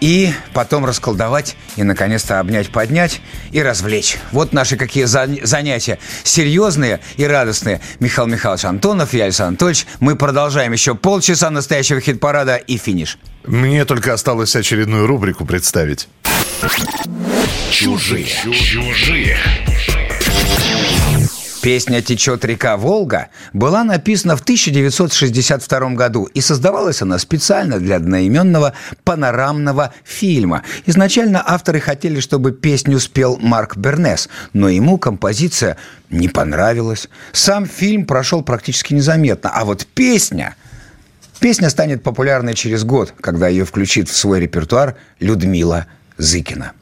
и 0.00 0.32
потом 0.52 0.84
расколдовать, 0.84 1.56
и, 1.76 1.82
наконец-то, 1.82 2.40
обнять, 2.40 2.70
поднять 2.70 3.20
и 3.52 3.62
развлечь. 3.62 4.18
Вот 4.32 4.52
наши 4.52 4.76
какие 4.76 5.04
занятия. 5.04 5.98
Серьезные 6.22 7.00
и 7.16 7.24
радостные. 7.24 7.80
Михаил 8.00 8.28
Михайлович 8.28 8.64
Антонов 8.64 9.14
и 9.14 9.20
Александр 9.20 9.48
Анатольевич. 9.48 9.86
Мы 10.00 10.16
продолжаем 10.16 10.72
еще 10.72 10.94
полчаса 10.94 11.50
настоящего 11.50 12.00
хит-парада 12.00 12.56
и 12.56 12.76
финиш. 12.76 13.18
Мне 13.44 13.84
только 13.84 14.12
осталось 14.12 14.56
очередную 14.56 15.06
рубрику 15.06 15.44
представить. 15.44 16.08
Чужие. 17.70 18.26
Чужие. 18.26 19.38
Песня 21.66 22.00
«Течет 22.00 22.44
река 22.44 22.76
Волга» 22.76 23.26
была 23.52 23.82
написана 23.82 24.36
в 24.36 24.40
1962 24.40 25.90
году 25.94 26.26
и 26.26 26.40
создавалась 26.40 27.02
она 27.02 27.18
специально 27.18 27.80
для 27.80 27.96
одноименного 27.96 28.72
панорамного 29.02 29.92
фильма. 30.04 30.62
Изначально 30.86 31.42
авторы 31.44 31.80
хотели, 31.80 32.20
чтобы 32.20 32.52
песню 32.52 33.00
спел 33.00 33.36
Марк 33.40 33.76
Бернес, 33.76 34.28
но 34.52 34.68
ему 34.68 34.96
композиция 34.96 35.76
не 36.08 36.28
понравилась. 36.28 37.08
Сам 37.32 37.66
фильм 37.66 38.06
прошел 38.06 38.42
практически 38.42 38.94
незаметно, 38.94 39.50
а 39.52 39.64
вот 39.64 39.88
песня... 39.92 40.54
Песня 41.40 41.68
станет 41.68 42.04
популярной 42.04 42.54
через 42.54 42.84
год, 42.84 43.12
когда 43.20 43.48
ее 43.48 43.64
включит 43.64 44.08
в 44.08 44.16
свой 44.16 44.38
репертуар 44.38 44.94
Людмила 45.18 45.86
Зыкина. 46.16 46.72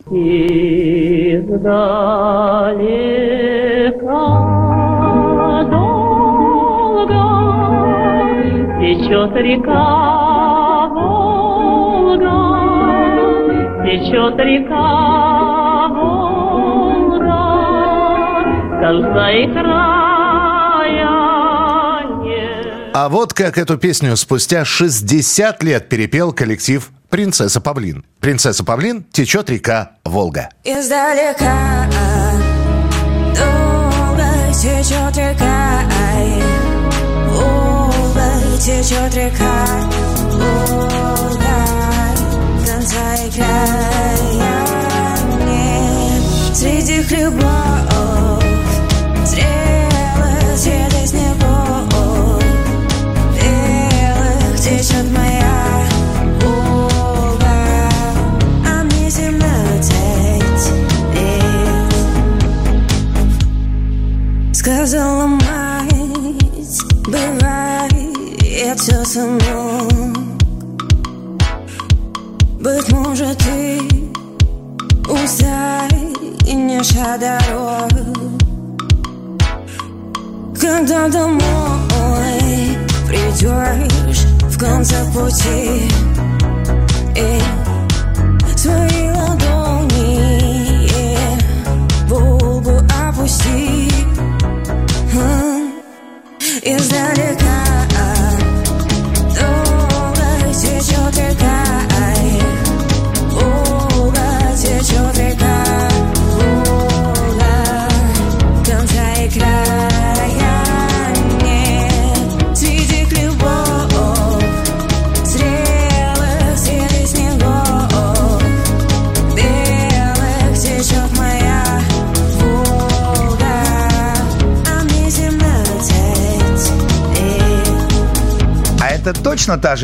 Течет 8.84 9.32
река 9.36 10.88
Волга, 10.88 12.28
течет 13.82 14.38
река 14.40 15.88
Волга, 15.88 17.44
конца 18.82 19.30
и 19.30 19.46
края 19.54 21.14
нет. 22.24 22.92
А 22.92 23.08
вот 23.08 23.32
как 23.32 23.56
эту 23.56 23.78
песню 23.78 24.18
спустя 24.18 24.66
60 24.66 25.62
лет 25.62 25.88
перепел 25.88 26.34
коллектив 26.34 26.90
«Принцесса 27.08 27.62
Павлин». 27.62 28.04
«Принцесса 28.20 28.64
Павлин» 28.66 29.02
течет 29.10 29.48
река 29.48 29.92
Волга. 30.04 30.50
Издалека 30.62 31.86
долго 33.34 34.28
течет 34.52 35.16
река, 35.16 35.80
Волга 35.88 36.63
течет 38.64 39.14
река, 39.14 39.66
Волга, 40.32 41.66
конца 42.64 43.14
и 43.16 43.30
края 43.30 44.18
нет. 45.46 46.56
Среди 46.56 47.02
хлебов 47.02 48.03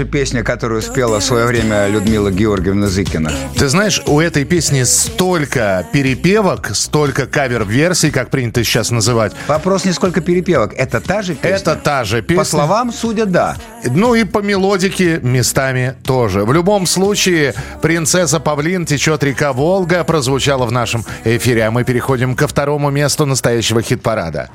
же 0.00 0.06
песня, 0.06 0.42
которую 0.42 0.80
спела 0.80 1.20
в 1.20 1.22
свое 1.22 1.44
время 1.44 1.86
Людмила 1.88 2.30
Георгиевна 2.30 2.86
Зыкина? 2.86 3.30
Ты 3.58 3.68
знаешь, 3.68 4.02
у 4.06 4.18
этой 4.20 4.44
песни 4.44 4.84
столько 4.84 5.86
перепевок, 5.92 6.70
столько 6.74 7.26
кавер-версий, 7.26 8.10
как 8.10 8.30
принято 8.30 8.64
сейчас 8.64 8.90
называть. 8.90 9.32
Вопрос 9.46 9.84
не 9.84 9.92
сколько 9.92 10.22
перепевок. 10.22 10.72
Это 10.74 11.00
та 11.00 11.20
же 11.20 11.34
песня? 11.34 11.56
Это 11.56 11.76
та 11.76 12.04
же 12.04 12.22
песня. 12.22 12.44
По 12.44 12.48
словам, 12.48 12.92
судя, 12.92 13.26
да. 13.26 13.56
Ну 13.84 14.14
и 14.14 14.24
по 14.24 14.38
мелодике 14.38 15.20
местами 15.22 15.94
тоже. 16.02 16.44
В 16.44 16.52
любом 16.52 16.86
случае, 16.86 17.54
«Принцесса 17.82 18.40
Павлин. 18.40 18.86
Течет 18.86 19.22
река 19.22 19.52
Волга» 19.52 20.02
прозвучала 20.04 20.64
в 20.64 20.72
нашем 20.72 21.04
эфире, 21.24 21.64
а 21.64 21.70
мы 21.70 21.84
переходим 21.84 22.34
ко 22.34 22.48
второму 22.48 22.90
месту 22.90 23.26
настоящего 23.26 23.82
хит-парада. 23.82 24.48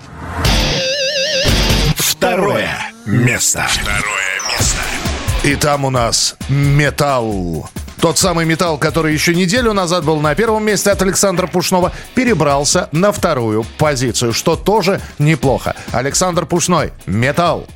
Второе 1.97 2.69
место. 3.05 3.65
Второе 3.69 4.01
место. 4.01 4.24
И 5.45 5.55
там 5.55 5.85
у 5.85 5.91
нас 5.91 6.35
металл. 6.49 7.69
Тот 8.01 8.17
самый 8.17 8.45
металл, 8.45 8.79
который 8.79 9.13
еще 9.13 9.35
неделю 9.35 9.73
назад 9.73 10.03
был 10.03 10.19
на 10.19 10.33
первом 10.33 10.65
месте 10.65 10.89
от 10.89 11.03
Александра 11.03 11.45
Пушного, 11.45 11.91
перебрался 12.15 12.89
на 12.91 13.11
вторую 13.11 13.63
позицию, 13.77 14.33
что 14.33 14.55
тоже 14.55 15.01
неплохо. 15.19 15.75
Александр 15.91 16.47
Пушной, 16.47 16.93
металл. 17.05 17.67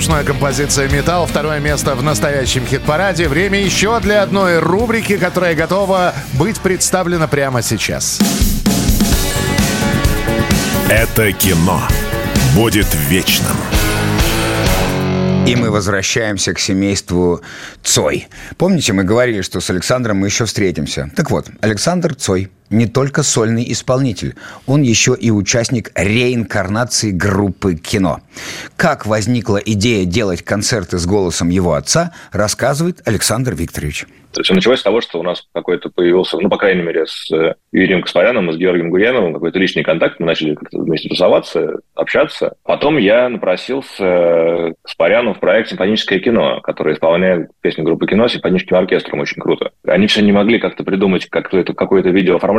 Пушной, 0.00 0.24
композиция 0.24 0.88
«Металл». 0.88 1.26
Второе 1.26 1.60
место 1.60 1.94
в 1.94 2.02
настоящем 2.02 2.64
хит-параде. 2.64 3.28
Время 3.28 3.62
еще 3.62 4.00
для 4.00 4.22
одной 4.22 4.58
рубрики, 4.58 5.18
которая 5.18 5.54
готова 5.54 6.14
быть 6.38 6.58
представлена 6.58 7.28
прямо 7.28 7.60
сейчас. 7.60 8.18
Это 10.88 11.30
кино 11.32 11.82
будет 12.56 12.86
вечным. 13.10 13.54
И 15.46 15.54
мы 15.54 15.70
возвращаемся 15.70 16.54
к 16.54 16.58
семейству 16.58 17.42
Цой. 17.82 18.28
Помните, 18.56 18.94
мы 18.94 19.04
говорили, 19.04 19.42
что 19.42 19.60
с 19.60 19.68
Александром 19.68 20.16
мы 20.16 20.28
еще 20.28 20.46
встретимся. 20.46 21.10
Так 21.14 21.30
вот, 21.30 21.48
Александр 21.60 22.14
Цой 22.14 22.50
не 22.70 22.86
только 22.86 23.22
сольный 23.22 23.70
исполнитель, 23.70 24.36
он 24.66 24.82
еще 24.82 25.16
и 25.18 25.30
участник 25.30 25.90
реинкарнации 25.94 27.10
группы 27.10 27.74
кино. 27.74 28.20
Как 28.76 29.06
возникла 29.06 29.58
идея 29.58 30.04
делать 30.04 30.42
концерты 30.42 30.98
с 30.98 31.06
голосом 31.06 31.50
его 31.50 31.74
отца, 31.74 32.12
рассказывает 32.32 33.02
Александр 33.04 33.54
Викторович. 33.54 34.06
То 34.32 34.40
есть 34.40 34.50
началось 34.52 34.78
с 34.78 34.84
того, 34.84 35.00
что 35.00 35.18
у 35.18 35.22
нас 35.24 35.44
какой-то 35.52 35.90
появился, 35.90 36.38
ну, 36.38 36.48
по 36.48 36.56
крайней 36.56 36.82
мере, 36.82 37.04
с 37.06 37.30
э, 37.32 37.54
Юрием 37.72 38.02
Каспаряном 38.02 38.48
и 38.48 38.52
с 38.52 38.56
Георгием 38.56 38.90
Гурьяновым 38.90 39.34
какой-то 39.34 39.58
личный 39.58 39.82
контакт. 39.82 40.20
Мы 40.20 40.26
начали 40.26 40.54
как-то 40.54 40.78
вместе 40.78 41.08
тусоваться, 41.08 41.80
общаться. 41.96 42.54
Потом 42.62 42.96
я 42.96 43.28
напросился 43.28 44.74
Каспаряну 44.82 45.34
в 45.34 45.40
проект 45.40 45.70
«Симфоническое 45.70 46.20
кино», 46.20 46.60
который 46.60 46.94
исполняет 46.94 47.50
песню 47.60 47.84
группы 47.84 48.06
кино 48.06 48.28
с 48.28 48.32
симфоническим 48.32 48.76
оркестром. 48.76 49.20
Очень 49.20 49.42
круто. 49.42 49.72
Они 49.84 50.06
все 50.06 50.22
не 50.22 50.32
могли 50.32 50.60
как-то 50.60 50.84
придумать 50.84 51.26
как-то 51.26 51.64
какое-то 51.64 52.10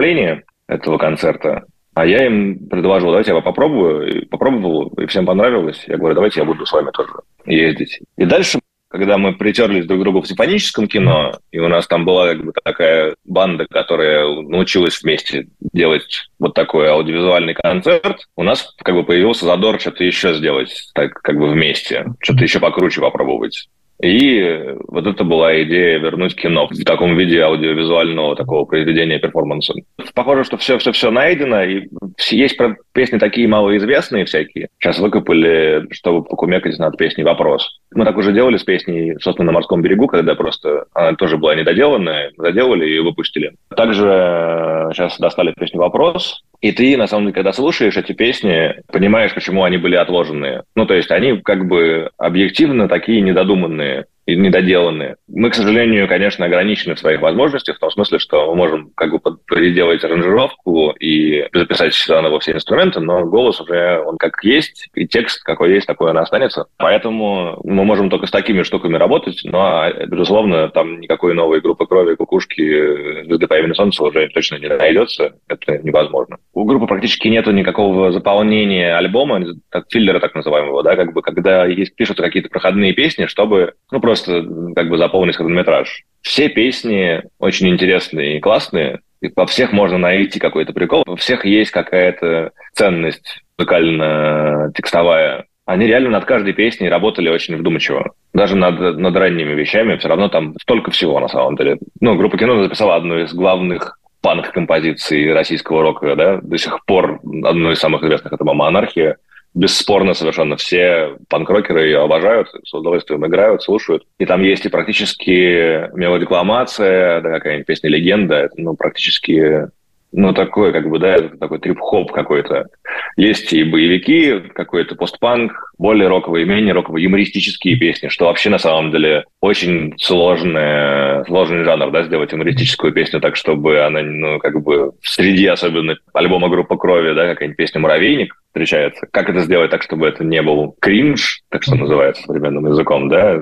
видеооформление 0.01 0.43
этого 0.67 0.97
концерта. 0.97 1.63
А 1.93 2.05
я 2.05 2.25
им 2.25 2.67
предложил, 2.69 3.09
давайте 3.09 3.33
я 3.33 3.41
попробую. 3.41 4.07
И 4.07 4.25
попробовал, 4.25 4.87
и 4.97 5.05
всем 5.07 5.25
понравилось. 5.25 5.83
Я 5.87 5.97
говорю, 5.97 6.15
давайте 6.15 6.39
я 6.39 6.45
буду 6.45 6.65
с 6.65 6.71
вами 6.71 6.89
тоже 6.91 7.11
ездить. 7.45 7.99
И 8.17 8.25
дальше 8.25 8.59
когда 8.87 9.17
мы 9.17 9.33
притерлись 9.33 9.85
друг 9.85 10.01
к 10.01 10.03
другу 10.03 10.21
в 10.21 10.27
симфоническом 10.27 10.85
кино, 10.85 11.39
и 11.49 11.59
у 11.59 11.69
нас 11.69 11.87
там 11.87 12.03
была 12.03 12.27
как 12.27 12.43
бы 12.43 12.51
такая 12.61 13.15
банда, 13.23 13.65
которая 13.65 14.25
научилась 14.41 15.01
вместе 15.01 15.47
делать 15.71 16.27
вот 16.39 16.53
такой 16.53 16.89
аудиовизуальный 16.89 17.53
концерт, 17.53 18.27
у 18.35 18.43
нас 18.43 18.75
как 18.83 18.95
бы 18.95 19.05
появился 19.05 19.45
задор 19.45 19.79
что-то 19.79 20.03
еще 20.03 20.33
сделать, 20.33 20.89
так 20.93 21.13
как 21.13 21.37
бы 21.37 21.49
вместе, 21.49 22.05
что-то 22.19 22.43
еще 22.43 22.59
покруче 22.59 22.99
попробовать. 22.99 23.69
И 24.01 24.75
вот 24.87 25.05
это 25.05 25.23
была 25.23 25.61
идея 25.63 25.99
вернуть 25.99 26.35
кино 26.35 26.67
в 26.67 26.83
таком 26.83 27.15
виде 27.17 27.41
аудиовизуального 27.41 28.35
такого 28.35 28.65
произведения 28.65 29.19
перформанса. 29.19 29.73
Похоже, 30.15 30.43
что 30.43 30.57
все-все-все 30.57 31.11
найдено, 31.11 31.63
и 31.63 31.87
есть 32.31 32.57
песни 32.93 33.17
такие 33.19 33.47
малоизвестные 33.47 34.25
всякие. 34.25 34.69
Сейчас 34.79 34.99
выкопали, 34.99 35.85
чтобы 35.91 36.23
покумекать 36.23 36.79
над 36.79 36.97
песней 36.97 37.23
«Вопрос». 37.23 37.79
Мы 37.93 38.05
так 38.05 38.17
уже 38.17 38.33
делали 38.33 38.57
с 38.57 38.63
песней, 38.63 39.15
собственно, 39.21 39.47
на 39.47 39.51
морском 39.53 39.81
берегу, 39.81 40.07
когда 40.07 40.33
просто 40.35 40.85
она 40.93 41.13
тоже 41.15 41.37
была 41.37 41.55
недоделанная, 41.55 42.31
заделали 42.37 42.89
и 42.89 42.99
выпустили. 42.99 43.53
Также 43.75 44.89
сейчас 44.93 45.19
достали 45.19 45.53
песню 45.55 45.79
«Вопрос», 45.79 46.41
и 46.61 46.71
ты, 46.71 46.95
на 46.95 47.07
самом 47.07 47.25
деле, 47.25 47.33
когда 47.33 47.53
слушаешь 47.53 47.97
эти 47.97 48.13
песни, 48.13 48.75
понимаешь, 48.91 49.33
почему 49.33 49.63
они 49.63 49.77
были 49.77 49.95
отложенные. 49.95 50.63
Ну, 50.75 50.85
то 50.85 50.93
есть 50.93 51.09
они 51.09 51.41
как 51.41 51.67
бы 51.67 52.11
объективно 52.17 52.88
такие 52.88 53.21
недодуманные 53.21 54.05
недоделанные. 54.35 55.15
Мы, 55.27 55.49
к 55.49 55.55
сожалению, 55.55 56.07
конечно, 56.07 56.45
ограничены 56.45 56.95
в 56.95 56.99
своих 56.99 57.21
возможностях, 57.21 57.77
в 57.77 57.79
том 57.79 57.91
смысле, 57.91 58.19
что 58.19 58.47
мы 58.47 58.55
можем 58.55 58.91
как 58.95 59.11
бы 59.11 59.37
переделать 59.45 60.03
аранжировку 60.03 60.91
и 60.99 61.47
записать 61.53 61.95
заново 61.95 62.39
все 62.39 62.53
инструменты, 62.53 62.99
но 62.99 63.25
голос 63.25 63.59
уже, 63.61 64.01
он 64.05 64.17
как 64.17 64.43
есть, 64.43 64.89
и 64.93 65.07
текст 65.07 65.43
какой 65.43 65.73
есть, 65.73 65.87
такой 65.87 66.11
он 66.11 66.17
останется. 66.17 66.65
Поэтому 66.77 67.59
мы 67.63 67.83
можем 67.83 68.09
только 68.09 68.27
с 68.27 68.31
такими 68.31 68.63
штуками 68.63 68.97
работать, 68.97 69.41
но, 69.43 69.91
безусловно, 70.07 70.69
там 70.69 70.99
никакой 70.99 71.33
новой 71.33 71.61
группы 71.61 71.85
крови, 71.85 72.15
кукушки, 72.15 73.25
звезды 73.25 73.47
по 73.47 73.57
имени 73.57 73.73
Солнца 73.73 74.03
уже 74.03 74.27
точно 74.29 74.57
не 74.57 74.67
найдется. 74.67 75.33
Это 75.47 75.77
невозможно. 75.79 76.37
У 76.53 76.65
группы 76.65 76.87
практически 76.87 77.27
нет 77.27 77.47
никакого 77.47 78.11
заполнения 78.11 78.95
альбома, 78.95 79.43
как 79.69 79.85
филлера 79.89 80.19
так 80.19 80.35
называемого, 80.35 80.83
да, 80.83 80.95
как 80.95 81.13
бы, 81.13 81.21
когда 81.21 81.65
есть, 81.65 81.95
пишутся 81.95 82.23
какие-то 82.23 82.49
проходные 82.49 82.93
песни, 82.93 83.25
чтобы, 83.25 83.73
ну, 83.91 83.99
просто 83.99 84.20
как 84.26 84.89
бы 84.89 84.98
заполнить 84.98 85.35
хронометраж. 85.35 86.03
Все 86.22 86.49
песни 86.49 87.23
очень 87.39 87.69
интересные 87.69 88.38
и 88.38 88.39
классные, 88.39 88.99
и 89.22 89.30
во 89.35 89.45
всех 89.45 89.72
можно 89.72 89.98
найти 89.98 90.39
какой-то 90.39 90.73
прикол, 90.73 91.03
во 91.06 91.15
всех 91.15 91.45
есть 91.45 91.72
какая-то 91.72 92.52
ценность 92.73 93.41
музыкально-текстовая. 93.57 95.45
Они 95.65 95.85
реально 95.85 96.10
над 96.10 96.26
каждой 96.26 96.53
песней 96.53 96.89
работали 96.89 97.30
очень 97.30 97.56
вдумчиво. 97.56 98.11
Даже 98.34 98.56
над, 98.56 98.98
над 98.98 99.15
ранними 99.15 99.53
вещами 99.53 99.95
все 99.98 100.07
равно 100.07 100.27
там 100.27 100.56
столько 100.60 100.91
всего 100.91 101.19
на 101.19 101.27
самом 101.27 101.56
деле. 101.56 101.77
Ну, 101.99 102.15
группа 102.15 102.38
кино 102.38 102.64
записала 102.64 102.95
одну 102.95 103.19
из 103.19 103.34
главных 103.34 103.99
панк-композиций 104.22 105.34
российского 105.34 105.81
рока, 105.81 106.15
да, 106.15 106.39
до 106.41 106.57
сих 106.57 106.84
пор 106.85 107.19
одну 107.43 107.72
из 107.72 107.80
самых 107.80 108.03
известных, 108.03 108.34
это 108.34 108.43
«Мама 108.43 108.68
анархия», 108.68 109.18
бесспорно 109.53 110.13
совершенно 110.13 110.55
все 110.55 111.17
панк-рокеры 111.29 111.85
ее 111.85 111.99
обожают, 111.99 112.49
с 112.63 112.73
удовольствием 112.73 113.25
играют, 113.25 113.63
слушают. 113.63 114.03
И 114.17 114.25
там 114.25 114.41
есть 114.41 114.65
и 114.65 114.69
практически 114.69 115.89
мелодикламация, 115.95 117.21
да, 117.21 117.31
какая-нибудь 117.31 117.67
песня 117.67 117.89
«Легенда», 117.89 118.49
ну, 118.55 118.75
практически 118.75 119.67
ну, 120.13 120.33
такой, 120.33 120.73
как 120.73 120.89
бы, 120.89 120.99
да, 120.99 121.17
такой 121.39 121.59
трип-хоп 121.59 122.11
какой-то. 122.11 122.67
Есть 123.15 123.53
и 123.53 123.63
боевики, 123.63 124.41
какой-то 124.53 124.95
постпанк, 124.95 125.73
более 125.77 126.09
роковые, 126.09 126.45
менее 126.45 126.73
роковые, 126.73 127.05
юмористические 127.05 127.77
песни, 127.77 128.09
что 128.09 128.25
вообще 128.25 128.49
на 128.49 128.59
самом 128.59 128.91
деле 128.91 129.25
очень 129.39 129.93
сложный, 129.97 131.25
сложный 131.25 131.63
жанр, 131.63 131.91
да, 131.91 132.03
сделать 132.03 132.33
юмористическую 132.33 132.91
песню 132.91 133.21
так, 133.21 133.37
чтобы 133.37 133.79
она, 133.79 134.01
ну, 134.01 134.39
как 134.39 134.61
бы, 134.61 134.91
среди 135.01 135.47
особенно 135.47 135.95
альбома 136.13 136.49
группа 136.49 136.75
крови, 136.75 137.13
да, 137.13 137.27
какая-нибудь 137.27 137.57
песня 137.57 137.79
«Муравейник», 137.79 138.35
встречается. 138.51 139.07
Как 139.11 139.29
это 139.29 139.39
сделать 139.39 139.71
так, 139.71 139.81
чтобы 139.81 140.07
это 140.07 140.23
не 140.23 140.41
был 140.41 140.75
кринж, 140.79 141.41
так 141.49 141.63
что 141.63 141.75
называется 141.75 142.23
современным 142.23 142.67
языком, 142.67 143.07
да? 143.07 143.41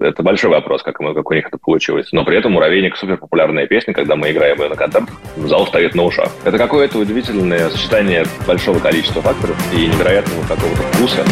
Это 0.00 0.22
большой 0.22 0.50
вопрос, 0.50 0.82
как, 0.82 0.98
как 0.98 1.30
у 1.30 1.34
них 1.34 1.46
это 1.46 1.58
получилось. 1.58 2.08
Но 2.12 2.24
при 2.24 2.36
этом 2.36 2.52
«Муравейник»— 2.52 2.96
супер 2.96 3.18
популярная 3.18 3.66
песня, 3.66 3.94
когда 3.94 4.16
мы 4.16 4.30
играем 4.30 4.60
ее 4.60 4.68
на 4.68 4.76
концертах, 4.76 5.14
зал 5.36 5.66
стоит 5.66 5.94
на 5.94 6.04
ушах. 6.04 6.30
Это 6.44 6.58
какое-то 6.58 6.98
удивительное 6.98 7.70
сочетание 7.70 8.24
большого 8.46 8.78
количества 8.80 9.22
факторов 9.22 9.56
и 9.72 9.86
невероятного 9.86 10.42
какого-то 10.42 10.82
вкуса. 10.82 11.24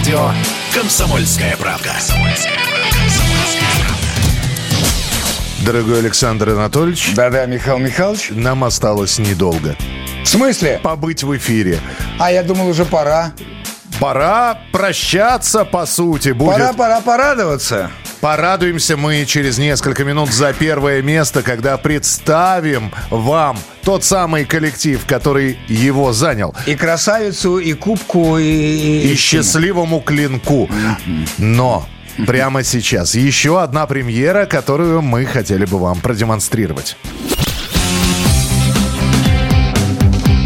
Радио 0.00 0.30
«Комсомольская 0.72 1.58
правда». 1.58 1.92
Дорогой 5.62 5.98
Александр 5.98 6.48
Анатольевич. 6.50 7.12
Да-да, 7.14 7.44
Михаил 7.44 7.76
Михайлович. 7.76 8.28
Нам 8.30 8.64
осталось 8.64 9.18
недолго. 9.18 9.76
В 10.24 10.26
смысле? 10.26 10.80
Побыть 10.82 11.22
в 11.22 11.36
эфире. 11.36 11.80
А 12.18 12.32
я 12.32 12.42
думал, 12.42 12.68
уже 12.68 12.86
пора. 12.86 13.32
Пора 14.00 14.62
прощаться, 14.72 15.66
по 15.66 15.84
сути, 15.84 16.30
будет. 16.30 16.52
Пора, 16.52 16.72
пора 16.72 17.00
порадоваться. 17.02 17.90
Порадуемся 18.20 18.98
мы 18.98 19.24
через 19.24 19.56
несколько 19.56 20.04
минут 20.04 20.30
за 20.30 20.52
первое 20.52 21.00
место, 21.00 21.42
когда 21.42 21.78
представим 21.78 22.92
вам 23.08 23.58
тот 23.82 24.04
самый 24.04 24.44
коллектив, 24.44 25.02
который 25.06 25.58
его 25.68 26.12
занял. 26.12 26.54
И 26.66 26.74
красавицу, 26.74 27.58
и 27.58 27.72
кубку, 27.72 28.36
и... 28.36 28.44
И, 28.44 29.12
и 29.12 29.16
счастливому 29.16 30.00
клинку. 30.00 30.68
Но 31.38 31.86
прямо 32.26 32.62
сейчас 32.62 33.14
еще 33.14 33.62
одна 33.62 33.86
премьера, 33.86 34.44
которую 34.44 35.00
мы 35.00 35.24
хотели 35.24 35.64
бы 35.64 35.78
вам 35.78 35.98
продемонстрировать. 36.00 36.98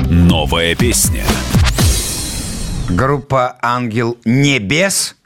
Новая 0.09 0.77
песня. 0.77 1.25
Группа 2.89 3.57
«Ангел 3.61 4.17
Небес» 4.25 5.17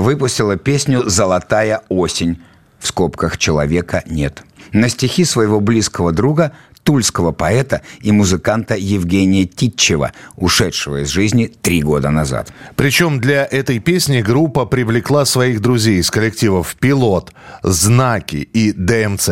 выпустила 0.00 0.56
песню 0.56 1.08
«Золотая 1.08 1.82
осень». 1.88 2.40
В 2.78 2.86
скобках 2.86 3.38
«Человека 3.38 4.02
нет». 4.06 4.42
На 4.72 4.88
стихи 4.88 5.24
своего 5.24 5.60
близкого 5.60 6.12
друга, 6.12 6.52
тульского 6.82 7.32
поэта 7.32 7.82
и 8.00 8.12
музыканта 8.12 8.74
Евгения 8.74 9.44
Титчева, 9.44 10.12
ушедшего 10.36 11.02
из 11.02 11.08
жизни 11.08 11.46
три 11.46 11.82
года 11.82 12.10
назад. 12.10 12.52
Причем 12.76 13.20
для 13.20 13.44
этой 13.44 13.78
песни 13.78 14.22
группа 14.22 14.64
привлекла 14.64 15.24
своих 15.24 15.60
друзей 15.60 15.98
из 15.98 16.10
коллективов 16.10 16.76
«Пилот», 16.80 17.32
«Знаки» 17.62 18.36
и 18.36 18.72
«ДМЦ». 18.72 19.30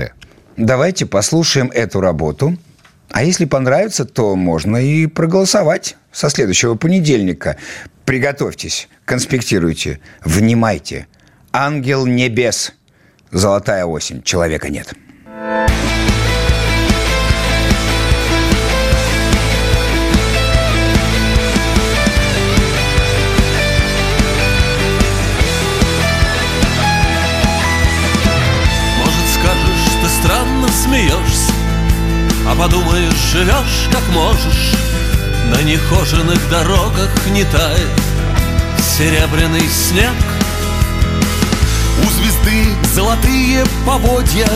Давайте 0.57 1.07
послушаем 1.07 1.71
эту 1.73 2.01
работу. 2.01 2.57
А 3.11 3.23
если 3.23 3.45
понравится, 3.45 4.05
то 4.05 4.37
можно 4.37 4.77
и 4.77 5.07
проголосовать 5.07 5.97
со 6.13 6.29
следующего 6.29 6.75
понедельника. 6.75 7.57
Приготовьтесь, 8.05 8.89
конспектируйте, 9.05 10.01
внимайте. 10.25 11.07
Ангел 11.53 12.07
небес. 12.07 12.73
Золотая 13.31 13.85
осень. 13.85 14.23
Человека 14.23 14.69
нет. 14.69 14.95
Подумаешь, 32.59 33.33
живешь 33.33 33.89
как 33.93 34.03
можешь. 34.13 34.73
На 35.51 35.63
нехоженных 35.63 36.41
дорогах 36.51 37.11
не 37.31 37.45
тает 37.45 37.89
Серебряный 38.79 39.69
снег. 39.69 40.15
У 42.03 42.11
звезды 42.11 42.75
золотые 42.95 43.65
поводья 43.85 44.49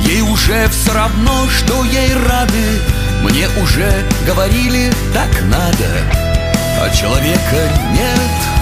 Ей 0.00 0.22
уже 0.22 0.68
все 0.68 0.92
равно, 0.92 1.48
что 1.48 1.84
ей 1.84 2.14
рады. 2.14 2.80
Мне 3.22 3.48
уже 3.62 4.04
говорили, 4.26 4.92
так 5.12 5.30
надо 5.44 5.88
А 6.80 6.90
человека 6.90 7.70
нет. 7.92 8.54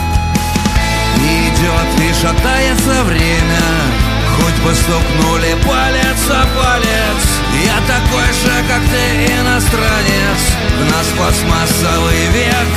Идет 1.17 2.01
и 2.01 2.13
шатается 2.21 3.05
время 3.05 3.92
Хоть 4.37 4.59
бы 4.65 4.75
стукнули 4.75 5.57
палец 5.67 6.31
о 6.31 6.47
палец. 6.57 7.23
Я 7.65 7.77
такой 7.87 8.27
же, 8.33 8.53
как 8.69 8.81
ты, 8.91 9.33
иностранец. 9.41 10.41
В 10.79 10.91
нас 10.91 11.07
пластмассовый 11.17 12.27
век. 12.33 12.71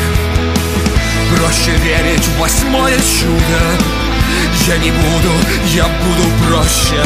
Проще 1.35 1.71
верить 1.77 2.25
в 2.25 2.39
восьмое 2.39 2.97
чудо. 2.97 3.61
Я 4.67 4.77
не 4.77 4.91
буду, 4.91 5.31
я 5.73 5.85
буду 5.85 6.23
проще. 6.47 7.03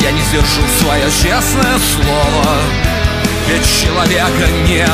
Я 0.00 0.10
не 0.12 0.20
сдержу 0.22 0.62
свое 0.80 1.04
честное 1.10 1.78
слово. 1.78 2.56
Ведь 3.48 3.66
человека 3.82 4.48
нет. 4.66 4.88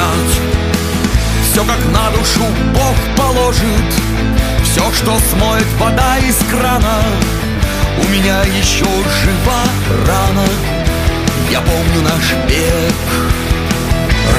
Все 1.44 1.64
как 1.64 1.84
на 1.86 2.10
душу 2.10 2.44
Бог 2.74 2.96
положит. 3.16 3.94
Все, 4.62 4.92
что 4.92 5.18
смоет 5.30 5.66
вода 5.78 6.18
из 6.18 6.36
крана 6.50 7.02
У 8.02 8.08
меня 8.08 8.42
еще 8.42 8.84
жива 8.84 9.62
рана. 10.06 10.46
Я 11.50 11.60
помню 11.60 12.02
наш 12.02 12.32
бег. 12.48 12.94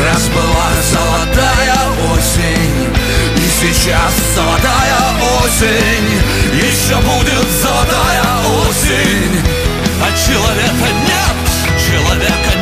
Раз 0.06 0.28
была 0.28 0.70
золотая 0.92 1.78
осень 2.14 2.88
И 3.36 3.50
сейчас 3.60 4.14
золотая 4.36 5.00
осень. 5.42 6.10
Еще 6.54 6.96
будет 6.98 7.48
золотая 7.62 8.24
осень. 8.68 9.42
А 10.00 10.12
человека 10.12 10.88
нет, 11.08 11.38
человека 11.88 12.57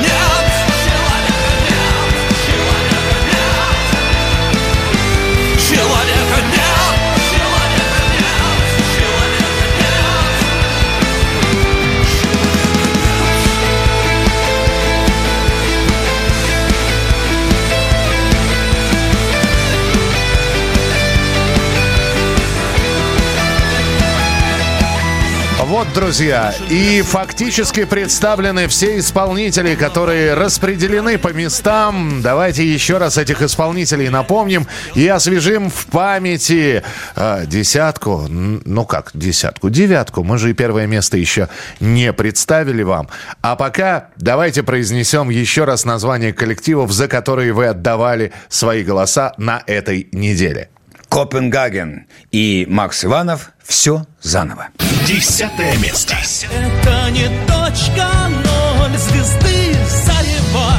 Вот, 25.76 25.92
друзья, 25.94 26.54
и 26.70 27.02
фактически 27.02 27.84
представлены 27.84 28.70
все 28.70 28.98
исполнители, 28.98 29.76
которые 29.76 30.34
распределены 30.34 31.18
по 31.18 31.34
местам. 31.34 32.22
Давайте 32.22 32.66
еще 32.66 32.98
раз 32.98 33.18
этих 33.18 33.42
исполнителей 33.42 34.08
напомним 34.08 34.68
и 34.94 35.06
освежим 35.06 35.70
в 35.70 35.88
памяти 35.88 36.82
э, 37.18 37.44
десятку, 37.46 38.26
ну 38.30 38.86
как 38.86 39.12
десятку, 39.14 39.70
девятку. 39.70 40.24
Мы 40.24 40.38
же 40.38 40.52
и 40.52 40.54
первое 40.54 40.88
место 40.88 41.18
еще 41.18 41.50
не 41.82 42.14
представили 42.14 42.84
вам. 42.84 43.10
А 43.42 43.58
пока 43.58 44.12
давайте 44.16 44.64
произнесем 44.64 45.30
еще 45.30 45.66
раз 45.66 45.84
название 45.84 46.32
коллективов, 46.32 46.94
за 46.94 47.10
которые 47.10 47.52
вы 47.52 47.68
отдавали 47.68 48.32
свои 48.48 48.82
голоса 48.82 49.34
на 49.38 49.62
этой 49.68 50.08
неделе. 50.14 50.70
Копенгаген 51.16 52.08
и 52.34 52.66
Макс 52.68 53.06
Иванов 53.06 53.52
«Все 53.64 54.06
заново». 54.22 54.68
Десятое 55.08 55.78
место. 55.78 56.14
Это 56.52 57.10
не 57.10 57.30
точка 57.48 58.06
ноль 58.28 58.98
звезды 58.98 59.74
зарева 60.04 60.74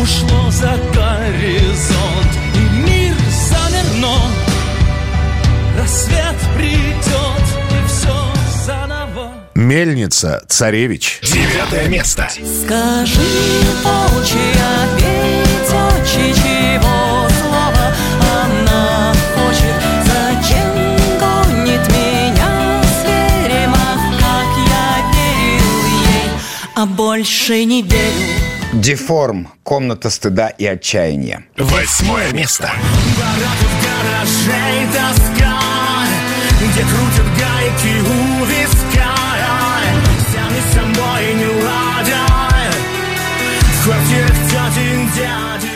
Ушло 0.00 0.50
за 0.50 0.78
горизонт 0.94 2.32
и 2.54 2.88
мир 2.88 3.14
замер, 3.50 3.84
но 3.98 4.16
Рассвет 5.78 6.36
придет 6.56 7.44
и 7.70 7.86
все 7.86 8.16
заново 8.64 9.30
Мельница, 9.54 10.42
Царевич. 10.48 11.20
Девятое 11.22 11.88
место. 11.88 12.30
Скажи, 12.30 13.20
волчья, 13.84 14.88
петь 14.96 15.70
очи, 15.70 16.43
больше 26.94 27.64
не 27.64 27.82
верю? 27.82 28.44
Деформ. 28.72 29.48
Комната 29.62 30.10
стыда 30.10 30.48
и 30.48 30.66
отчаяния. 30.66 31.44
Восьмое 31.56 32.32
место. 32.32 32.70
гаражей 33.84 34.86
тоска 34.92 35.58
Где 36.60 36.82
крутят 36.82 37.26
гайки 37.38 38.00
у 38.00 38.44
виска 38.44 39.14
Сами 40.32 40.60
с 40.60 40.74
собой 40.74 41.34
не 41.34 41.46
ладят 41.64 42.74
В 43.60 43.84
квартирах 43.84 44.36
тетин 44.50 45.10
дядин 45.14 45.70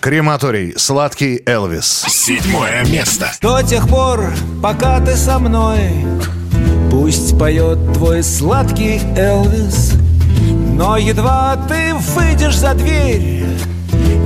Крематорий, 0.00 0.74
сладкий 0.76 1.42
Элвис. 1.46 2.04
Седьмое 2.08 2.84
место. 2.84 3.32
До 3.40 3.62
тех 3.62 3.88
пор, 3.88 4.30
пока 4.62 5.00
ты 5.00 5.16
со 5.16 5.38
мной 5.38 5.90
Пусть 6.90 7.38
поет 7.38 7.78
твой 7.94 8.22
сладкий 8.22 9.00
Элвис 9.16 9.94
Но 10.74 10.96
едва 10.96 11.56
ты 11.68 11.94
выйдешь 11.94 12.58
за 12.58 12.74
дверь 12.74 13.44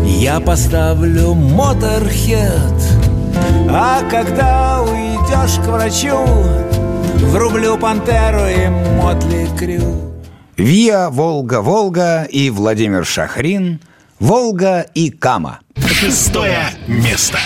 Я 0.05 0.41
поставлю 0.41 1.35
моторхед 1.35 2.75
А 3.71 4.01
когда 4.11 4.83
уйдешь 4.83 5.63
к 5.63 5.67
врачу 5.67 6.17
Врублю 7.27 7.77
пантеру 7.77 8.47
и 8.47 8.69
Мотли 8.97 9.47
Крю 9.59 10.09
Виа, 10.57 11.11
Волга, 11.11 11.61
Волга 11.61 12.25
и 12.25 12.51
Владимир 12.51 13.05
Шахрин. 13.07 13.81
Волга 14.19 14.81
и 14.93 15.09
Кама. 15.11 15.61
Шестое 15.87 16.71
место. 16.89 17.39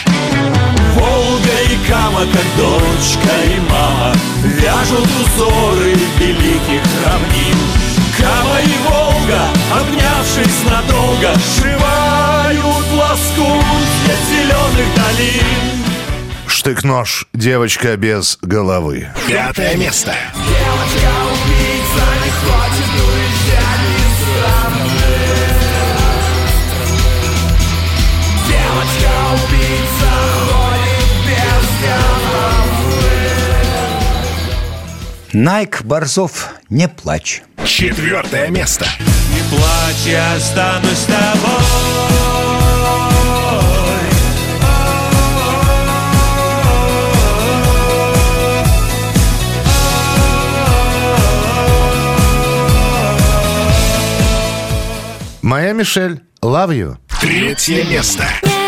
Волга 0.95 1.59
и 1.71 1.91
Кама, 1.91 2.21
как 2.33 2.47
дочка 2.57 3.35
и 3.45 3.61
мама 3.71 4.15
Вяжут 4.45 5.09
узоры 5.21 5.93
великих 6.19 6.83
равнин 7.05 7.92
Кама 8.23 8.61
и 8.61 8.75
Волга, 8.89 9.43
обнявшись 9.73 10.63
надолго 10.71 11.35
Сшивают 11.39 12.87
лоскут 12.93 13.87
для 14.05 14.17
зеленых 14.31 14.89
долин 14.97 15.83
Штык-нож. 16.47 17.27
Девочка 17.33 17.97
без 17.97 18.39
головы. 18.41 19.09
Пятое 19.27 19.75
место. 19.75 20.15
Девочка-убийца 20.37 22.05
не 22.23 22.31
хочет 22.39 22.91
уезжать 23.03 23.85
из 23.99 24.13
страны 24.23 25.03
Девочка-убийца 28.47 30.11
ходит 30.47 31.11
без 31.27 31.65
головы 31.83 32.23
Найк 35.33 35.83
Борзов, 35.83 36.51
не 36.69 36.89
плачь. 36.89 37.43
Четвертое 37.65 38.49
место. 38.51 38.87
Не 39.33 39.43
плачь, 39.51 40.07
я 40.07 40.35
останусь 40.35 40.99
с 40.99 41.05
тобой 41.05 42.03
Моя 55.43 55.73
Мишель. 55.73 56.23
Love 56.43 56.71
you. 56.71 56.97
Третье 57.21 57.85
место. 57.85 58.25
Ненавижу 58.43 58.62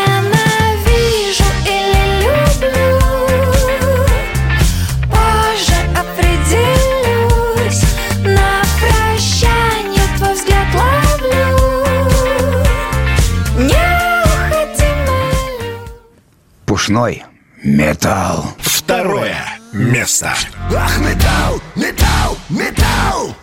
Пушной. 16.85 17.23
Металл. 17.63 18.53
Второе 18.59 19.35
место. 19.73 20.35
Ах, 20.71 20.99
металл, 20.99 21.59
металл, 21.75 22.37
металл 22.47 23.35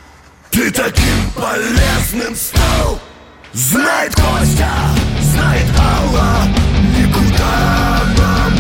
Ты 0.51 0.71
таким 0.71 1.31
полезным 1.35 2.37
стал 2.37 3.01
Знает 3.53 4.15
Костя, 4.15 4.71
знает 5.23 5.67
Алла 5.77 6.47
Никуда 6.97 8.03
нам 8.17 8.53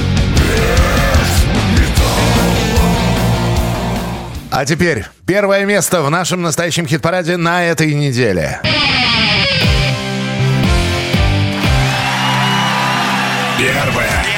А 4.51 4.67
теперь 4.67 5.05
первое 5.27 5.65
место 5.65 6.03
в 6.03 6.11
нашем 6.11 6.43
настоящем 6.43 6.89
хит-параде 6.89 7.37
на 7.37 7.65
этой 7.65 7.95
неделе. 7.95 8.61
Первое. 13.57 14.32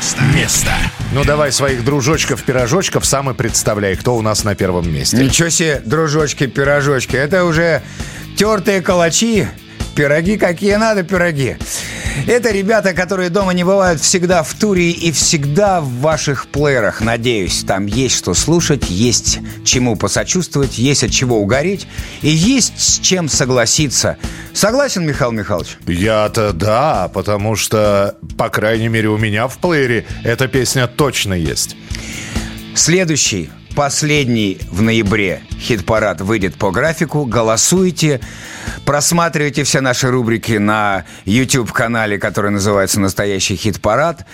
Место. 0.00 0.22
Место. 0.34 0.70
Ну 1.12 1.24
давай 1.24 1.52
своих 1.52 1.84
дружочков-пирожочков 1.84 3.04
сам 3.04 3.28
и 3.28 3.34
представляй, 3.34 3.96
кто 3.96 4.16
у 4.16 4.22
нас 4.22 4.44
на 4.44 4.54
первом 4.54 4.90
месте. 4.90 5.18
Ничего 5.18 5.50
себе, 5.50 5.82
дружочки, 5.84 6.46
пирожочки. 6.46 7.16
Это 7.16 7.44
уже 7.44 7.82
тертые 8.34 8.80
калачи, 8.80 9.46
пироги 9.94 10.36
какие 10.36 10.74
надо, 10.76 11.02
пироги. 11.02 11.56
Это 12.26 12.50
ребята, 12.50 12.92
которые 12.92 13.30
дома 13.30 13.52
не 13.52 13.64
бывают 13.64 14.00
всегда 14.00 14.42
в 14.42 14.52
туре 14.54 14.90
и 14.90 15.12
всегда 15.12 15.80
в 15.80 15.90
ваших 16.00 16.48
плеерах. 16.48 17.00
Надеюсь, 17.00 17.64
там 17.64 17.86
есть 17.86 18.16
что 18.16 18.34
слушать, 18.34 18.90
есть 18.90 19.38
чему 19.64 19.96
посочувствовать, 19.96 20.78
есть 20.78 21.04
от 21.04 21.10
чего 21.10 21.38
угореть 21.38 21.86
и 22.22 22.30
есть 22.30 22.80
с 22.80 22.98
чем 22.98 23.28
согласиться. 23.28 24.16
Согласен, 24.52 25.06
Михаил 25.06 25.32
Михайлович? 25.32 25.76
Я-то 25.86 26.52
да, 26.52 27.10
потому 27.14 27.56
что, 27.56 28.16
по 28.36 28.48
крайней 28.48 28.88
мере, 28.88 29.08
у 29.08 29.16
меня 29.16 29.48
в 29.48 29.58
плеере 29.58 30.04
эта 30.24 30.48
песня 30.48 30.86
точно 30.86 31.34
есть. 31.34 31.76
Следующий, 32.74 33.50
последний 33.74 34.58
в 34.70 34.82
ноябре 34.82 35.42
хит-парад 35.60 36.20
выйдет 36.20 36.56
по 36.56 36.70
графику. 36.70 37.24
Голосуйте, 37.24 38.20
просматривайте 38.84 39.64
все 39.64 39.80
наши 39.80 40.10
рубрики 40.10 40.52
на 40.52 41.04
YouTube-канале, 41.24 42.18
который 42.18 42.50
называется 42.50 43.00
«Настоящий 43.00 43.56
хит-парад». 43.56 44.26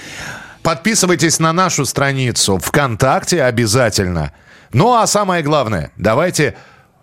Подписывайтесь 0.62 1.38
на 1.38 1.52
нашу 1.52 1.84
страницу 1.86 2.58
ВКонтакте 2.58 3.42
обязательно. 3.42 4.32
Ну 4.72 4.94
а 4.94 5.06
самое 5.06 5.42
главное, 5.42 5.92
давайте 5.96 6.56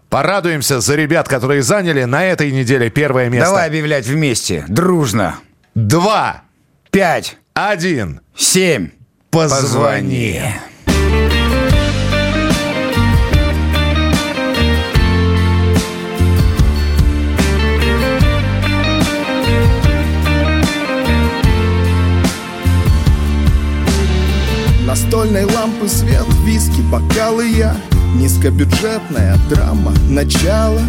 порадуемся 0.09 0.81
за 0.81 0.95
ребят, 0.95 1.27
которые 1.27 1.63
заняли 1.63 2.03
на 2.03 2.25
этой 2.25 2.51
неделе 2.51 2.89
первое 2.89 3.29
место. 3.29 3.49
Давай 3.49 3.67
объявлять 3.67 4.05
вместе, 4.05 4.65
дружно. 4.67 5.35
Два, 5.75 6.43
Пять, 6.91 7.37
один. 7.55 8.21
семь. 8.35 8.89
Позвони. 9.31 10.41
Настольной 24.93 25.45
лампы 25.45 25.87
свет, 25.87 26.23
виски, 26.45 26.81
бокалы 26.81 27.49
я. 27.49 27.75
Низкобюджетная 28.13 29.39
драма, 29.49 29.91
начало. 30.07 30.79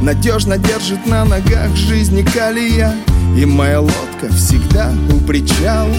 Надежно 0.00 0.56
держит 0.56 1.04
на 1.04 1.26
ногах 1.26 1.76
жизни 1.76 2.22
калия. 2.22 2.94
И 3.36 3.44
моя 3.44 3.82
лодка 3.82 4.32
всегда 4.34 4.90
у 5.12 5.20
причала. 5.26 5.94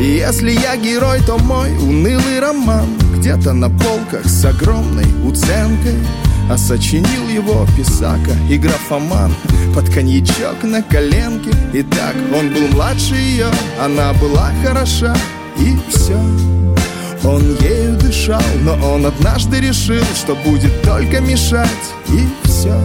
И 0.00 0.16
если 0.16 0.52
я 0.52 0.78
герой, 0.78 1.20
то 1.26 1.36
мой 1.36 1.76
унылый 1.76 2.40
роман 2.40 2.88
Где-то 3.18 3.52
на 3.52 3.68
полках 3.68 4.24
с 4.24 4.42
огромной 4.46 5.04
уценкой. 5.28 5.98
А 6.50 6.56
сочинил 6.56 7.28
его 7.28 7.66
писака 7.76 8.32
и 8.48 8.56
графоман 8.56 9.34
Под 9.74 9.92
коньячок 9.92 10.62
на 10.62 10.80
коленке. 10.80 11.50
Итак, 11.74 12.14
он 12.34 12.48
был 12.48 12.66
младше 12.68 13.14
ее 13.14 13.48
Она 13.78 14.14
была 14.14 14.52
хороша 14.62 15.14
И 15.58 15.76
все 15.90 16.18
он 17.24 17.56
ею 17.60 17.96
дышал, 17.96 18.42
но 18.62 18.74
он 18.92 19.06
однажды 19.06 19.60
решил, 19.60 20.04
что 20.14 20.34
будет 20.36 20.82
только 20.82 21.20
мешать, 21.20 21.68
и 22.08 22.28
все. 22.44 22.78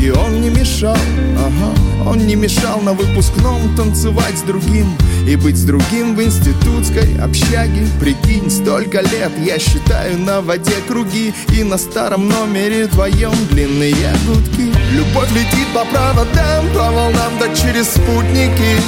И 0.00 0.10
он 0.10 0.40
не 0.40 0.48
мешал, 0.48 0.96
ага, 1.38 2.08
он 2.08 2.26
не 2.26 2.34
мешал 2.34 2.80
на 2.80 2.94
выпускном 2.94 3.76
танцевать 3.76 4.38
с 4.38 4.40
другим 4.42 4.86
И 5.28 5.36
быть 5.36 5.58
с 5.58 5.64
другим 5.64 6.16
в 6.16 6.22
институтской 6.22 7.18
общаге. 7.22 7.86
Прикинь, 8.00 8.50
столько 8.50 9.02
лет 9.02 9.30
я 9.44 9.58
считаю 9.58 10.18
на 10.18 10.40
воде 10.40 10.76
круги 10.88 11.34
И 11.54 11.62
на 11.64 11.76
старом 11.76 12.28
номере 12.28 12.86
вдвоем 12.86 13.34
длинные 13.50 13.94
гудки. 14.26 14.72
Любовь 14.92 15.30
летит 15.32 15.68
по 15.74 15.84
проводам, 15.84 16.66
по 16.74 16.90
волнам, 16.90 17.32
да 17.38 17.54
через 17.54 17.90
спутники 17.90 18.80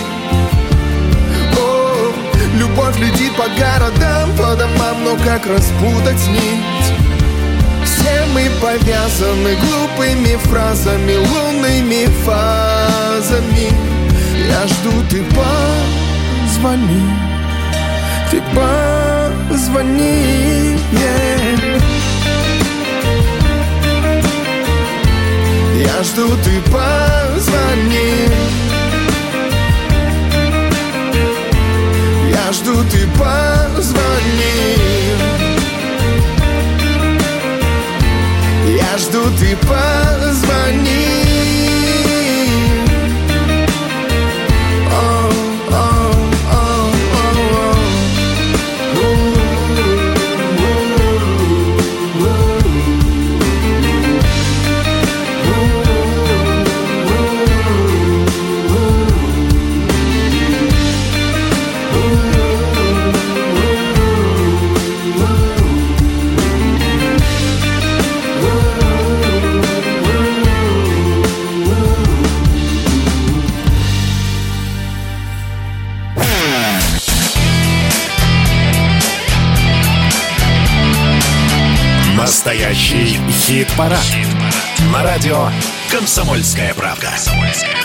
Любовь 2.55 2.99
летит 2.99 3.35
по 3.37 3.49
городам, 3.59 4.31
по 4.37 4.55
домам, 4.55 5.05
но 5.05 5.17
как 5.17 5.47
распутать 5.47 6.27
нить? 6.29 6.93
Все 7.85 8.27
мы 8.35 8.51
повязаны 8.61 9.57
глупыми 9.57 10.37
фразами, 10.37 11.17
лунными 11.17 12.07
фазами 12.25 13.71
Я 14.49 14.67
жду, 14.67 14.93
ты 15.09 15.25
позвони, 16.51 17.03
ты 18.31 18.43
позвони 19.49 20.13
yeah. 20.93 21.83
Я 25.83 26.03
жду, 26.05 26.29
ты 26.45 26.61
позвони 26.71 28.29
Я 32.53 32.59
жду, 32.59 32.85
ты 32.85 33.07
позвони. 33.17 33.97
Я 38.77 38.99
жду, 38.99 39.23
ты 39.39 39.57
позвони 39.57 41.22
Настоящий 82.45 83.21
хит-парад. 83.31 84.01
На 84.93 85.05
радио 85.05 85.49
«Комсомольская 85.93 86.75
правда». 86.75 87.11
«Комсомольская 87.11 87.71
правда». 87.71 87.82